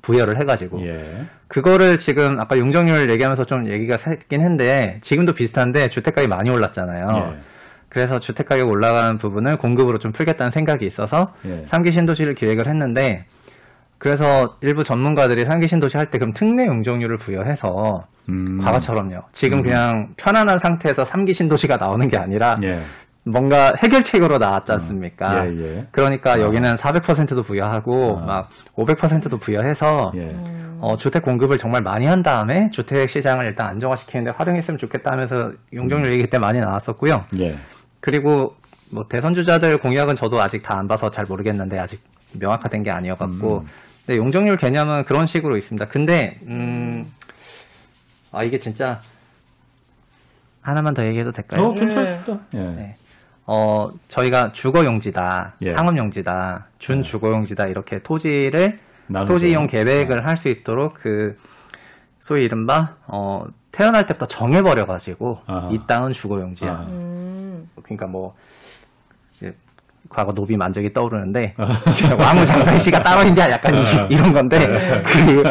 부여를 0.01 0.39
해가지고 0.39 0.81
예. 0.87 1.25
그거를 1.47 1.99
지금 1.99 2.39
아까 2.39 2.57
용적률 2.57 3.11
얘기하면서 3.11 3.45
좀 3.45 3.67
얘기가 3.67 3.97
새긴 3.97 4.41
했는데 4.41 4.97
지금도 5.01 5.33
비슷한데 5.33 5.89
주택가격이 5.89 6.27
많이 6.27 6.49
올랐잖아요. 6.49 7.05
예. 7.35 7.37
그래서 7.89 8.19
주택 8.19 8.47
가격 8.47 8.69
올라가는 8.69 9.17
부분을 9.17 9.57
공급으로 9.57 9.97
좀 9.99 10.11
풀겠다는 10.11 10.51
생각이 10.51 10.85
있어서 10.85 11.33
예. 11.45 11.63
3기 11.65 11.91
신도시를 11.91 12.35
기획을 12.35 12.67
했는데 12.67 13.25
그래서 13.97 14.55
일부 14.61 14.83
전문가들이 14.83 15.43
3기 15.45 15.67
신도시 15.67 15.97
할 15.97 16.05
때 16.09 16.17
그럼 16.19 16.33
특례 16.33 16.65
용적률을 16.65 17.17
부여해서 17.17 18.05
음. 18.29 18.59
과거처럼요. 18.63 19.23
지금 19.33 19.57
음. 19.59 19.63
그냥 19.63 20.07
편안한 20.17 20.59
상태에서 20.59 21.03
3기 21.03 21.33
신도시가 21.33 21.77
나오는 21.77 22.07
게 22.07 22.17
아니라 22.17 22.55
예. 22.63 22.79
뭔가 23.25 23.73
해결책으로 23.77 24.37
나왔지 24.37 24.71
않습니까? 24.73 25.45
예, 25.45 25.51
예. 25.57 25.87
그러니까 25.91 26.33
아. 26.33 26.39
여기는 26.39 26.75
400%도 26.75 27.43
부여하고 27.43 28.19
아. 28.21 28.25
막 28.25 28.49
500%도 28.75 29.37
부여해서 29.37 30.13
예. 30.15 30.35
어, 30.79 30.95
주택 30.95 31.23
공급을 31.23 31.57
정말 31.57 31.81
많이 31.81 32.05
한 32.05 32.21
다음에 32.23 32.69
주택 32.71 33.09
시장을 33.09 33.45
일단 33.45 33.67
안정화시키는데 33.67 34.31
활용했으면 34.37 34.77
좋겠다 34.77 35.11
하면서 35.11 35.51
용적률 35.73 36.13
얘기 36.13 36.27
때 36.27 36.39
많이 36.39 36.59
나왔었고요. 36.59 37.25
예. 37.99 38.01
그리고 38.01 38.55
뭐 38.91 39.07
대선 39.07 39.33
주자들 39.33 39.77
공약은 39.77 40.15
저도 40.15 40.41
아직 40.41 40.63
다 40.63 40.75
안 40.77 40.87
봐서 40.87 41.11
잘 41.11 41.25
모르겠는데 41.25 41.77
아직 41.79 42.01
명확화된 42.39 42.83
게 42.83 42.91
아니어갖고 42.91 43.59
음. 43.59 43.65
근데 44.05 44.17
용적률 44.17 44.57
개념은 44.57 45.03
그런 45.05 45.25
식으로 45.27 45.57
있습니다. 45.57 45.85
근데 45.87 46.39
음, 46.47 47.05
아 48.31 48.43
이게 48.43 48.57
진짜 48.59 49.01
하나만 50.61 50.93
더 50.93 51.05
얘기해도 51.05 51.31
될까요? 51.31 51.67
어, 51.67 51.73
괜찮습니다. 51.73 52.39
예. 52.55 52.59
네. 52.59 52.95
어 53.45 53.89
저희가 54.09 54.51
주거용지다, 54.53 55.53
예. 55.63 55.73
상업용지다, 55.73 56.67
준주거용지다 56.77 57.65
이렇게 57.67 57.99
토지를 58.01 58.79
나누죠. 59.07 59.33
토지 59.33 59.49
이용 59.49 59.65
계획을 59.67 60.25
할 60.27 60.37
수 60.37 60.49
있도록 60.49 60.95
그 61.01 61.35
소위 62.19 62.43
이른바 62.45 62.95
어 63.07 63.45
태어날 63.71 64.05
때부터 64.05 64.25
정해버려 64.27 64.85
가지고 64.85 65.41
아하. 65.47 65.69
이 65.71 65.79
땅은 65.87 66.13
주거용지야. 66.13 66.69
아. 66.71 66.85
음. 66.89 67.28
그러니까 67.83 68.07
뭐 68.07 68.35
과거 70.09 70.33
노비 70.33 70.57
만적이 70.57 70.93
떠오르는데 70.93 71.53
왕후 72.17 72.45
장사의 72.45 72.79
씨가 72.79 73.03
따로 73.03 73.27
있냐 73.27 73.49
약간 73.51 73.75
이- 73.75 73.79
아. 73.79 74.07
이런 74.09 74.33
건데 74.33 74.59
그 75.03 75.43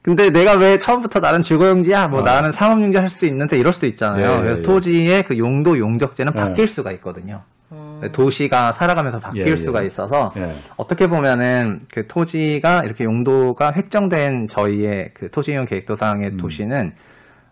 근데 0.00 0.30
내가 0.30 0.54
왜 0.54 0.78
처음부터 0.78 1.20
나는 1.20 1.42
주거용지야 1.42 2.08
뭐 2.08 2.20
아. 2.20 2.24
나는 2.24 2.50
상업용지 2.50 2.96
할 2.98 3.08
수 3.08 3.26
있는데 3.26 3.58
이럴 3.58 3.72
수도 3.72 3.86
있잖아요. 3.86 4.26
예, 4.30 4.32
예, 4.32 4.36
그래서 4.38 4.58
예. 4.58 4.62
토지의 4.62 5.22
그 5.24 5.38
용도 5.38 5.78
용적제는 5.78 6.32
예. 6.34 6.40
바뀔 6.40 6.66
수가 6.66 6.92
있거든요. 6.92 7.42
어. 7.70 8.00
도시가 8.12 8.72
살아가면서 8.72 9.20
바뀔 9.20 9.46
예, 9.46 9.52
예. 9.52 9.56
수가 9.56 9.82
있어서 9.82 10.32
예. 10.38 10.52
어떻게 10.76 11.06
보면은 11.06 11.82
그 11.92 12.06
토지가 12.08 12.82
이렇게 12.84 13.04
용도가 13.04 13.72
획정된 13.74 14.46
저희의 14.48 15.10
그 15.14 15.30
토지이용 15.30 15.66
계획도상의 15.66 16.30
음. 16.30 16.36
도시는 16.38 16.92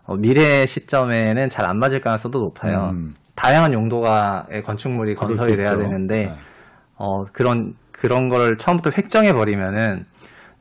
어, 0.05 0.15
미래 0.15 0.65
시점에는 0.65 1.47
잘 1.49 1.65
안 1.67 1.77
맞을 1.77 2.01
가능성도 2.01 2.39
높아요. 2.39 2.89
음. 2.93 3.13
다양한 3.35 3.73
용도가의 3.73 4.61
건축물이 4.63 5.15
그럴 5.15 5.27
건설이 5.29 5.51
수 5.51 5.57
돼야. 5.57 5.77
되는데 5.77 6.25
네. 6.25 6.33
어 6.95 7.25
그런 7.31 7.73
그런 7.91 8.29
걸 8.29 8.57
처음부터 8.57 8.91
획정해 8.97 9.33
버리면은 9.33 10.05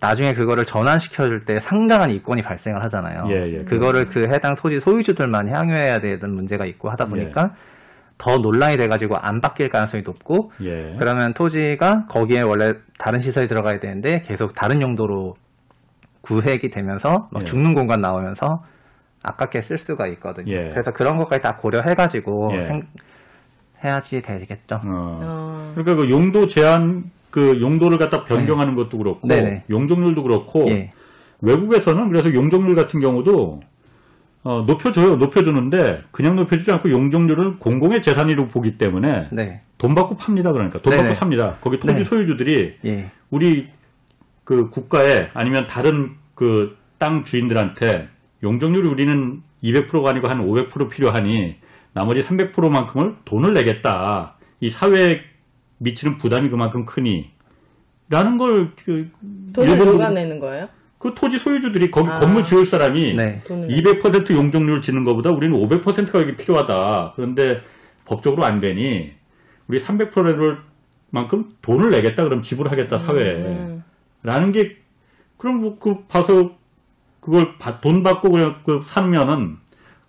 나중에 0.01 0.33
그거를 0.33 0.65
전환시켜 0.65 1.27
줄 1.27 1.45
때 1.45 1.61
상당한 1.61 2.11
이권이 2.11 2.43
발생을 2.43 2.83
하잖아요. 2.85 3.27
예, 3.29 3.59
예. 3.59 3.65
그거를 3.65 4.09
그 4.09 4.29
해당 4.33 4.55
토지 4.55 4.81
소유주들만 4.81 5.49
향유해야 5.49 5.99
되는 6.01 6.31
문제가 6.35 6.65
있고 6.67 6.91
하다 6.91 7.05
예. 7.07 7.11
보니까 7.11 7.55
더 8.17 8.39
논란이 8.39 8.77
돼가지고 8.79 9.17
안 9.17 9.41
바뀔 9.41 9.69
가능성이 9.69 10.03
높고 10.03 10.53
예. 10.63 10.95
그러면 10.99 11.35
토지가 11.35 12.07
거기에 12.09 12.43
원래 12.43 12.75
다른 12.99 13.21
시설이 13.21 13.47
들어가야 13.49 13.81
되는데 13.81 14.23
계속 14.23 14.55
다른 14.55 14.81
용도로 14.81 15.35
구획이 16.23 16.71
되면서 16.71 17.29
막 17.31 17.43
예. 17.43 17.47
죽는 17.47 17.75
공간 17.75 18.01
나오면서 18.01 18.63
아깝게 19.23 19.61
쓸 19.61 19.79
수가 19.79 20.07
있거든요. 20.09 20.53
예. 20.53 20.71
그래서 20.73 20.93
그런 20.93 21.17
것까지 21.19 21.43
다 21.43 21.57
고려해가지고 21.57 22.51
예. 22.55 22.59
행- 22.69 22.87
해야지 23.85 24.21
되겠죠. 24.23 24.77
어. 24.77 24.81
어. 24.85 25.73
그러니까 25.75 25.95
그 25.97 26.11
용도 26.11 26.47
제한 26.47 27.11
그 27.31 27.61
용도를 27.61 27.99
갖다 27.99 28.25
변경하는 28.25 28.75
것도 28.75 28.99
그렇고 28.99 29.27
네네. 29.29 29.65
용적률도 29.71 30.23
그렇고 30.23 30.69
예. 30.71 30.91
외국에서는 31.41 32.09
그래서 32.09 32.35
용적률 32.35 32.75
같은 32.75 33.01
경우도 33.01 33.63
어, 34.43 34.65
높여줘요. 34.67 35.17
높여주는데 35.17 36.03
그냥 36.11 36.35
높여주지 36.37 36.73
않고 36.73 36.91
용적률을 36.91 37.59
공공의 37.59 38.01
재산으로 38.03 38.49
보기 38.49 38.79
때문에 38.79 39.29
네. 39.33 39.61
돈 39.79 39.95
받고 39.95 40.17
팝니다. 40.17 40.53
그러니까 40.53 40.81
돈 40.81 40.91
네네. 40.93 41.03
받고 41.05 41.15
삽니다. 41.15 41.57
거기 41.61 41.79
토지 41.79 41.95
네. 41.95 42.05
소유주들이 42.05 42.75
예. 42.87 43.11
우리 43.31 43.69
그 44.45 44.69
국가에 44.71 45.29
아니면 45.35 45.67
다른 45.67 46.13
그 46.35 46.79
땅 47.01 47.25
주인들한테 47.25 48.09
용적률이 48.43 48.89
우리는 48.89 49.43
200%가 49.63 50.11
아니고 50.11 50.29
한 50.29 50.47
500% 50.47 50.89
필요하니 50.91 51.57
나머지 51.93 52.21
300%만큼을 52.23 53.17
돈을 53.25 53.53
내겠다. 53.53 54.35
이 54.61 54.71
사회에 54.71 55.21
미치는 55.79 56.19
부담이 56.19 56.49
그만큼 56.51 56.85
크니. 56.85 57.31
라는 58.09 58.39
걸, 58.39 58.71
그, 58.85 59.09
돈을 59.55 59.79
누가 59.79 60.11
내는 60.11 60.41
거예요? 60.41 60.69
그 60.99 61.15
토지 61.15 61.39
소유주들이 61.39 61.91
거기 61.91 62.11
아. 62.11 62.19
건물 62.19 62.45
지을 62.45 62.67
사람이 62.67 63.15
네. 63.15 63.41
돈을 63.47 63.69
200% 63.69 64.35
용적률 64.35 64.83
지는 64.83 65.05
것보다 65.05 65.31
우리는 65.31 65.57
500% 65.59 66.11
가격이 66.11 66.37
필요하다. 66.37 67.15
그런데 67.17 67.63
법적으로 68.05 68.45
안 68.45 68.61
되니 68.61 69.13
우리 69.69 69.79
300%를 69.79 70.59
만큼 71.11 71.49
돈을 71.63 71.91
내겠다. 71.91 72.25
그럼 72.25 72.43
지불하겠다 72.43 72.99
사회에. 72.99 73.35
음. 73.37 73.85
라는 74.23 74.53
게 74.53 74.77
그럼 75.39 75.61
뭐 75.63 75.79
그 75.79 76.05
봐서 76.07 76.55
그걸 77.31 77.57
바- 77.59 77.81
돈 77.81 78.03
받고 78.03 78.31
그냥 78.31 78.57
그 78.67 78.81
사면은 78.85 79.57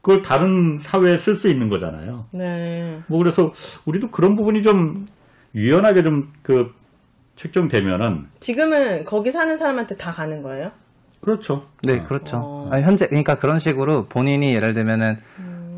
그걸 0.02 0.24
다른 0.24 0.80
사회에 0.80 1.20
쓸 1.20 1.36
수 1.36 1.48
있는 1.48 1.70
거잖아요. 1.70 2.26
네. 2.32 3.00
뭐 3.08 3.20
그래서 3.20 3.54
우리도 3.86 4.10
그런 4.10 4.36
부분이 4.36 4.64
좀 4.64 5.06
유연하게 5.54 6.02
좀 6.04 6.32
그 6.42 6.74
책정되면은 7.36 8.28
지금은 8.40 9.06
거기 9.06 9.32
사는 9.32 9.58
사람한테 9.58 9.96
다 9.96 10.12
가는 10.12 10.42
거예요? 10.42 10.72
그렇죠. 11.22 11.66
네, 11.84 12.00
어. 12.00 12.04
그렇죠. 12.08 12.38
어. 12.38 12.70
아니, 12.72 12.84
현재 12.84 13.08
그러니까 13.08 13.36
그런 13.40 13.58
식으로 13.60 14.06
본인이 14.06 14.54
예를 14.54 14.74
들면은 14.74 15.18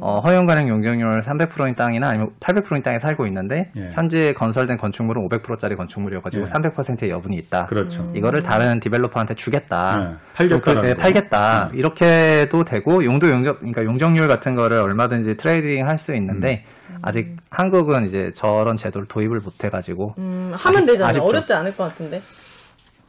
어, 0.06 0.20
허용 0.20 0.46
가능 0.46 0.68
용적률 0.68 1.22
300%인 1.22 1.76
땅이나 1.76 2.10
아니면 2.10 2.32
800%인 2.42 2.84
땅에 2.84 3.00
살고 3.00 3.26
있는데 3.28 3.72
예. 3.78 3.90
현재 3.94 4.34
건설된 4.34 4.76
건축물은 4.78 5.30
500%짜리 5.30 5.78
건축물이어가지고 5.78 6.44
예. 6.44 6.48
300%의 6.52 7.10
여분이 7.10 7.38
있다. 7.38 7.68
그렇죠. 7.68 8.12
이거를 8.14 8.44
다른 8.44 8.82
developer한테 8.82 9.36
주겠다. 9.36 9.98
네, 9.98 10.16
팔겠다라는 10.36 10.82
그, 10.82 10.88
네, 10.88 10.94
거. 10.96 11.02
팔겠다. 11.02 11.70
음. 11.72 11.78
이렇게도 11.80 12.66
되고 12.66 13.06
용도 13.06 13.30
용적 13.30 13.60
그러니까 13.60 13.86
용적률 13.86 14.28
같은 14.28 14.56
거를 14.56 14.80
얼마든지 14.80 15.38
trading 15.38 15.88
할 15.88 15.98
수 15.98 16.14
있는데 16.16 16.66
아직 17.02 17.38
한국은 17.50 18.06
이제 18.06 18.32
저런 18.36 18.76
제도를 18.76 19.08
도입을 19.08 19.40
못 19.40 19.64
해가지고 19.64 20.16
음, 20.18 20.52
하면 20.54 20.86
되잖아요. 20.86 21.10
아쉽죠. 21.12 21.24
어렵지 21.26 21.54
않을 21.54 21.78
것 21.78 21.86
같은데. 21.86 22.22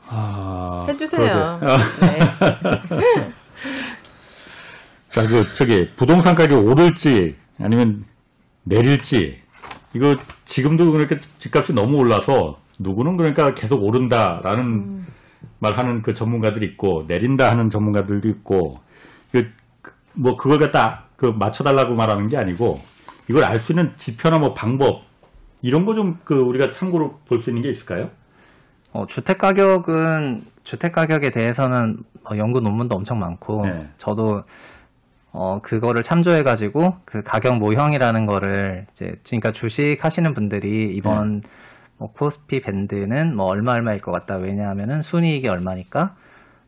아, 0.08 0.86
해주세요. 0.88 1.58
네. 1.60 3.28
자, 5.14 5.28
그, 5.28 5.44
저기, 5.54 5.88
부동산 5.94 6.34
가격이 6.34 6.66
오를지, 6.66 7.36
아니면 7.60 8.04
내릴지, 8.64 9.40
이거 9.94 10.16
지금도 10.44 10.90
그러니까 10.90 11.16
집값이 11.38 11.72
너무 11.72 11.98
올라서, 11.98 12.58
누구는 12.80 13.16
그러니까 13.16 13.54
계속 13.54 13.84
오른다라는 13.84 15.06
말 15.60 15.74
하는 15.74 16.02
그 16.02 16.14
전문가들이 16.14 16.66
있고, 16.66 17.04
내린다 17.06 17.48
하는 17.48 17.70
전문가들도 17.70 18.28
있고, 18.28 18.80
그, 19.30 19.52
그, 19.82 19.92
뭐, 20.14 20.36
그걸 20.36 20.58
갖다 20.58 21.04
그 21.16 21.26
맞춰달라고 21.26 21.94
말하는 21.94 22.26
게 22.28 22.36
아니고, 22.36 22.80
이걸 23.30 23.44
알 23.44 23.60
수 23.60 23.70
있는 23.70 23.92
지표나 23.96 24.38
뭐 24.38 24.52
방법, 24.52 25.02
이런 25.62 25.84
거 25.86 25.94
좀 25.94 26.18
그 26.24 26.34
우리가 26.34 26.72
참고로 26.72 27.20
볼 27.28 27.38
수 27.40 27.50
있는 27.50 27.62
게 27.62 27.70
있을까요? 27.70 28.10
어, 28.92 29.06
주택 29.06 29.38
가격은 29.38 30.44
주택 30.64 30.92
가격에 30.92 31.30
대해서는 31.30 31.98
어, 32.24 32.36
연구 32.36 32.60
논문도 32.60 32.96
엄청 32.96 33.18
많고 33.20 33.64
네. 33.66 33.88
저도 33.98 34.42
어 35.36 35.60
그거를 35.62 36.02
참조해 36.02 36.42
가지고 36.44 36.94
그 37.04 37.22
가격 37.22 37.58
모형이라는 37.58 38.24
거를 38.26 38.86
이제 38.92 39.16
그러니까 39.26 39.52
주식 39.52 39.98
하시는 40.04 40.32
분들이 40.32 40.94
이번 40.94 41.42
뭐 41.98 42.12
코스피 42.12 42.60
밴드는 42.60 43.34
뭐 43.34 43.46
얼마 43.46 43.72
얼마일 43.72 44.00
것 44.00 44.12
같다 44.12 44.36
왜냐하면은 44.36 45.02
순이익이 45.02 45.48
얼마니까 45.48 46.14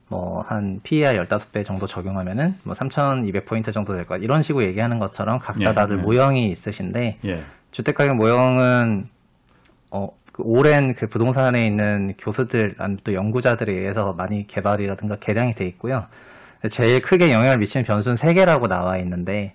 뭐 0.09 0.43
한 0.49 0.81
PER 0.83 1.25
15배 1.25 1.65
정도 1.65 1.87
적용하면은 1.87 2.55
뭐 2.63 2.75
3,200포인트 2.75 3.73
정도 3.73 3.95
될 3.95 4.07
거야 4.07 4.19
이런 4.19 4.43
식으로 4.43 4.65
얘기하는 4.67 4.99
것처럼 4.99 5.39
각자 5.39 5.71
예, 5.71 5.75
다들 5.75 5.99
예. 5.99 6.03
모형이 6.03 6.51
있으신데 6.51 7.19
예. 7.25 7.43
주택 7.73 7.97
가격 7.97 8.17
모형은 8.17 9.07
어, 9.91 10.09
그 10.33 10.43
오랜 10.45 10.95
그 10.95 11.07
부동산에 11.09 11.67
있는 11.67 12.15
교수들, 12.19 12.75
아니면 12.79 13.01
또 13.05 13.15
연구자들에 13.15 13.73
의해서 13.73 14.13
많이 14.13 14.47
개발이라든가 14.47 15.17
개량이 15.17 15.55
돼 15.55 15.67
있고요. 15.67 16.07
제일 16.71 17.01
크게 17.03 17.33
영향을 17.33 17.59
미치는 17.59 17.85
변수는 17.85 18.17
세 18.17 18.35
개라고 18.35 18.69
나와 18.69 18.99
있는데, 18.99 19.55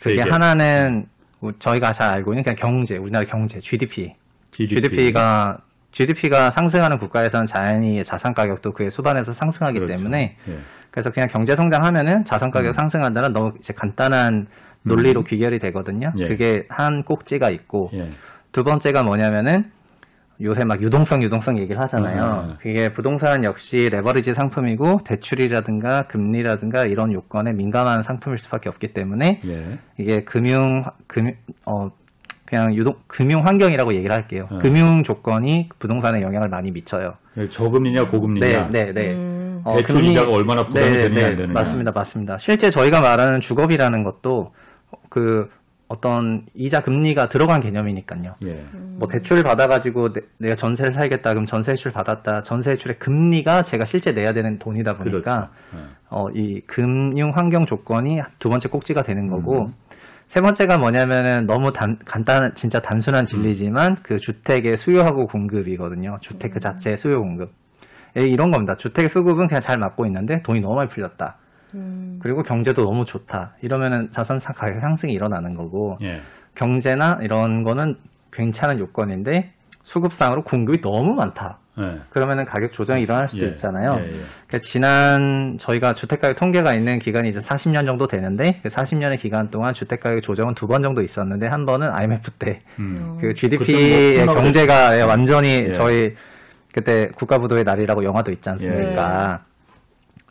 그게 0.00 0.18
세 0.18 0.24
개. 0.24 0.30
하나는 0.30 1.06
우- 1.40 1.52
저희가 1.58 1.92
잘 1.92 2.10
알고 2.10 2.32
있는 2.32 2.42
그냥 2.44 2.56
경제, 2.56 2.96
우리나라 2.96 3.24
경제, 3.26 3.60
GDP. 3.60 4.14
GDP가 4.52 5.58
GDP가 5.92 6.50
상승하는 6.50 6.98
국가에서는 6.98 7.46
자연히 7.46 8.02
자산 8.04 8.34
가격도 8.34 8.72
그에 8.72 8.90
수반해서 8.90 9.32
상승하기 9.32 9.78
그렇죠. 9.78 9.96
때문에 9.96 10.36
예. 10.48 10.58
그래서 10.90 11.10
그냥 11.10 11.28
경제 11.30 11.54
성장하면은 11.56 12.24
자산 12.24 12.50
가격 12.50 12.68
음. 12.68 12.72
상승한다는 12.72 13.32
너무 13.32 13.52
이제 13.58 13.72
간단한 13.74 14.46
논리로 14.82 15.24
귀결이 15.24 15.58
되거든요. 15.58 16.12
예. 16.18 16.28
그게 16.28 16.66
한 16.68 17.02
꼭지가 17.02 17.50
있고 17.50 17.90
예. 17.94 18.08
두 18.52 18.62
번째가 18.64 19.02
뭐냐면은 19.02 19.70
요새 20.42 20.64
막 20.64 20.82
유동성 20.82 21.22
유동성 21.22 21.58
얘기를 21.58 21.80
하잖아요. 21.82 22.48
음. 22.50 22.56
그게 22.60 22.90
부동산 22.92 23.42
역시 23.42 23.88
레버리지 23.90 24.34
상품이고 24.34 25.00
대출이라든가 25.04 26.02
금리라든가 26.08 26.84
이런 26.84 27.12
요건에 27.12 27.52
민감한 27.52 28.02
상품일 28.02 28.38
수밖에 28.38 28.68
없기 28.68 28.88
때문에 28.92 29.40
예. 29.46 29.78
이게 29.96 30.24
금융 30.24 30.84
금융 31.06 31.34
어 31.64 31.90
그냥 32.44 32.74
유동 32.74 32.94
금융 33.06 33.46
환경이라고 33.46 33.94
얘기를 33.94 34.14
할게요. 34.14 34.48
음. 34.52 34.58
금융 34.58 35.02
조건이 35.02 35.68
부동산에 35.78 36.20
영향을 36.20 36.48
많이 36.48 36.70
미쳐요. 36.70 37.14
예, 37.38 37.48
저금리냐 37.48 38.06
고금리냐 38.06 38.68
네, 38.70 38.86
네, 38.86 38.92
네. 38.92 39.14
음. 39.14 39.60
어, 39.64 39.76
대출 39.76 39.96
금리- 39.96 40.12
이자가 40.12 40.32
얼마나 40.32 40.66
부담이 40.66 40.90
네, 40.90 40.96
되느냐 41.04 41.20
네, 41.20 41.26
안 41.26 41.36
되느냐 41.36 41.52
맞습니다, 41.54 41.92
맞습니다. 41.92 42.38
실제 42.38 42.70
저희가 42.70 43.00
말하는 43.00 43.40
주거비라는 43.40 44.04
것도 44.04 44.52
그 45.08 45.50
어떤 45.88 46.46
이자 46.54 46.80
금리가 46.80 47.28
들어간 47.28 47.60
개념이니까요. 47.60 48.34
예. 48.44 48.54
뭐 48.98 49.06
대출을 49.08 49.44
받아가지고 49.44 50.12
내, 50.38 50.48
가 50.48 50.54
전세를 50.56 50.92
살겠다 50.92 51.30
그럼 51.30 51.46
전세 51.46 51.72
대출 51.72 51.92
받았다 51.92 52.42
전세 52.42 52.70
대출의 52.72 52.98
금리가 52.98 53.62
제가 53.62 53.84
실제 53.84 54.10
내야 54.12 54.32
되는 54.32 54.58
돈이다 54.58 54.96
보니까 54.96 55.50
그렇죠. 55.70 55.88
어, 56.10 56.28
이 56.34 56.60
금융 56.66 57.30
환경 57.34 57.66
조건이 57.66 58.20
두 58.38 58.48
번째 58.48 58.68
꼭지가 58.68 59.02
되는 59.02 59.28
거고 59.28 59.66
음. 59.66 59.72
세 60.26 60.40
번째가 60.40 60.78
뭐냐면은 60.78 61.46
너무 61.46 61.72
단, 61.72 61.98
간단한 62.04 62.54
진짜 62.56 62.80
단순한 62.80 63.26
진리지만 63.26 63.96
그 64.02 64.18
주택의 64.18 64.76
수요하고 64.76 65.28
공급이거든요 65.28 66.18
주택 66.20 66.54
그 66.54 66.58
자체의 66.58 66.96
수요 66.96 67.20
공급 67.20 67.52
예, 68.16 68.26
이런 68.26 68.50
겁니다 68.50 68.74
주택의 68.76 69.08
수급은 69.08 69.46
그냥 69.46 69.60
잘 69.60 69.78
맞고 69.78 70.04
있는데 70.06 70.42
돈이 70.42 70.60
너무 70.60 70.74
많이 70.74 70.88
풀렸다 70.88 71.36
음. 71.74 72.18
그리고 72.22 72.42
경제도 72.42 72.84
너무 72.84 73.04
좋다 73.04 73.54
이러면은 73.62 74.10
자산 74.12 74.38
사- 74.38 74.52
가격 74.52 74.80
상승이 74.80 75.12
일어나는 75.12 75.54
거고 75.54 75.98
예. 76.02 76.20
경제나 76.54 77.18
이런 77.22 77.62
거는 77.64 77.96
괜찮은 78.32 78.78
요건인데 78.78 79.52
수급상으로 79.82 80.42
공급이 80.44 80.80
너무 80.80 81.14
많다. 81.14 81.58
예. 81.78 81.98
그러면은 82.10 82.46
가격 82.46 82.72
조정이 82.72 83.02
일어날 83.02 83.28
수도 83.28 83.44
예. 83.44 83.48
있잖아요. 83.50 83.96
예, 84.00 84.04
예. 84.04 84.08
그러니까 84.46 84.58
지난 84.62 85.58
저희가 85.60 85.92
주택가격 85.92 86.36
통계가 86.38 86.72
있는 86.74 86.98
기간이 86.98 87.28
이제 87.28 87.38
40년 87.38 87.84
정도 87.84 88.06
되는데 88.06 88.58
그 88.62 88.68
40년의 88.70 89.18
기간 89.18 89.50
동안 89.50 89.74
주택가격 89.74 90.22
조정은 90.22 90.54
두 90.54 90.66
번 90.66 90.82
정도 90.82 91.02
있었는데 91.02 91.46
한 91.46 91.66
번은 91.66 91.90
IMF 91.92 92.30
때 92.32 92.62
음. 92.78 93.18
그 93.20 93.28
그때는 93.28 93.34
GDP의 93.34 94.24
뭐 94.24 94.34
경제가 94.34 94.98
예, 94.98 95.02
완전히 95.02 95.48
예. 95.48 95.70
저희 95.72 96.14
그때 96.72 97.08
국가부도의 97.14 97.64
날이라고 97.64 98.04
영화도 98.04 98.32
있지 98.32 98.48
않습니까? 98.50 99.40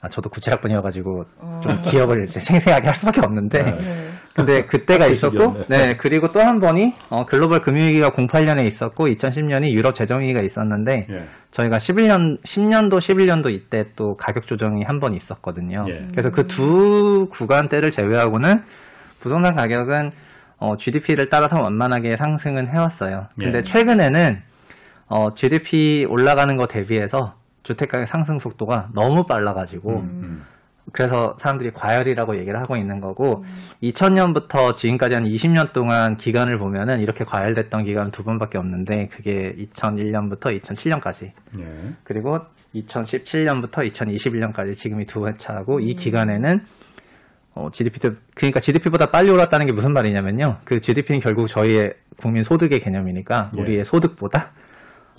예. 0.04 0.08
아, 0.08 0.10
저도 0.10 0.30
구체학번이어가지고 0.30 1.26
좀 1.64 1.82
기억을 1.82 2.28
생생하게 2.28 2.88
할 2.88 2.96
수밖에 2.96 3.22
없는데 3.22 3.64
네. 3.64 3.72
네. 3.72 4.10
근데 4.36 4.66
그때가 4.66 5.08
그 5.08 5.14
있었고. 5.14 5.64
네, 5.70 5.96
그리고 5.96 6.32
또 6.34 6.42
한 6.42 6.60
번이, 6.60 6.94
어, 7.10 7.26
글로벌 7.26 7.62
금융위기가 7.62 8.10
08년에 8.10 8.68
있었고, 8.68 9.08
2010년이 9.08 9.72
유럽 9.72 9.96
재정위기가 9.96 10.42
있었는데, 10.42 11.08
예. 11.10 11.24
저희가 11.52 11.78
11년, 11.78 12.44
10년도, 12.44 12.98
11년도 13.00 13.50
이때 13.50 13.86
또 13.96 14.18
가격 14.18 14.46
조정이 14.46 14.84
한 14.84 15.00
번 15.00 15.14
있었거든요. 15.14 15.86
예. 15.88 16.06
그래서 16.12 16.32
그 16.32 16.48
두 16.48 17.30
구간대를 17.32 17.92
제외하고는 17.92 18.62
부동산 19.22 19.56
가격은 19.56 20.12
어, 20.60 20.76
GDP를 20.78 21.30
따라서 21.30 21.62
완만하게 21.62 22.18
상승은 22.18 22.68
해왔어요. 22.68 23.28
근데 23.40 23.60
예. 23.60 23.64
최근에는 23.64 24.42
어, 25.08 25.34
GDP 25.34 26.06
올라가는 26.10 26.58
거 26.58 26.68
대비해서 26.68 27.36
주택가격 27.66 28.08
상승 28.08 28.40
속도가 28.40 28.90
너무 28.94 29.26
빨라가지고, 29.26 30.00
음. 30.00 30.46
그래서 30.92 31.36
사람들이 31.40 31.74
과열이라고 31.74 32.38
얘기를 32.38 32.60
하고 32.60 32.78
있는 32.78 33.02
거고 33.02 33.44
2000년부터 33.82 34.76
지금까지 34.76 35.16
한 35.16 35.24
20년 35.26 35.74
동안 35.74 36.16
기간을 36.16 36.58
보면은 36.58 37.00
이렇게 37.00 37.24
과열됐던 37.24 37.86
기간은 37.86 38.12
두 38.12 38.24
번밖에 38.24 38.58
없는데 38.58 39.10
그게 39.10 39.56
2001년부터 39.58 40.62
2007년까지 40.62 41.32
예. 41.58 41.94
그리고 42.04 42.40
2017년부터 42.76 43.92
2021년까지 43.92 44.76
지금이 44.76 45.06
두번 45.06 45.38
차고 45.38 45.80
이 45.80 45.96
기간에는 45.96 46.64
어, 47.56 47.70
GDP도 47.72 48.16
그러니까 48.36 48.60
GDP보다 48.60 49.08
빨리 49.08 49.30
올랐다는 49.30 49.66
게 49.66 49.72
무슨 49.72 49.94
말이냐면요. 49.94 50.58
그 50.66 50.82
GDP는 50.82 51.22
결국 51.22 51.48
저희의 51.48 51.96
국민 52.18 52.44
소득의 52.44 52.80
개념이니까 52.82 53.52
예. 53.58 53.62
우리의 53.62 53.86
소득보다 53.86 54.52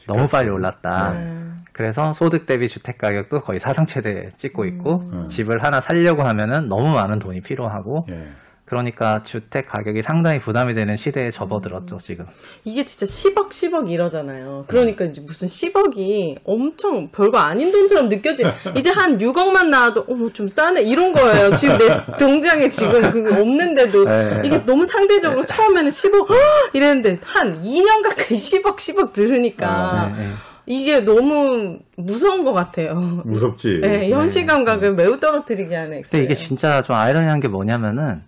너무 0.06 0.26
빨리 0.28 0.50
올랐다. 0.50 1.10
네. 1.12 1.46
그래서 1.72 2.12
소득 2.12 2.46
대비 2.46 2.68
주택 2.68 2.96
가격도 2.98 3.40
거의 3.40 3.60
사상 3.60 3.86
최대 3.86 4.30
찍고 4.38 4.64
있고 4.64 5.00
음. 5.12 5.28
집을 5.28 5.62
하나 5.62 5.80
살려고 5.80 6.22
하면은 6.22 6.68
너무 6.68 6.92
많은 6.94 7.18
돈이 7.18 7.42
필요하고 7.42 8.06
예. 8.10 8.28
그러니까 8.66 9.22
주택 9.22 9.68
가격이 9.68 10.02
상당히 10.02 10.40
부담이 10.40 10.74
되는 10.74 10.96
시대에 10.96 11.30
접어들었죠 11.30 12.00
지금. 12.02 12.26
이게 12.64 12.84
진짜 12.84 13.06
10억, 13.06 13.50
10억 13.50 13.88
이러잖아요. 13.88 14.64
그러니까 14.66 15.04
이제 15.04 15.20
무슨 15.20 15.46
10억이 15.46 16.38
엄청 16.44 17.08
별거 17.12 17.38
아닌 17.38 17.70
돈처럼 17.70 18.08
느껴지. 18.08 18.42
이제 18.76 18.90
한 18.90 19.18
6억만 19.18 19.68
나와도 19.68 20.04
어머 20.08 20.28
좀 20.30 20.48
싸네 20.48 20.82
이런 20.82 21.12
거예요. 21.12 21.54
지금 21.54 21.78
내 21.78 21.86
통장에 22.18 22.68
지금 22.68 23.08
그거 23.12 23.40
없는데도 23.40 24.04
네. 24.04 24.42
이게 24.44 24.58
너무 24.66 24.84
상대적으로 24.84 25.44
처음에는 25.44 25.88
10억 25.90 26.28
헉! 26.28 26.36
이랬는데 26.72 27.20
한 27.22 27.62
2년 27.62 28.02
가까이 28.02 28.36
10억, 28.36 28.76
10억 28.76 29.12
들으니까 29.12 30.12
네, 30.16 30.22
네. 30.24 30.30
이게 30.66 30.98
너무 31.00 31.78
무서운 31.96 32.42
것 32.44 32.52
같아요. 32.52 32.94
무섭지. 33.24 33.78
네, 33.80 34.10
현실 34.10 34.44
감각을 34.44 34.94
매우 34.94 35.20
떨어뜨리게 35.20 35.72
하네. 35.76 36.02
근데 36.02 36.24
이게 36.24 36.34
진짜 36.34 36.82
좀 36.82 36.96
아이러니한 36.96 37.38
게 37.38 37.46
뭐냐면은 37.46 38.22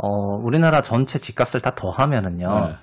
어 0.00 0.36
우리나라 0.42 0.80
전체 0.82 1.18
집값을 1.18 1.60
다 1.60 1.74
더하면은요. 1.74 2.66
네. 2.68 2.74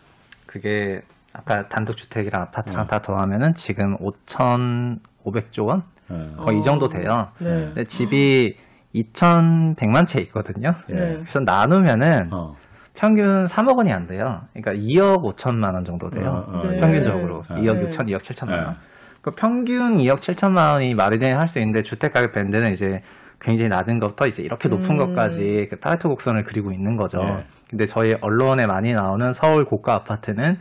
그게 0.46 1.02
아까 1.34 1.68
단독주택이랑 1.68 2.42
아파트랑 2.44 2.88
다 2.88 3.02
더하면은 3.02 3.56
지금 3.56 3.98
5,500조 3.98 5.66
원? 5.68 5.84
예. 6.12 6.36
거의 6.38 6.60
이 6.60 6.64
정도 6.64 6.88
돼요. 6.90 7.30
네. 7.40 7.50
근데 7.74 7.84
집이 7.86 8.58
2,100만 8.94 10.08
채 10.08 10.22
있거든요. 10.22 10.76
예. 10.90 10.94
네. 10.94 11.18
그래서 11.22 11.40
나누면은 11.42 12.30
어. 12.32 12.56
평균 12.94 13.46
3억 13.46 13.76
원이 13.78 13.92
안 13.92 14.08
돼요. 14.08 14.42
그러니까 14.54 14.72
2억 14.74 15.36
5천만 15.36 15.74
원 15.74 15.84
정도 15.84 16.10
돼요. 16.10 16.46
어, 16.48 16.60
어, 16.60 16.64
네. 16.70 16.78
평균적으로 16.80 17.44
네. 17.50 17.56
2억 17.62 17.80
네. 17.80 17.90
6천, 17.90 18.06
2억 18.08 18.20
7천만 18.22 18.52
원. 18.52 18.70
네. 18.72 18.76
그 19.22 19.32
평균 19.32 19.98
2억 19.98 20.18
7천만 20.20 20.74
원이 20.74 20.94
말이 20.94 21.18
되는 21.20 21.38
할 21.40 21.48
수 21.48 21.60
있는데 21.60 21.82
주택 21.82 22.14
가격 22.14 22.32
밴드는 22.34 22.72
이제 22.72 23.02
굉장히 23.40 23.70
낮은 23.70 24.00
것부터 24.00 24.28
이제 24.28 24.42
이렇게 24.42 24.70
높은 24.70 24.92
음. 24.92 24.98
것까지 24.98 25.68
그 25.70 25.78
파레토 25.78 26.10
곡선을 26.10 26.44
그리고 26.44 26.72
있는 26.72 26.96
거죠. 26.96 27.20
네. 27.20 27.46
근데 27.70 27.86
저희 27.86 28.14
언론에 28.22 28.66
많이 28.68 28.94
나오는 28.94 29.34
서울 29.34 29.66
고가 29.66 29.94
아파트는 29.96 30.58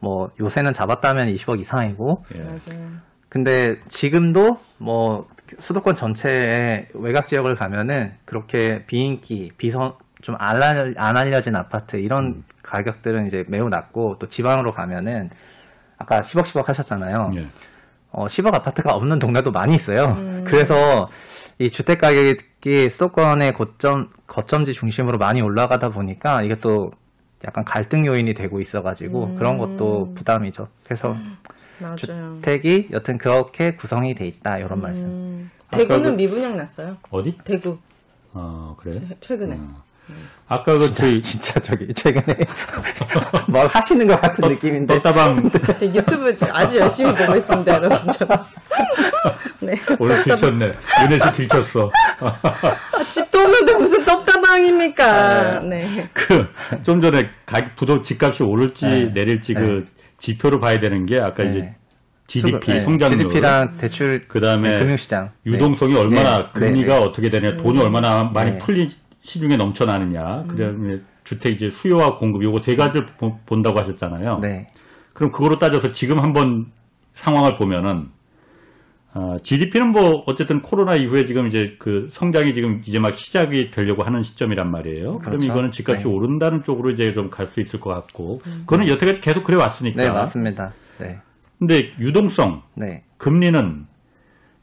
뭐 0.00 0.30
요새는 0.40 0.72
잡았다면 0.72 1.28
20억 1.34 1.60
이상이고 1.60 2.24
예. 2.38 2.42
맞아요. 2.42 2.88
근데 3.28 3.78
지금도 3.88 4.58
뭐 4.78 5.26
수도권 5.58 5.94
전체의 5.94 6.88
외곽 6.94 7.26
지역을 7.26 7.54
가면은 7.54 8.12
그렇게 8.24 8.84
비인기, 8.86 9.52
비선 9.56 9.92
좀안 10.22 10.60
안 10.96 11.16
알려진 11.16 11.54
아파트 11.56 11.96
이런 11.96 12.26
음. 12.26 12.44
가격들은 12.62 13.26
이제 13.26 13.44
매우 13.48 13.68
낮고 13.68 14.16
또 14.18 14.26
지방으로 14.28 14.72
가면은 14.72 15.30
아까 15.96 16.20
10억 16.20 16.42
10억 16.42 16.66
하셨잖아요. 16.66 17.30
예. 17.36 17.46
어, 18.10 18.26
10억 18.26 18.54
아파트가 18.54 18.94
없는 18.94 19.18
동네도 19.18 19.50
많이 19.50 19.74
있어요. 19.74 20.16
음. 20.16 20.44
그래서 20.46 21.06
이 21.58 21.70
주택 21.70 22.00
가격이 22.00 22.90
수도권의 22.90 23.54
고점 23.54 24.10
거점지 24.26 24.72
중심으로 24.72 25.18
많이 25.18 25.42
올라가다 25.42 25.88
보니까 25.90 26.42
이게 26.42 26.56
또 26.60 26.92
약간 27.44 27.64
갈등 27.64 28.06
요인이 28.06 28.34
되고 28.34 28.60
있어가지고 28.60 29.24
음. 29.24 29.36
그런 29.36 29.58
것도 29.58 30.12
부담이죠. 30.14 30.68
그래서 30.84 31.16
맞아요. 31.80 32.34
주택이 32.36 32.88
여튼 32.92 33.18
그렇게 33.18 33.74
구성이 33.76 34.14
돼 34.14 34.26
있다 34.26 34.58
이런 34.58 34.80
말씀. 34.80 35.04
음, 35.04 35.50
아까 35.68 35.76
대구는 35.78 36.02
그- 36.02 36.16
미분양 36.16 36.56
났어요. 36.56 36.96
어디? 37.10 37.36
대구 37.44 37.78
어, 38.32 38.76
그래요? 38.78 38.94
최- 39.00 39.16
최근에. 39.20 39.54
어. 39.56 39.88
아까 40.48 40.78
그 40.78 40.92
저희 40.94 41.20
진짜 41.20 41.60
저기 41.60 41.92
최근에 41.92 42.38
뭘 43.48 43.66
하시는 43.68 44.06
것 44.06 44.18
같은 44.20 44.48
느낌인데 44.48 44.94
떡다방 45.02 45.50
저 45.78 45.84
유튜브 45.86 46.34
아주 46.50 46.78
열심히 46.78 47.14
보고 47.14 47.36
있습니다, 47.36 47.74
여러분. 47.74 47.98
네. 49.68 49.76
오늘 49.98 50.22
들켰네. 50.22 50.70
윤혜 51.04 51.18
씨 51.18 51.32
들켰어. 51.32 51.90
아, 52.20 53.04
집도 53.06 53.38
없는데 53.38 53.74
무슨 53.74 54.04
떡다방입니까? 54.04 55.60
네. 55.60 56.08
그 56.12 56.46
좀 56.82 57.00
전에 57.00 57.28
가격 57.46 57.74
부동 57.76 58.02
집값이 58.02 58.42
오를지 58.42 58.86
네. 58.86 59.04
내릴지 59.12 59.54
네. 59.54 59.60
그 59.60 59.86
지표로 60.18 60.58
봐야 60.60 60.78
되는 60.78 61.06
게 61.06 61.18
아까 61.20 61.42
네. 61.44 61.50
이제 61.50 61.74
GDP 62.26 62.72
네, 62.72 62.80
성장률 62.80 63.28
GDP랑 63.28 63.76
대출 63.78 64.26
그다음에 64.28 64.78
금융시장 64.80 65.30
유동성이 65.46 65.96
얼마나 65.96 66.38
네, 66.38 66.52
금리가 66.52 66.94
네, 66.94 67.00
네. 67.00 67.06
어떻게 67.06 67.28
되냐 67.30 67.56
돈이 67.56 67.80
얼마나 67.80 68.24
많이 68.24 68.52
네. 68.52 68.58
풀린 68.58 68.88
시중에 69.22 69.56
넘쳐나느냐 69.56 70.44
그다음에 70.48 70.98
주택 71.24 71.54
이제 71.54 71.70
수요와 71.70 72.16
공급 72.16 72.42
요거 72.42 72.60
세 72.60 72.74
가지를 72.76 73.06
보- 73.18 73.38
본다고 73.46 73.78
하셨잖아요. 73.80 74.38
네. 74.42 74.66
그럼 75.14 75.30
그거로 75.30 75.58
따져서 75.58 75.92
지금 75.92 76.20
한번 76.20 76.66
상황을 77.14 77.54
보면은 77.56 78.08
GDP는 79.42 79.88
뭐 79.88 80.22
어쨌든 80.26 80.62
코로나 80.62 80.94
이후에 80.94 81.24
지금 81.24 81.48
이제 81.48 81.74
그 81.78 82.08
성장이 82.12 82.54
지금 82.54 82.82
이제 82.86 82.98
막 82.98 83.14
시작이 83.14 83.70
되려고 83.70 84.02
하는 84.04 84.22
시점이란 84.22 84.70
말이에요. 84.70 85.12
그럼 85.12 85.22
그렇죠. 85.22 85.46
이거는 85.46 85.70
집값이 85.70 86.04
네. 86.04 86.10
오른다는 86.10 86.62
쪽으로 86.62 86.90
이제 86.90 87.12
좀 87.12 87.30
갈 87.30 87.46
수 87.48 87.60
있을 87.60 87.80
것 87.80 87.90
같고 87.90 88.40
그거는 88.60 88.86
여태까지 88.88 89.20
계속 89.20 89.44
그래 89.44 89.56
왔으니까. 89.56 90.02
네, 90.02 90.10
맞습니다. 90.10 90.72
네. 90.98 91.18
근데 91.58 91.90
유동성 91.98 92.62
네. 92.74 93.02
금리는 93.16 93.86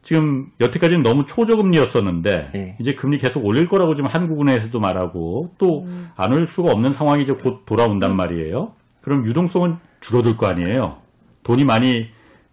지금 0.04 0.52
여태까지는 0.62 1.02
너무 1.02 1.26
초저금리였었는데 1.26 2.52
예. 2.54 2.76
이제 2.80 2.94
금리 2.94 3.18
계속 3.18 3.44
올릴 3.44 3.68
거라고 3.68 3.96
지금 3.96 4.08
한국은행에서도 4.08 4.80
말하고 4.80 5.52
또 5.58 5.84
음. 5.86 6.10
안올 6.16 6.46
수가 6.46 6.72
없는 6.72 6.92
상황이 6.92 7.24
이제 7.24 7.34
곧 7.34 7.66
돌아온단 7.66 8.16
말이에요. 8.16 8.72
그럼 9.02 9.26
유동성은 9.26 9.76
줄어들 10.02 10.38
거 10.38 10.46
아니에요. 10.48 10.98
돈이 11.44 11.64
많이 11.66 12.08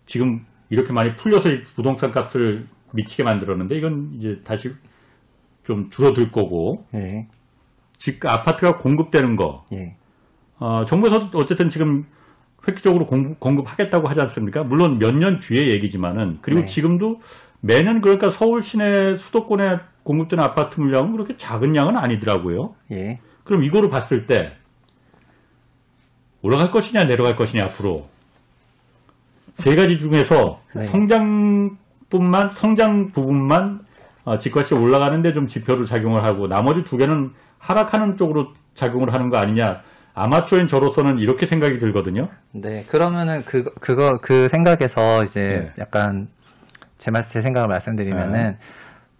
지금 0.07 0.45
이렇게 0.73 0.91
많이 0.95 1.14
풀려서 1.16 1.51
부동산 1.77 2.11
값을 2.11 2.66
미치게 2.93 3.25
만들었는데 3.25 3.77
이건 3.77 4.12
이제 4.16 4.41
다시 4.43 4.70
좀 5.64 5.91
줄어들 5.91 6.33
거고 6.33 6.87
예. 6.95 7.29
집 7.99 8.25
아파트가 8.25 8.79
공급되는 8.79 9.37
거 9.37 9.66
예. 9.75 9.97
어, 10.59 10.87
정부에서도 10.87 11.39
어쨌든 11.39 11.68
지금 11.68 12.07
획기적으로 12.66 13.07
공급, 13.07 13.39
공급 13.39 13.70
하겠다고 13.70 14.09
하지 14.09 14.23
않습니까? 14.23 14.62
물론 14.64 14.99
몇 14.99 15.14
년 15.14 15.41
뒤의 15.41 15.68
얘기지만은 15.68 16.39
그리고 16.41 16.62
네. 16.62 16.66
지금도 16.66 17.20
매년 17.61 18.01
그러니까 18.01 18.31
서울 18.31 18.62
시내 18.62 19.16
수도권에 19.18 19.79
공급되는 20.05 20.43
아파트 20.43 20.81
물량은 20.81 21.12
그렇게 21.12 21.37
작은 21.37 21.77
양은 21.77 21.99
아니더라고요. 21.99 22.75
예. 22.93 23.20
그럼 23.45 23.62
이거로 23.62 23.91
봤을 23.91 24.25
때 24.25 24.53
올라갈 26.41 26.70
것이냐 26.70 27.05
내려갈 27.05 27.37
것이냐 27.37 27.62
앞으로 27.64 28.09
세 29.57 29.76
가지 29.76 29.98
중에서 29.98 30.61
네. 30.74 30.82
성장뿐만 30.84 32.50
성장 32.50 33.12
부분만 33.12 33.80
어, 34.24 34.38
집값이 34.38 34.74
올라가는데 34.74 35.32
좀 35.32 35.46
지표로 35.46 35.84
작용을 35.84 36.24
하고 36.24 36.46
나머지 36.46 36.84
두 36.84 36.96
개는 36.96 37.32
하락하는 37.59 38.16
쪽으로 38.16 38.53
작용을 38.74 39.12
하는 39.12 39.30
거 39.30 39.38
아니냐 39.38 39.82
아마추어인 40.14 40.66
저로서는 40.66 41.18
이렇게 41.18 41.46
생각이 41.46 41.78
들거든요. 41.78 42.28
네, 42.53 42.84
그러면은 42.88 43.42
그 43.44 43.64
그거 43.80 44.18
그 44.20 44.48
생각에서 44.48 45.24
이제 45.24 45.40
네. 45.40 45.72
약간 45.78 46.28
제 46.98 47.11
말, 47.11 47.22
제 47.22 47.40
생각을 47.40 47.68
말씀드리면은 47.68 48.59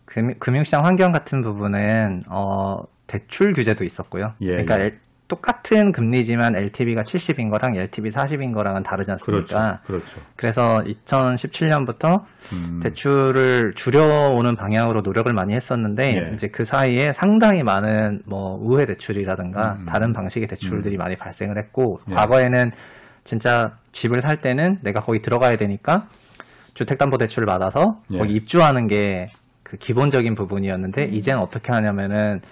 금, 0.05 0.35
금융시장 0.39 0.85
환경 0.85 1.13
같은 1.13 1.43
부분은 1.43 2.25
어 2.29 2.83
대출 3.07 3.55
규제도 3.55 3.85
있었고요. 3.85 4.35
예, 4.43 4.49
그러니까 4.49 4.81
예. 4.81 4.99
똑같은 5.33 5.93
금리지만 5.93 6.55
LTV가 6.57 7.05
70인 7.05 7.49
거랑 7.49 7.75
LTV 7.75 8.11
40인 8.11 8.53
거랑은 8.53 8.83
다르지 8.83 9.13
그렇죠. 9.23 9.57
않습니까? 9.57 9.81
그렇죠. 9.87 10.21
그래서 10.37 10.85
2017년부터 10.85 12.25
음, 12.53 12.81
대출을 12.83 13.73
줄여오는 13.75 14.55
방향으로 14.57 15.01
노력을 15.01 15.33
많이 15.33 15.55
했었는데 15.55 16.17
예. 16.17 16.35
이제 16.35 16.49
그 16.49 16.65
사이에 16.65 17.15
상당히 17.15 17.63
많은 17.63 18.21
뭐 18.27 18.61
우회 18.63 18.85
대출이라든가 18.85 19.73
음, 19.73 19.81
음. 19.81 19.87
다른 19.87 20.13
방식의 20.13 20.49
대출들이 20.49 20.99
많이 20.99 21.17
발생을 21.17 21.57
했고 21.57 22.01
예. 22.11 22.15
과거에는 22.15 22.71
진짜 23.25 23.79
집을 23.93 24.21
살 24.21 24.43
때는 24.43 24.81
내가 24.83 25.01
거기 25.01 25.23
들어가야 25.23 25.57
되니까 25.57 26.09
주택담보대출을 26.75 27.47
받아서 27.47 27.95
예. 28.13 28.19
거기 28.19 28.35
입주하는 28.35 28.87
게 28.87 29.29
그 29.73 29.79
기본적인 29.79 30.35
부분이었는데 30.35 31.07
음. 31.07 31.15
이제는 31.15 31.41
어떻게 31.41 31.73
하냐면은 31.73 32.43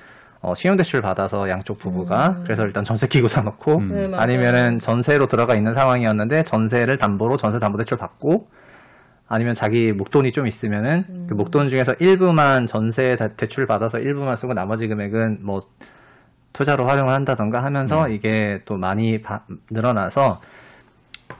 어, 0.43 0.55
신용대출 0.55 1.03
받아서 1.03 1.49
양쪽 1.51 1.79
부부가 1.79 2.31
음. 2.31 2.45
그래서 2.45 2.65
일단 2.65 2.83
전세 2.85 3.07
끼고 3.07 3.29
사놓고 3.29 3.77
음. 3.79 3.89
네, 3.93 4.09
맞아요. 4.09 4.23
아니면은 4.23 4.79
전세로 4.79 5.27
들어가 5.27 5.55
있는 5.55 5.75
상황이었는데 5.75 6.45
전세를 6.45 6.97
담보로 6.99 7.37
전세 7.37 7.59
담보대출 7.59 7.99
받고 7.99 8.49
아니면 9.29 9.55
자기 9.55 9.93
목돈이 9.93 10.33
좀 10.33 10.47
있으면은 10.47 11.05
음. 11.09 11.27
그 11.29 11.35
목돈 11.35 11.69
중에서 11.69 11.95
일부만 12.01 12.67
전세 12.67 13.17
다- 13.17 13.29
대출 13.29 13.67
받아서 13.67 13.99
일부만 13.99 14.35
쓰고 14.37 14.55
나머지 14.55 14.89
금액은 14.89 15.41
뭐 15.43 15.61
투자로 16.53 16.87
활용을 16.87 17.13
한다던가 17.13 17.63
하면서 17.63 18.07
음. 18.07 18.13
이게 18.13 18.63
또 18.65 18.77
많이 18.77 19.21
바- 19.21 19.43
늘어나서 19.71 20.41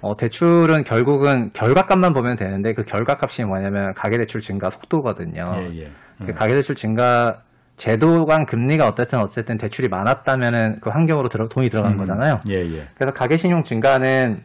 어, 0.03 0.17
대출은 0.17 0.85
결국은 0.85 1.51
결과값만 1.53 2.13
보면 2.13 2.37
되는데 2.37 2.75
그 2.75 2.85
결과값이 2.85 3.45
뭐냐면 3.45 3.93
가계대출 3.95 4.41
증가 4.41 4.71
속도거든요. 4.71 5.43
예, 5.57 5.81
예. 5.83 5.91
그 6.25 6.33
가계대출 6.33 6.77
증가 6.77 7.43
제도 7.81 8.27
간 8.27 8.45
금리가 8.45 8.87
어쨌든 8.87 9.21
어쨌든 9.21 9.57
대출이 9.57 9.89
많았다면은 9.89 10.81
그 10.83 10.91
환경으로 10.91 11.31
들어, 11.31 11.49
돈이 11.49 11.71
들어간 11.71 11.93
음, 11.93 11.97
거잖아요. 11.97 12.41
예, 12.51 12.57
예. 12.57 12.87
그래서 12.95 13.15
가계 13.15 13.39
신용 13.39 13.65
증가는 13.65 14.43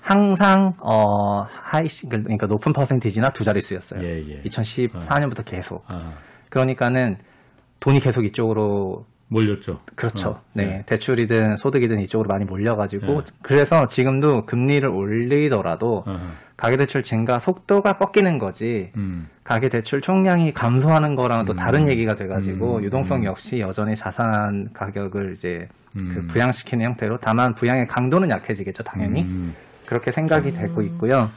항상 0.00 0.72
어 0.80 1.42
하이 1.42 1.86
그러니까 2.08 2.46
높은 2.46 2.72
퍼센티지나 2.72 3.32
두 3.34 3.44
자릿수였어요. 3.44 4.02
예, 4.02 4.24
예. 4.26 4.42
2014년부터 4.44 5.44
계속. 5.44 5.84
아, 5.86 6.12
그러니까는 6.48 7.18
돈이 7.78 8.00
계속 8.00 8.24
이쪽으로 8.24 9.04
몰렸죠. 9.32 9.78
그렇죠. 9.94 10.28
어, 10.28 10.42
네. 10.52 10.64
예. 10.64 10.82
대출이든 10.86 11.56
소득이든 11.56 12.00
이쪽으로 12.00 12.28
많이 12.28 12.44
몰려가지고 12.44 13.14
예. 13.14 13.20
그래서 13.42 13.86
지금도 13.86 14.46
금리를 14.46 14.86
올리더라도 14.86 16.04
어허. 16.06 16.18
가계대출 16.56 17.02
증가 17.02 17.38
속도가 17.38 17.98
꺾이는 17.98 18.38
거지 18.38 18.92
음, 18.96 19.28
가계대출 19.42 20.00
총량이 20.00 20.52
감소하는 20.52 21.16
거랑은 21.16 21.46
또 21.46 21.54
음. 21.54 21.56
다른 21.56 21.90
얘기가 21.90 22.14
돼가지고 22.14 22.76
음. 22.76 22.84
유동성 22.84 23.20
음. 23.20 23.24
역시 23.24 23.58
여전히 23.58 23.96
자산 23.96 24.68
가격을 24.72 25.34
이제 25.36 25.66
음. 25.96 26.12
그 26.14 26.26
부양시키는 26.28 26.84
형태로 26.84 27.18
다만 27.18 27.54
부양의 27.54 27.88
강도는 27.88 28.30
약해지겠죠 28.30 28.84
당연히 28.84 29.22
음, 29.22 29.54
그렇게 29.86 30.12
생각이 30.12 30.52
되고 30.52 30.82
있고요. 30.82 31.30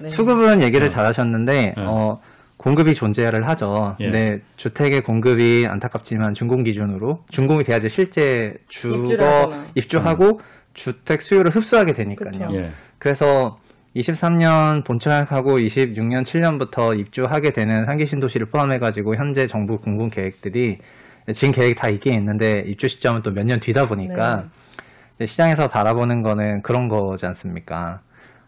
네. 0.00 0.08
수급은 0.08 0.62
얘기를 0.62 0.86
어. 0.86 0.88
잘하셨는데 0.88 1.74
네. 1.76 1.84
어, 1.84 2.20
공급이 2.60 2.94
존재를 2.94 3.48
하죠. 3.48 3.96
예. 4.00 4.04
근데 4.04 4.40
주택의 4.58 5.00
공급이 5.02 5.66
안타깝지만 5.66 6.34
준공 6.34 6.62
기준으로 6.64 7.24
준공이 7.30 7.64
돼야지 7.64 7.88
실제 7.88 8.54
주거. 8.68 9.54
입주하고 9.74 10.42
주택 10.74 11.22
수요를 11.22 11.56
흡수하게 11.56 11.94
되니까요. 11.94 12.54
예. 12.54 12.70
그래서 12.98 13.58
23년 13.96 14.84
본청약하고 14.84 15.58
26년 15.58 16.24
7년부터 16.26 16.98
입주하게 17.00 17.50
되는 17.52 17.86
상기 17.86 18.06
신도시를 18.06 18.46
포함해가지고 18.48 19.16
현재 19.16 19.46
정부 19.46 19.78
공공 19.78 20.10
계획들이 20.10 20.78
지금 21.34 21.52
계획 21.52 21.76
다 21.76 21.88
있긴 21.88 22.12
있는데 22.12 22.62
입주 22.66 22.88
시점은 22.88 23.22
또 23.22 23.30
몇 23.30 23.44
년 23.46 23.58
뒤다 23.60 23.88
보니까 23.88 24.44
네. 25.18 25.24
시장에서 25.26 25.68
바라보는 25.68 26.20
거는 26.22 26.60
그런 26.62 26.88
거지 26.88 27.24
않습니까? 27.24 28.00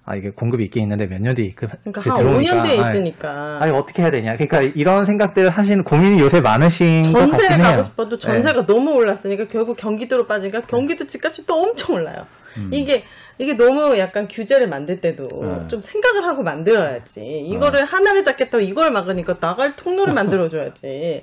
아 0.05 0.17
이게 0.17 0.31
공급이 0.31 0.65
있긴 0.65 0.83
있는데 0.83 1.07
몇 1.07 1.21
년뒤 1.23 1.55
그, 1.55 1.69
그러니까 1.69 2.01
그한 2.01 2.19
들어오니까 2.19 2.55
5년 2.55 2.63
뒤에 2.65 2.81
아이, 2.81 2.91
있으니까. 2.91 3.59
아니 3.61 3.73
어떻게 3.73 4.03
해야 4.03 4.11
되냐? 4.11 4.37
그러니까 4.37 4.63
이런 4.75 5.05
생각들 5.05 5.49
하시는 5.51 5.85
고민이 5.85 6.21
요새 6.21 6.41
많으신 6.41 7.13
것 7.13 7.21
전세를 7.21 7.59
해요. 7.59 7.63
가고 7.63 7.83
싶어도 7.85 8.19
전세가 8.19 8.67
너무 8.67 8.93
올랐으니까 8.95 9.47
결국 9.47 9.77
경기도로 9.77 10.27
빠지니까 10.27 10.63
경기도 10.63 11.07
집값이 11.07 11.47
또 11.47 11.55
엄청 11.55 11.95
올라요. 11.97 12.27
이게 12.71 13.05
이게 13.39 13.55
너무 13.55 13.97
약간 13.99 14.29
규제를 14.29 14.69
만들 14.69 15.01
때도 15.01 15.29
네. 15.43 15.69
좀 15.69 15.81
생각을 15.81 16.25
하고 16.25 16.43
만들어야지. 16.43 17.21
이거를 17.47 17.85
하나를 17.85 18.25
잡겠다고 18.25 18.63
이걸 18.63 18.91
막으니까 18.91 19.39
나갈 19.39 19.75
통로를 19.77 20.13
만들어줘야지. 20.15 21.23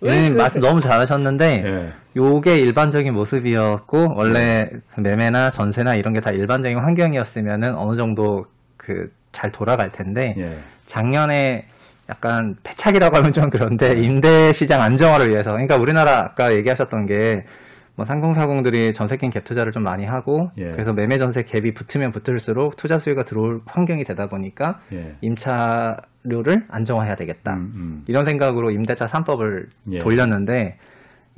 왜 0.00 0.28
그- 0.30 0.36
말씀 0.36 0.60
너무 0.60 0.80
잘하셨는데 0.80 1.62
예. 1.64 1.92
요게 2.16 2.58
일반적인 2.58 3.12
모습이었고 3.14 4.14
원래 4.16 4.70
매매나 4.96 5.50
전세나 5.50 5.94
이런 5.96 6.12
게 6.14 6.20
다 6.20 6.30
일반적인 6.30 6.78
환경이었으면은 6.78 7.76
어느 7.76 7.96
정도 7.96 8.46
그 8.76 9.10
잘 9.32 9.52
돌아갈 9.52 9.92
텐데 9.92 10.34
예. 10.38 10.56
작년에 10.86 11.66
약간 12.08 12.56
패착이라고 12.62 13.16
하면 13.18 13.34
좀 13.34 13.50
그런데 13.50 13.92
임대 13.92 14.52
시장 14.54 14.80
안정화를 14.80 15.28
위해서 15.28 15.50
그러니까 15.50 15.76
우리나라 15.76 16.20
아까 16.20 16.54
얘기하셨던 16.54 17.06
게 17.06 17.44
뭐 17.98 18.04
상공사공들이 18.04 18.92
전세권 18.92 19.30
갭 19.30 19.44
투자를 19.44 19.72
좀 19.72 19.82
많이 19.82 20.04
하고 20.04 20.50
예. 20.58 20.70
그래서 20.72 20.92
매매 20.92 21.16
전세 21.16 21.42
갭이 21.44 21.74
붙으면 21.74 22.12
붙을수록 22.12 22.76
투자 22.76 22.98
수요가 22.98 23.24
들어올 23.24 23.62
환경이 23.64 24.04
되다 24.04 24.26
보니까 24.26 24.80
예. 24.92 25.14
임차료를 26.26 26.64
안정화해야 26.68 27.14
되겠다. 27.16 27.54
음, 27.54 27.72
음. 27.74 28.02
이런 28.06 28.24
생각으로 28.26 28.70
임대차 28.70 29.06
3법을 29.06 29.66
예. 29.92 29.98
돌렸는데 30.00 30.76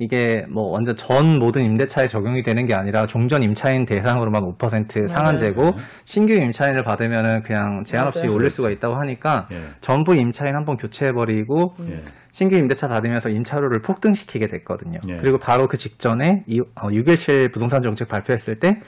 이게 0.01 0.45
뭐 0.49 0.71
완전 0.71 0.95
전 0.95 1.39
모든 1.39 1.63
임대차에 1.65 2.07
적용이 2.07 2.41
되는 2.41 2.65
게 2.65 2.73
아니라 2.73 3.05
종전 3.05 3.43
임차인 3.43 3.85
대상으로만 3.85 4.41
5% 4.57 5.07
상한제고 5.07 5.73
신규 6.05 6.33
임차인을 6.33 6.83
받으면은 6.83 7.43
그냥 7.43 7.83
제한 7.85 8.07
없이 8.07 8.19
맞아요. 8.19 8.33
올릴 8.33 8.49
수가 8.49 8.69
있다고 8.69 8.95
하니까 8.95 9.47
예. 9.51 9.59
전부 9.81 10.15
임차인 10.15 10.55
한 10.55 10.65
번 10.65 10.77
교체해 10.77 11.11
버리고 11.11 11.73
예. 11.89 12.01
신규 12.31 12.55
임대차 12.55 12.87
받으면서 12.87 13.29
임차료를 13.29 13.81
폭등시키게 13.81 14.47
됐거든요. 14.47 14.99
예. 15.09 15.17
그리고 15.17 15.37
바로 15.37 15.67
그 15.67 15.77
직전에 15.77 16.43
이, 16.47 16.61
어, 16.75 16.89
617 16.91 17.49
부동산 17.51 17.81
정책 17.81 18.07
발표했을 18.07 18.59
때 18.59 18.79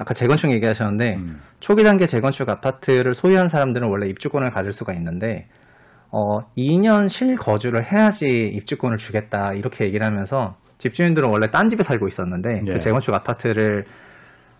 아까 0.00 0.14
재건축 0.14 0.50
얘기하셨는데 0.50 1.16
음. 1.16 1.40
초기 1.60 1.84
단계 1.84 2.06
재건축 2.06 2.48
아파트를 2.48 3.14
소유한 3.14 3.50
사람들은 3.50 3.86
원래 3.86 4.08
입주권을 4.08 4.48
가질 4.48 4.72
수가 4.72 4.94
있는데 4.94 5.46
어, 6.10 6.40
2년 6.56 7.10
실거주를 7.10 7.92
해야지 7.92 8.26
입주권을 8.26 8.96
주겠다 8.96 9.52
이렇게 9.52 9.84
얘기를 9.84 10.04
하면서 10.04 10.56
집주인들은 10.78 11.28
원래 11.28 11.50
딴 11.50 11.68
집에 11.68 11.82
살고 11.82 12.08
있었는데 12.08 12.60
예. 12.66 12.72
그 12.72 12.80
재건축 12.80 13.12
아파트를 13.12 13.84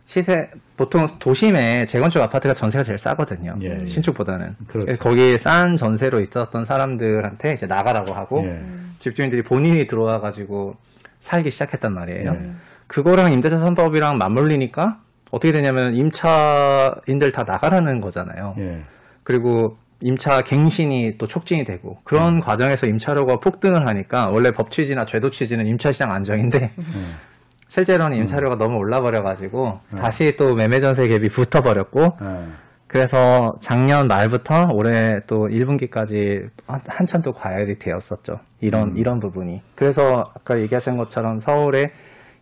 시세 0.05 0.51
보통 0.76 1.07
도심에 1.18 1.86
재건축 1.86 2.20
아파트가 2.20 2.53
전세가 2.53 2.84
제일 2.84 2.99
싸거든요. 2.99 3.55
예, 3.62 3.80
예. 3.80 3.86
신축보다는. 3.86 4.57
그렇죠. 4.66 4.84
그래서 4.84 5.03
거기 5.03 5.38
싼 5.38 5.78
전세로 5.78 6.20
있었던 6.20 6.66
사람들한테 6.66 7.55
이제 7.55 7.66
나가라고 7.66 8.12
하고 8.12 8.45
예. 8.45 8.61
집주인들이 8.99 9.43
본인이 9.43 9.86
들어와 9.86 10.20
가지고 10.20 10.76
살기 11.20 11.51
시작했단 11.51 11.95
말이에요. 11.95 12.32
예. 12.34 12.51
그거랑 12.88 13.32
임대차 13.32 13.57
3법이랑 13.57 14.16
맞물리니까 14.16 14.99
어떻게 15.31 15.53
되냐면 15.53 15.95
임차인들 15.95 17.33
다 17.33 17.45
나가라는 17.45 18.01
거잖아요. 18.01 18.55
예. 18.59 18.81
그리고 19.22 19.76
임차 20.01 20.43
갱신이 20.43 21.18
또 21.18 21.26
촉진이 21.26 21.64
되고 21.64 21.99
그런 22.05 22.37
음. 22.37 22.41
과정에서 22.41 22.87
임차료가 22.87 23.41
폭등을 23.41 23.87
하니까 23.87 24.28
원래 24.28 24.51
법 24.51 24.70
취지나 24.70 25.05
제도 25.05 25.31
취지는 25.31 25.66
임차 25.66 25.93
시장 25.93 26.12
안정인데 26.12 26.62
예. 26.62 26.72
실제로는 27.68 28.16
임차료가 28.18 28.57
너무 28.57 28.78
올라버려 28.78 29.22
가지고 29.22 29.81
음. 29.93 29.99
다시 29.99 30.35
또 30.37 30.55
매매 30.55 30.81
전세 30.81 31.07
갭이 31.07 31.31
붙어 31.33 31.61
버렸고 31.61 32.16
예. 32.22 32.47
그래서 32.91 33.55
작년 33.61 34.09
말부터 34.09 34.70
올해 34.72 35.20
또 35.28 35.47
1분기까지 35.47 36.49
한참 36.66 37.22
또 37.22 37.33
과열이 37.33 37.78
되었었죠. 37.78 38.41
이런 38.61 38.91
음. 38.91 38.97
이런 38.97 39.20
부분이. 39.20 39.62
그래서 39.76 40.24
아까 40.35 40.59
얘기하신 40.59 40.97
것처럼 40.97 41.39
서울에 41.39 41.93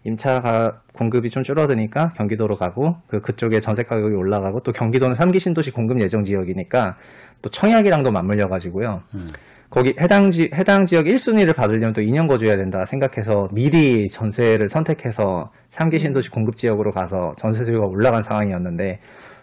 임차 0.05 0.40
가 0.40 0.80
공급이 0.92 1.30
좀 1.30 1.42
줄어드니까 1.42 2.12
경기도로 2.14 2.57
가고 2.57 2.96
그 3.07 3.20
그쪽에 3.20 3.61
전세 3.61 3.82
가격이 3.82 4.14
올라가고 4.14 4.61
또 4.61 4.72
경기도는 4.72 5.16
3기 5.16 5.38
신도시 5.38 5.70
공급 5.70 6.01
예정 6.01 6.24
지역이니까 6.24 6.96
또 7.42 7.51
청약이랑도 7.51 8.11
맞물려 8.11 8.49
가지고요. 8.49 9.03
음. 9.14 9.28
거기 9.70 9.94
해당 10.01 10.30
지 10.30 10.51
해당 10.55 10.86
지역 10.86 11.05
1순위를 11.05 11.55
받으려면 11.55 11.92
또 11.92 12.01
2년 12.01 12.26
거주해야 12.26 12.57
된다 12.57 12.86
생각해서 12.86 13.49
미리 13.53 14.09
전세를 14.09 14.68
선택해서 14.68 15.51
3기 15.70 15.99
신도시 15.99 16.30
공급 16.30 16.57
지역으로 16.57 16.92
가서 16.92 17.34
전세 17.36 17.64
수요가 17.64 17.86
올라간 17.86 18.22
상황이었는데 18.22 19.01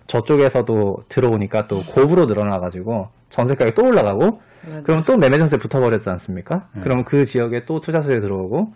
저쪽에서도 0.07 0.97
들어오니까 1.09 1.67
또 1.67 1.83
곱으로 1.83 2.25
늘어나 2.25 2.59
가지고 2.59 3.09
전세 3.29 3.55
가격이 3.55 3.75
또 3.75 3.87
올라가고. 3.87 4.41
그럼 4.83 5.03
또 5.05 5.15
매매 5.15 5.37
전세 5.37 5.57
붙어 5.57 5.79
버렸지 5.79 6.09
않습니까? 6.09 6.67
네. 6.73 6.81
그럼 6.81 7.03
그 7.03 7.25
지역에 7.25 7.65
또 7.65 7.81
투자 7.81 8.01
수요 8.01 8.19
들어오고 8.19 8.73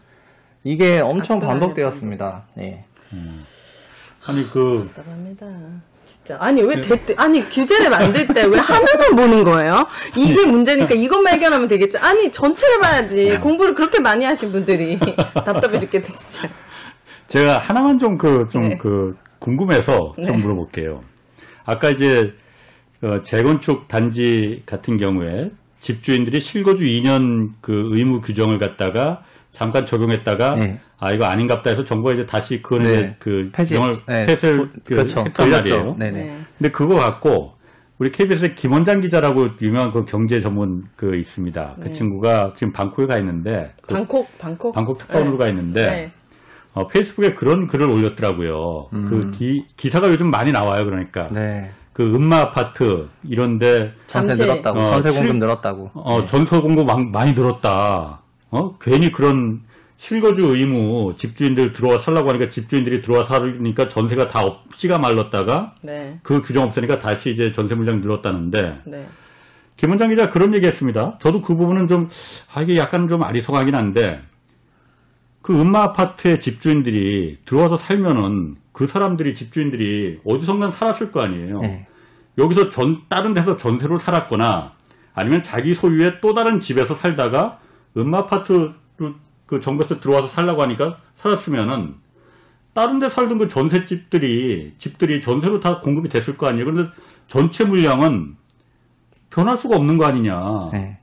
이게 0.64 1.00
엄청 1.00 1.38
악순환이 1.38 1.60
반복되었습니다. 1.60 2.44
예. 2.60 2.84
아니 4.26 4.50
그 4.52 4.90
답답합니다. 4.96 5.46
진짜 6.06 6.38
아니 6.40 6.62
왜 6.62 6.80
대, 6.82 7.00
아니 7.18 7.48
규제를 7.48 7.90
만들 7.90 8.28
때 8.28 8.44
왜 8.46 8.58
하나만 8.58 9.16
보는 9.16 9.44
거예요? 9.44 9.88
이게 10.16 10.46
문제니까 10.46 10.94
이것만 10.96 11.36
해결하면 11.36 11.68
되겠지. 11.68 11.98
아니 12.00 12.32
전체를 12.32 12.80
봐야지. 12.80 13.38
공부를 13.40 13.74
그렇게 13.76 14.00
많이 14.00 14.26
하신 14.26 14.52
분들이 14.52 14.98
답답해 15.46 15.80
죽겠다 15.80 16.16
진짜. 16.16 16.50
제가 17.28 17.60
하나만 17.60 18.00
좀 18.00 18.18
그좀 18.18 18.70
네. 18.70 18.78
그 18.78 19.16
궁금해서 19.40 20.14
좀 20.18 20.26
네. 20.26 20.32
물어볼게요. 20.38 21.04
아까 21.66 21.90
이제 21.92 22.34
어, 23.02 23.22
재건축 23.22 23.88
단지 23.88 24.64
같은 24.66 24.98
경우에 24.98 25.52
집주인들이 25.80 26.42
실거주 26.42 26.84
2년 26.84 27.52
그 27.62 27.90
의무 27.94 28.20
규정을 28.22 28.58
갖다가 28.58 29.24
잠깐 29.52 29.86
적용했다가 29.86 30.56
네. 30.56 30.80
아 31.00 31.12
이거 31.12 31.26
아닌갑다 31.26 31.70
해서 31.70 31.84
정부가 31.84 32.14
이제 32.14 32.26
다시 32.26 32.62
그걸 32.62 32.84
네. 32.84 32.94
이제 32.94 33.16
그 33.20 33.50
폐지, 33.52 33.74
규정을 33.76 33.96
네. 34.08 34.26
폐쇄를 34.26 34.58
고- 34.60 34.68
그 34.84 34.96
그렇죠. 34.96 35.22
했단. 35.22 35.50
말이에요. 35.50 35.96
네네. 35.98 36.12
네. 36.24 36.38
근데 36.58 36.72
그거 36.72 36.96
갖고 36.96 37.54
우리 37.98 38.12
KBS의 38.12 38.56
김원장 38.56 39.02
기자라고 39.02 39.50
유명한 39.62 39.92
그 39.92 40.06
경제 40.06 40.40
전문 40.40 40.84
그 40.96 41.16
있습니다. 41.16 41.76
그 41.82 41.84
네. 41.86 41.92
친구가 41.92 42.54
지금 42.56 42.72
방콕에 42.74 43.08
가 43.08 43.18
있는데 43.18 43.74
그 43.82 43.94
방콕 43.94 44.28
방콕 44.38 44.74
방콕 44.74 44.98
특파원으로 45.00 45.38
가 45.38 45.48
있는데 45.50 45.90
네. 45.90 46.12
어, 46.74 46.88
페이스북에 46.88 47.34
그런 47.34 47.68
글을 47.68 47.90
올렸더라고요. 47.90 48.90
음. 48.94 49.06
그 49.10 49.32
기, 49.32 49.66
기사가 49.76 50.08
요즘 50.10 50.30
많이 50.30 50.52
나와요. 50.52 50.86
그러니까 50.86 51.28
네. 51.32 51.72
그 51.92 52.04
음마 52.16 52.38
아파트 52.38 53.10
이런데 53.24 53.92
전세 54.08 54.28
잠시- 54.36 54.44
늘었다고, 54.44 54.80
어, 54.80 54.92
전세 54.92 55.10
공급 55.10 55.26
실- 55.34 55.40
늘었다고. 55.40 55.92
어, 55.96 56.20
네. 56.22 56.26
전세 56.28 56.60
공급 56.62 56.86
많- 56.86 57.12
많이 57.12 57.34
늘었다. 57.34 58.22
어 58.52 58.78
괜히 58.80 59.12
그런 59.12 59.62
실거주 59.98 60.44
의무 60.44 61.14
집주인들 61.18 61.74
들어와 61.74 61.98
살라고 61.98 62.30
하니까 62.30 62.50
집주인들이 62.50 63.02
들어와 63.02 63.26
살으니까 63.26 63.90
전세가 63.90 64.30
다 64.30 64.42
없지가 64.42 64.98
말랐다가 64.98 65.76
네. 65.82 66.20
그 66.24 66.42
규정 66.42 66.64
없으니까 66.64 67.00
다시 67.00 67.32
이제 67.32 67.52
전세 67.52 67.76
물량 67.76 68.00
늘었다는데 68.00 68.80
네. 68.86 69.08
김원장 69.76 70.10
기자 70.10 70.30
그런 70.30 70.54
얘기했습니다. 70.54 71.20
저도 71.22 71.42
그 71.42 71.56
부분은 71.56 71.88
좀 71.88 72.10
아, 72.54 72.62
이게 72.62 72.78
약간 72.78 73.08
좀 73.08 73.24
아리송하긴 73.24 73.76
한데 73.76 74.22
그 75.42 75.60
음마 75.60 75.84
아파트의 75.84 76.40
집주인들이 76.40 77.40
들어와서 77.44 77.76
살면은 77.76 78.56
그 78.72 78.88
사람들이 78.88 79.34
집주인들이 79.34 80.22
어디선가 80.24 80.72
살았을 80.72 81.12
거 81.12 81.22
아니에요. 81.22 81.62
네. 81.62 81.88
여기서 82.38 82.70
전 82.70 83.02
다른 83.10 83.34
데서 83.34 83.58
전세로 83.58 84.00
살았거나 84.00 84.74
아니면 85.14 85.44
자기 85.44 85.74
소유의 85.74 86.22
또 86.22 86.34
다른 86.34 86.62
집에서 86.62 86.94
살다가 86.94 87.60
음마 87.98 88.20
아파트 88.20 88.72
그 89.46 89.60
정부에서 89.60 90.00
들어와서 90.00 90.28
살라고 90.28 90.62
하니까 90.62 90.98
살았으면은 91.16 91.96
다른 92.74 93.00
데 93.00 93.10
살던 93.10 93.40
그 93.40 93.48
전세집들이 93.48 94.76
집들이 94.78 95.22
전세로 95.22 95.60
다 95.60 95.82
공급이 95.82 96.08
됐을 96.08 96.38
거 96.38 96.48
아니에요. 96.48 96.66
그런데 96.66 96.92
전체 97.28 97.66
물량은 97.66 98.36
변할 99.32 99.58
수가 99.58 99.76
없는 99.76 99.98
거 99.98 100.06
아니냐. 100.06 100.70
네. 100.72 100.98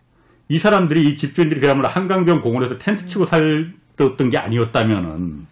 이 0.48 0.58
사람들이 0.58 1.08
이 1.10 1.16
집주인들이 1.16 1.60
그야말로 1.60 1.88
한강변 1.88 2.40
공원에서 2.40 2.78
텐트 2.78 3.06
치고 3.06 3.26
살던 3.26 4.30
게 4.30 4.38
아니었다면은 4.38 5.46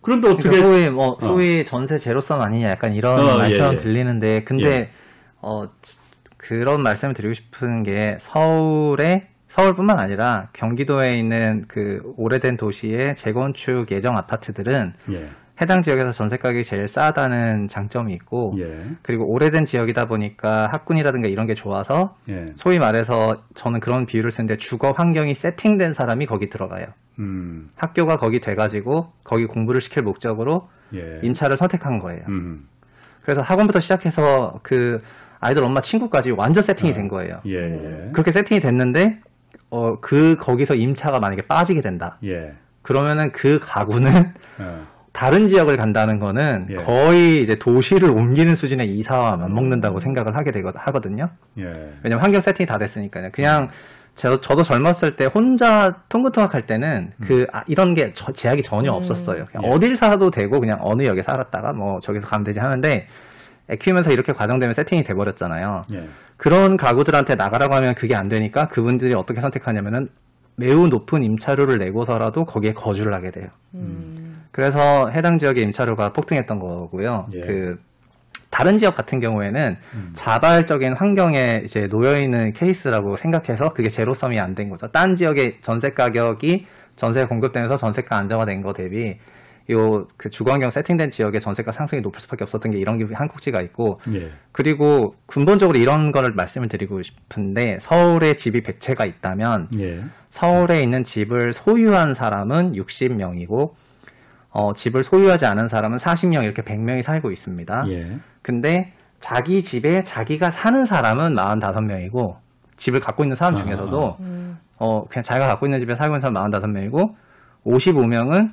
그런데 0.00 0.28
어떻게 0.28 0.48
그러니까 0.48 0.68
소위 0.68 0.90
뭐 0.90 1.18
소위 1.20 1.64
전세 1.66 1.98
제로섬 1.98 2.40
아니냐 2.40 2.70
약간 2.70 2.94
이런 2.94 3.20
어, 3.20 3.36
말처럼 3.36 3.74
예, 3.74 3.76
예. 3.78 3.82
들리는데 3.82 4.44
근데 4.44 4.66
예. 4.70 4.90
어 5.42 5.68
지- 5.82 5.98
그런 6.38 6.82
말씀을 6.82 7.12
드리고 7.12 7.34
싶은 7.34 7.82
게 7.82 8.16
서울에 8.20 9.28
서울뿐만 9.48 9.98
아니라 9.98 10.48
경기도에 10.52 11.18
있는 11.18 11.64
그 11.68 12.14
오래된 12.16 12.56
도시의 12.56 13.16
재건축 13.16 13.90
예정 13.90 14.16
아파트들은 14.16 14.92
예. 15.10 15.28
해당 15.60 15.82
지역에서 15.82 16.12
전세 16.12 16.36
가격이 16.36 16.62
제일 16.62 16.86
싸다는 16.86 17.66
장점이 17.66 18.12
있고 18.14 18.54
예. 18.58 18.80
그리고 19.02 19.26
오래된 19.26 19.64
지역이다 19.64 20.06
보니까 20.06 20.68
학군이라든가 20.68 21.28
이런 21.28 21.46
게 21.46 21.54
좋아서 21.54 22.16
예. 22.28 22.46
소위 22.54 22.78
말해서 22.78 23.42
저는 23.54 23.80
그런 23.80 24.06
비유를 24.06 24.30
쓰는데 24.30 24.56
주거 24.58 24.92
환경이 24.92 25.34
세팅된 25.34 25.94
사람이 25.94 26.26
거기 26.26 26.48
들어가요. 26.48 26.86
음. 27.18 27.70
학교가 27.74 28.18
거기 28.18 28.40
돼가지고 28.40 29.12
거기 29.24 29.46
공부를 29.46 29.80
시킬 29.80 30.02
목적으로 30.02 30.68
예. 30.94 31.20
임차를 31.22 31.56
선택한 31.56 31.98
거예요. 31.98 32.22
음. 32.28 32.68
그래서 33.22 33.40
학원부터 33.40 33.80
시작해서 33.80 34.60
그 34.62 35.02
아이들 35.40 35.64
엄마 35.64 35.80
친구까지 35.80 36.30
완전 36.32 36.62
세팅이 36.62 36.92
된 36.92 37.08
거예요. 37.08 37.40
예. 37.46 37.54
예. 37.54 38.10
그렇게 38.12 38.30
세팅이 38.30 38.60
됐는데 38.60 39.20
어 39.70 39.96
그 40.00 40.36
거기서 40.36 40.74
임차가 40.74 41.20
만약에 41.20 41.42
빠지게 41.42 41.80
된다. 41.82 42.18
예. 42.24 42.52
그러면은 42.82 43.32
그 43.32 43.58
가구는 43.62 44.10
어. 44.58 44.86
다른 45.12 45.48
지역을 45.48 45.76
간다는 45.76 46.18
거는 46.18 46.68
예. 46.70 46.74
거의 46.76 47.42
이제 47.42 47.56
도시를 47.56 48.10
옮기는 48.10 48.54
수준의 48.56 48.88
이사와 48.90 49.36
맞먹는다고 49.36 50.00
생각을 50.00 50.36
하게 50.36 50.52
되거 50.52 50.72
하거든요. 50.74 51.28
예. 51.58 51.64
왜냐면 52.02 52.22
환경 52.22 52.40
세팅이 52.40 52.66
다 52.66 52.78
됐으니까요. 52.78 53.30
그냥 53.32 53.68
저, 54.14 54.40
저도 54.40 54.62
젊었을 54.62 55.16
때 55.16 55.26
혼자 55.26 55.96
통구통학 56.08 56.54
할 56.54 56.66
때는 56.66 57.12
그 57.20 57.46
아, 57.52 57.62
이런 57.66 57.94
게 57.94 58.12
저- 58.14 58.32
제약이 58.32 58.62
전혀 58.62 58.90
음. 58.92 58.96
없었어요. 58.96 59.46
그냥 59.52 59.64
예. 59.64 59.74
어딜 59.74 59.94
살아도 59.96 60.30
되고 60.30 60.58
그냥 60.60 60.78
어느 60.80 61.02
역에 61.04 61.22
살았다가 61.22 61.72
뭐 61.72 62.00
저기서 62.00 62.26
가면 62.26 62.44
되지 62.44 62.58
하는데 62.58 62.88
애 62.90 63.06
키우면서 63.76 64.10
이렇게 64.12 64.32
과정되면 64.32 64.72
세팅이 64.72 65.02
돼버렸잖아요. 65.04 65.82
예. 65.92 66.08
그런 66.36 66.76
가구들한테 66.76 67.34
나가라고 67.34 67.74
하면 67.74 67.94
그게 67.94 68.14
안 68.14 68.28
되니까 68.28 68.68
그분들이 68.68 69.14
어떻게 69.14 69.40
선택하냐면은 69.40 70.08
매우 70.56 70.88
높은 70.88 71.22
임차료를 71.22 71.78
내고서라도 71.78 72.44
거기에 72.44 72.72
거주를 72.72 73.12
하게 73.14 73.30
돼요. 73.30 73.46
음. 73.74 74.44
그래서 74.50 75.08
해당 75.10 75.38
지역의 75.38 75.62
임차료가 75.64 76.12
폭등했던 76.12 76.58
거고요. 76.58 77.24
예. 77.34 77.40
그 77.40 77.78
다른 78.50 78.78
지역 78.78 78.94
같은 78.94 79.20
경우에는 79.20 79.76
음. 79.94 80.10
자발적인 80.14 80.94
환경에 80.94 81.60
이제 81.64 81.86
놓여 81.88 82.18
있는 82.18 82.52
케이스라고 82.54 83.16
생각해서 83.16 83.74
그게 83.74 83.88
제로섬이 83.90 84.40
안 84.40 84.54
된 84.54 84.70
거죠. 84.70 84.88
딴 84.88 85.14
지역의 85.14 85.58
전세 85.60 85.90
가격이 85.90 86.66
전세 86.96 87.24
공급되면서 87.26 87.76
전세가 87.76 88.16
안정화된 88.16 88.62
거 88.62 88.72
대비 88.72 89.18
요그 89.70 90.30
주거환경 90.30 90.70
세팅된 90.70 91.10
지역의 91.10 91.40
전세가 91.40 91.72
상승이 91.72 92.00
높을 92.00 92.20
수밖에 92.20 92.44
없었던 92.44 92.72
게 92.72 92.78
이런 92.78 92.98
게 92.98 93.12
한국지가 93.12 93.60
있고 93.62 94.00
예. 94.14 94.30
그리고 94.50 95.14
근본적으로 95.26 95.78
이런 95.78 96.10
거를 96.10 96.32
말씀을 96.32 96.68
드리고 96.68 97.02
싶은데 97.02 97.78
서울에 97.80 98.34
집이 98.34 98.62
100채가 98.62 99.06
있다면 99.06 99.68
예. 99.78 100.02
서울에 100.30 100.82
있는 100.82 101.04
집을 101.04 101.52
소유한 101.52 102.14
사람은 102.14 102.72
60명이고 102.72 103.72
어, 104.50 104.72
집을 104.72 105.04
소유하지 105.04 105.44
않은 105.44 105.68
사람은 105.68 105.98
40명 105.98 106.44
이렇게 106.44 106.62
100명이 106.62 107.02
살고 107.02 107.30
있습니다. 107.30 107.84
예. 107.90 108.18
근데 108.40 108.92
자기 109.20 109.62
집에 109.62 110.02
자기가 110.02 110.50
사는 110.50 110.84
사람은 110.86 111.34
45명이고 111.34 112.36
집을 112.78 113.00
갖고 113.00 113.24
있는 113.24 113.36
사람 113.36 113.56
중에서도 113.56 114.16
음. 114.20 114.58
어, 114.78 115.04
그냥 115.08 115.22
자기가 115.22 115.46
갖고 115.46 115.66
있는 115.66 115.80
집에 115.80 115.94
살고 115.94 116.16
있는 116.16 116.20
사람 116.20 116.50
45명이고 116.50 117.14
55명은 117.66 118.52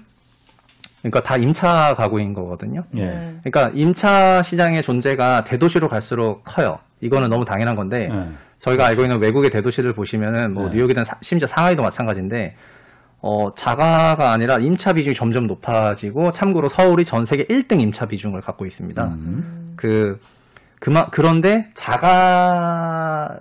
그러니까 1.12 1.22
다 1.22 1.38
임차 1.38 1.94
가구인 1.96 2.34
거거든요. 2.34 2.84
예. 2.98 3.06
네. 3.06 3.40
그러니까 3.44 3.72
임차 3.76 4.42
시장의 4.42 4.82
존재가 4.82 5.44
대도시로 5.44 5.88
갈수록 5.90 6.42
커요. 6.44 6.80
이거는 7.02 7.30
너무 7.30 7.46
당연한 7.46 7.76
건데 7.76 8.10
예. 8.12 8.28
저희가 8.60 8.88
알고 8.88 9.04
있는 9.04 9.20
외국의 9.22 9.52
대도시를 9.52 9.94
보시면은 9.94 10.54
뭐 10.54 10.70
네. 10.70 10.76
뉴욕이든 10.76 11.04
사- 11.04 11.18
심지어 11.22 11.48
상하이도 11.48 11.84
마찬가지인데 11.84 12.56
어 13.22 13.54
자가가 13.56 14.32
아니라 14.32 14.58
임차 14.58 14.94
비중이 14.94 15.14
점점 15.16 15.46
높아지고 15.48 16.32
참고로 16.32 16.70
서울이 16.70 17.06
전 17.06 17.26
세계 17.26 17.46
1등 17.46 17.80
임차 17.82 18.08
비중을 18.08 18.42
갖고 18.42 18.66
있습니다. 18.66 19.06
음. 19.06 19.74
그 19.76 20.20
그마 20.80 21.10
그런데 21.10 21.68
자가 21.76 23.38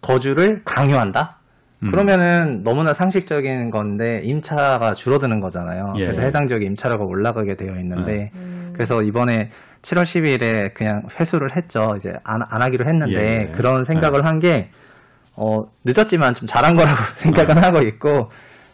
거주를 0.00 0.62
강요한다. 0.64 1.38
음. 1.82 1.90
그러면은 1.90 2.62
너무나 2.62 2.92
상식적인 2.92 3.70
건데 3.70 4.20
임차가 4.24 4.94
줄어드는 4.94 5.40
거잖아요. 5.40 5.94
예. 5.96 6.02
그래서 6.04 6.22
해당 6.22 6.46
지역의 6.48 6.66
임차료가 6.68 7.04
올라가게 7.04 7.56
되어 7.56 7.76
있는데 7.76 8.30
음. 8.34 8.70
그래서 8.74 9.02
이번에 9.02 9.50
7월 9.82 10.02
10일에 10.04 10.74
그냥 10.74 11.04
회수를 11.18 11.56
했죠. 11.56 11.94
이제 11.96 12.12
안, 12.22 12.42
안 12.48 12.62
하기로 12.62 12.84
했는데 12.86 13.48
예. 13.50 13.56
그런 13.56 13.84
생각을 13.84 14.26
한게 14.26 14.70
어, 15.36 15.64
늦었지만 15.84 16.34
좀 16.34 16.46
잘한 16.46 16.76
거라고 16.76 16.98
생각은 17.18 17.56
하고 17.58 17.80
있고 17.80 18.30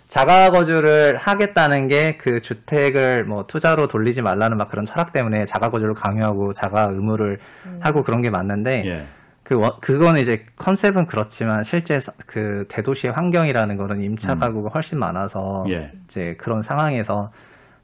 자가 0.09 0.51
거주를 0.51 1.17
하겠다는 1.17 1.89
게 1.89 2.17
그 2.19 2.41
주택을 2.41 3.25
뭐 3.25 3.47
투자로 3.47 3.87
돌리지 3.89 4.23
말라는 4.23 4.57
막 4.57 4.69
그런 4.69 4.85
철학 4.85 5.13
때문에 5.13 5.45
자가 5.45 5.71
거주를 5.71 5.95
강요하고 5.95 6.53
자가 6.53 6.91
의무를 6.93 7.39
하고 7.81 8.03
그런 8.03 8.21
게 8.23 8.31
맞는데 8.31 8.85
예. 8.87 9.07
그 9.47 9.55
원- 9.55 9.79
그거는 9.81 10.21
이제 10.21 10.45
컨셉은 10.57 11.07
그렇지만 11.07 11.63
실제 11.63 12.01
서- 12.01 12.13
그 12.27 12.67
대도시의 12.69 13.13
환경이라는 13.13 13.77
거는 13.77 14.03
임차 14.03 14.33
음. 14.33 14.41
가구가 14.41 14.71
훨씬 14.71 14.99
많아서 14.99 15.65
예. 15.69 15.93
이제 16.07 16.35
그런 16.37 16.63
상황에서 16.63 17.31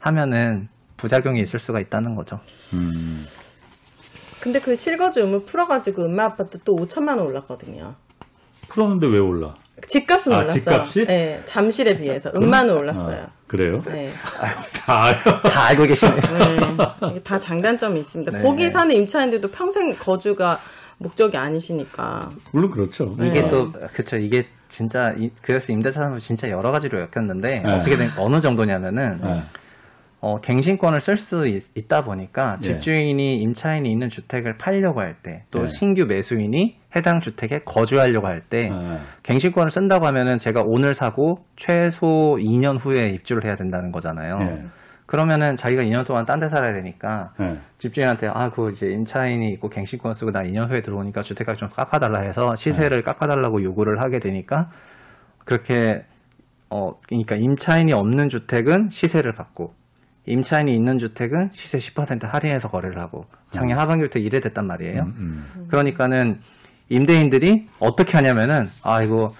하면은 0.00 0.68
부작용이 0.96 1.40
있을 1.40 1.60
수가 1.60 1.78
있다는 1.78 2.16
거죠. 2.16 2.40
음. 2.74 3.24
근데 4.40 4.58
그 4.58 4.74
실거주 4.74 5.20
의무 5.20 5.44
풀어가지고 5.44 6.04
음마 6.06 6.24
아파트 6.24 6.58
또 6.64 6.74
5천만 6.74 7.10
원 7.10 7.20
올랐거든요. 7.20 7.94
풀었는데 8.68 9.06
왜 9.06 9.18
올라? 9.20 9.54
집값은 9.86 10.32
아, 10.32 10.38
올랐어요. 10.38 10.58
집값이? 10.58 11.06
네, 11.06 11.42
잠실에 11.44 11.96
비해서 11.96 12.32
음마는 12.34 12.74
올랐어요. 12.74 13.22
아, 13.22 13.28
그래요? 13.46 13.82
네. 13.86 14.12
다 14.84 15.04
알아요. 15.04 15.42
다 15.42 15.64
알고 15.66 15.84
계시네요. 15.84 16.16
네. 17.12 17.22
다 17.22 17.38
장단점이 17.38 18.00
있습니다. 18.00 18.32
네. 18.32 18.42
거기 18.42 18.68
사는 18.68 18.92
임차인들도 18.92 19.46
평생 19.48 19.94
거주가 19.94 20.58
목적이 21.02 21.36
아니시니까. 21.36 22.28
물론 22.52 22.70
그렇죠. 22.70 23.14
이게 23.20 23.42
네. 23.42 23.48
또 23.48 23.70
그쵸 23.94 24.16
이게 24.16 24.46
진짜 24.68 25.12
이- 25.18 25.30
그래서 25.42 25.72
임대차 25.72 26.00
산업이 26.00 26.20
진짜 26.20 26.48
여러 26.48 26.70
가지로 26.70 27.00
엮였는데 27.00 27.62
네. 27.62 27.72
어떻게 27.72 27.96
된 27.96 28.08
어느 28.18 28.40
정도냐면은 28.40 29.20
예. 29.24 29.42
어, 30.20 30.40
갱신권을 30.40 31.00
쓸 31.00 31.18
수 31.18 31.46
있다 31.74 32.04
보니까 32.04 32.58
예. 32.62 32.66
집주인이 32.66 33.40
임차인이 33.42 33.90
있는 33.90 34.08
주택을 34.08 34.56
팔려고 34.56 35.00
할 35.00 35.16
때또 35.22 35.62
예. 35.62 35.66
신규 35.66 36.06
매수인이 36.06 36.78
해당 36.94 37.20
주택에 37.20 37.60
거주하려고 37.64 38.28
할때 38.28 38.70
예. 38.72 38.98
갱신권을 39.24 39.70
쓴다고 39.70 40.06
하면은 40.06 40.38
제가 40.38 40.62
오늘 40.64 40.94
사고 40.94 41.40
최소 41.56 42.38
2년 42.40 42.78
후에 42.80 43.10
입주를 43.10 43.44
해야 43.44 43.56
된다는 43.56 43.90
거잖아요. 43.92 44.38
예. 45.12 45.16
그러면은 45.16 45.56
자기가 45.56 45.82
2년 45.82 46.06
동안 46.06 46.24
딴 46.24 46.40
데 46.40 46.48
살아야 46.48 46.72
되니까 46.72 47.32
예. 47.40 47.58
집주인한테 47.78 48.28
아, 48.28 48.50
그 48.50 48.70
이제 48.70 48.86
임차인이 48.86 49.52
있고 49.54 49.68
갱신권 49.68 50.14
쓰고 50.14 50.32
나 50.32 50.40
2년 50.40 50.70
후에 50.70 50.80
들어오니까 50.82 51.22
주택가격 51.22 51.58
좀 51.58 51.68
깎아달라 51.68 52.22
해서 52.22 52.54
시세를 52.56 52.98
네. 52.98 53.02
깎아달라고 53.02 53.62
요구를 53.62 54.00
하게 54.02 54.18
되니까 54.18 54.70
그렇게 55.44 56.04
어 56.70 56.92
그러니까 57.06 57.36
임차인이 57.36 57.92
없는 57.92 58.28
주택은 58.28 58.88
시세를 58.88 59.32
받고 59.32 59.74
임차인이 60.26 60.74
있는 60.74 60.98
주택은 60.98 61.50
시세 61.52 61.78
10% 61.78 62.26
할인해서 62.26 62.68
거래를 62.68 63.00
하고 63.00 63.26
작년 63.50 63.78
하반기부터 63.78 64.20
이래 64.20 64.40
됐단 64.40 64.66
말이에요. 64.66 65.02
음, 65.02 65.44
음. 65.56 65.66
그러니까는 65.68 66.38
임대인들이 66.88 67.66
어떻게 67.80 68.16
하냐면은 68.16 68.62
아 68.84 69.02
이거 69.02 69.32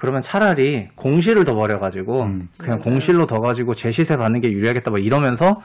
그러면 0.00 0.22
차라리 0.22 0.88
공실을 0.96 1.44
더 1.44 1.54
버려가지고 1.54 2.22
음. 2.22 2.48
그냥 2.56 2.78
맞아요. 2.78 2.82
공실로 2.82 3.26
더 3.26 3.40
가지고 3.40 3.74
재시세 3.74 4.16
받는 4.16 4.40
게 4.40 4.50
유리하겠다 4.50 4.90
뭐 4.90 4.98
이러면서 4.98 5.62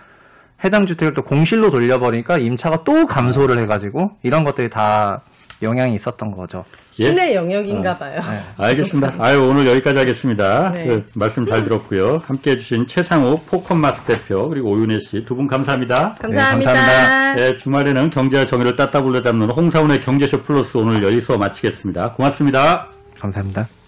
해당 0.63 0.86
주택을 0.86 1.13
또 1.13 1.23
공실로 1.23 1.71
돌려버리니까 1.71 2.38
임차가 2.38 2.83
또 2.83 3.05
감소를 3.05 3.57
해가지고 3.59 4.11
이런 4.23 4.43
것들이 4.43 4.69
다 4.69 5.21
영향이 5.61 5.95
있었던 5.95 6.31
거죠. 6.31 6.65
신의 6.91 7.33
영역인가 7.36 7.91
어. 7.91 7.97
봐요. 7.97 8.19
알겠습니다. 8.57 9.13
아유, 9.19 9.41
오늘 9.41 9.67
여기까지 9.67 9.97
하겠습니다. 9.97 10.71
네. 10.73 10.86
그 10.86 11.05
말씀 11.15 11.45
잘 11.45 11.63
들었고요. 11.63 12.17
함께 12.25 12.51
해주신 12.51 12.88
최상욱 12.88 13.45
포컴마스 13.47 14.01
대표, 14.03 14.49
그리고 14.49 14.71
오윤혜 14.71 14.99
씨 14.99 15.23
두 15.25 15.36
분 15.36 15.47
감사합니다. 15.47 16.15
감사합니다. 16.19 16.73
감사합니다. 16.73 17.36
네, 17.36 17.57
주말에는 17.57 18.09
경제와 18.09 18.45
정의를 18.45 18.75
따따블로 18.75 19.21
잡는 19.21 19.49
홍사운의 19.49 20.01
경제쇼 20.01 20.43
플러스 20.43 20.77
오늘 20.77 21.03
여기서 21.03 21.38
마치겠습니다. 21.38 22.11
고맙습니다. 22.13 22.88
감사합니다. 23.19 23.84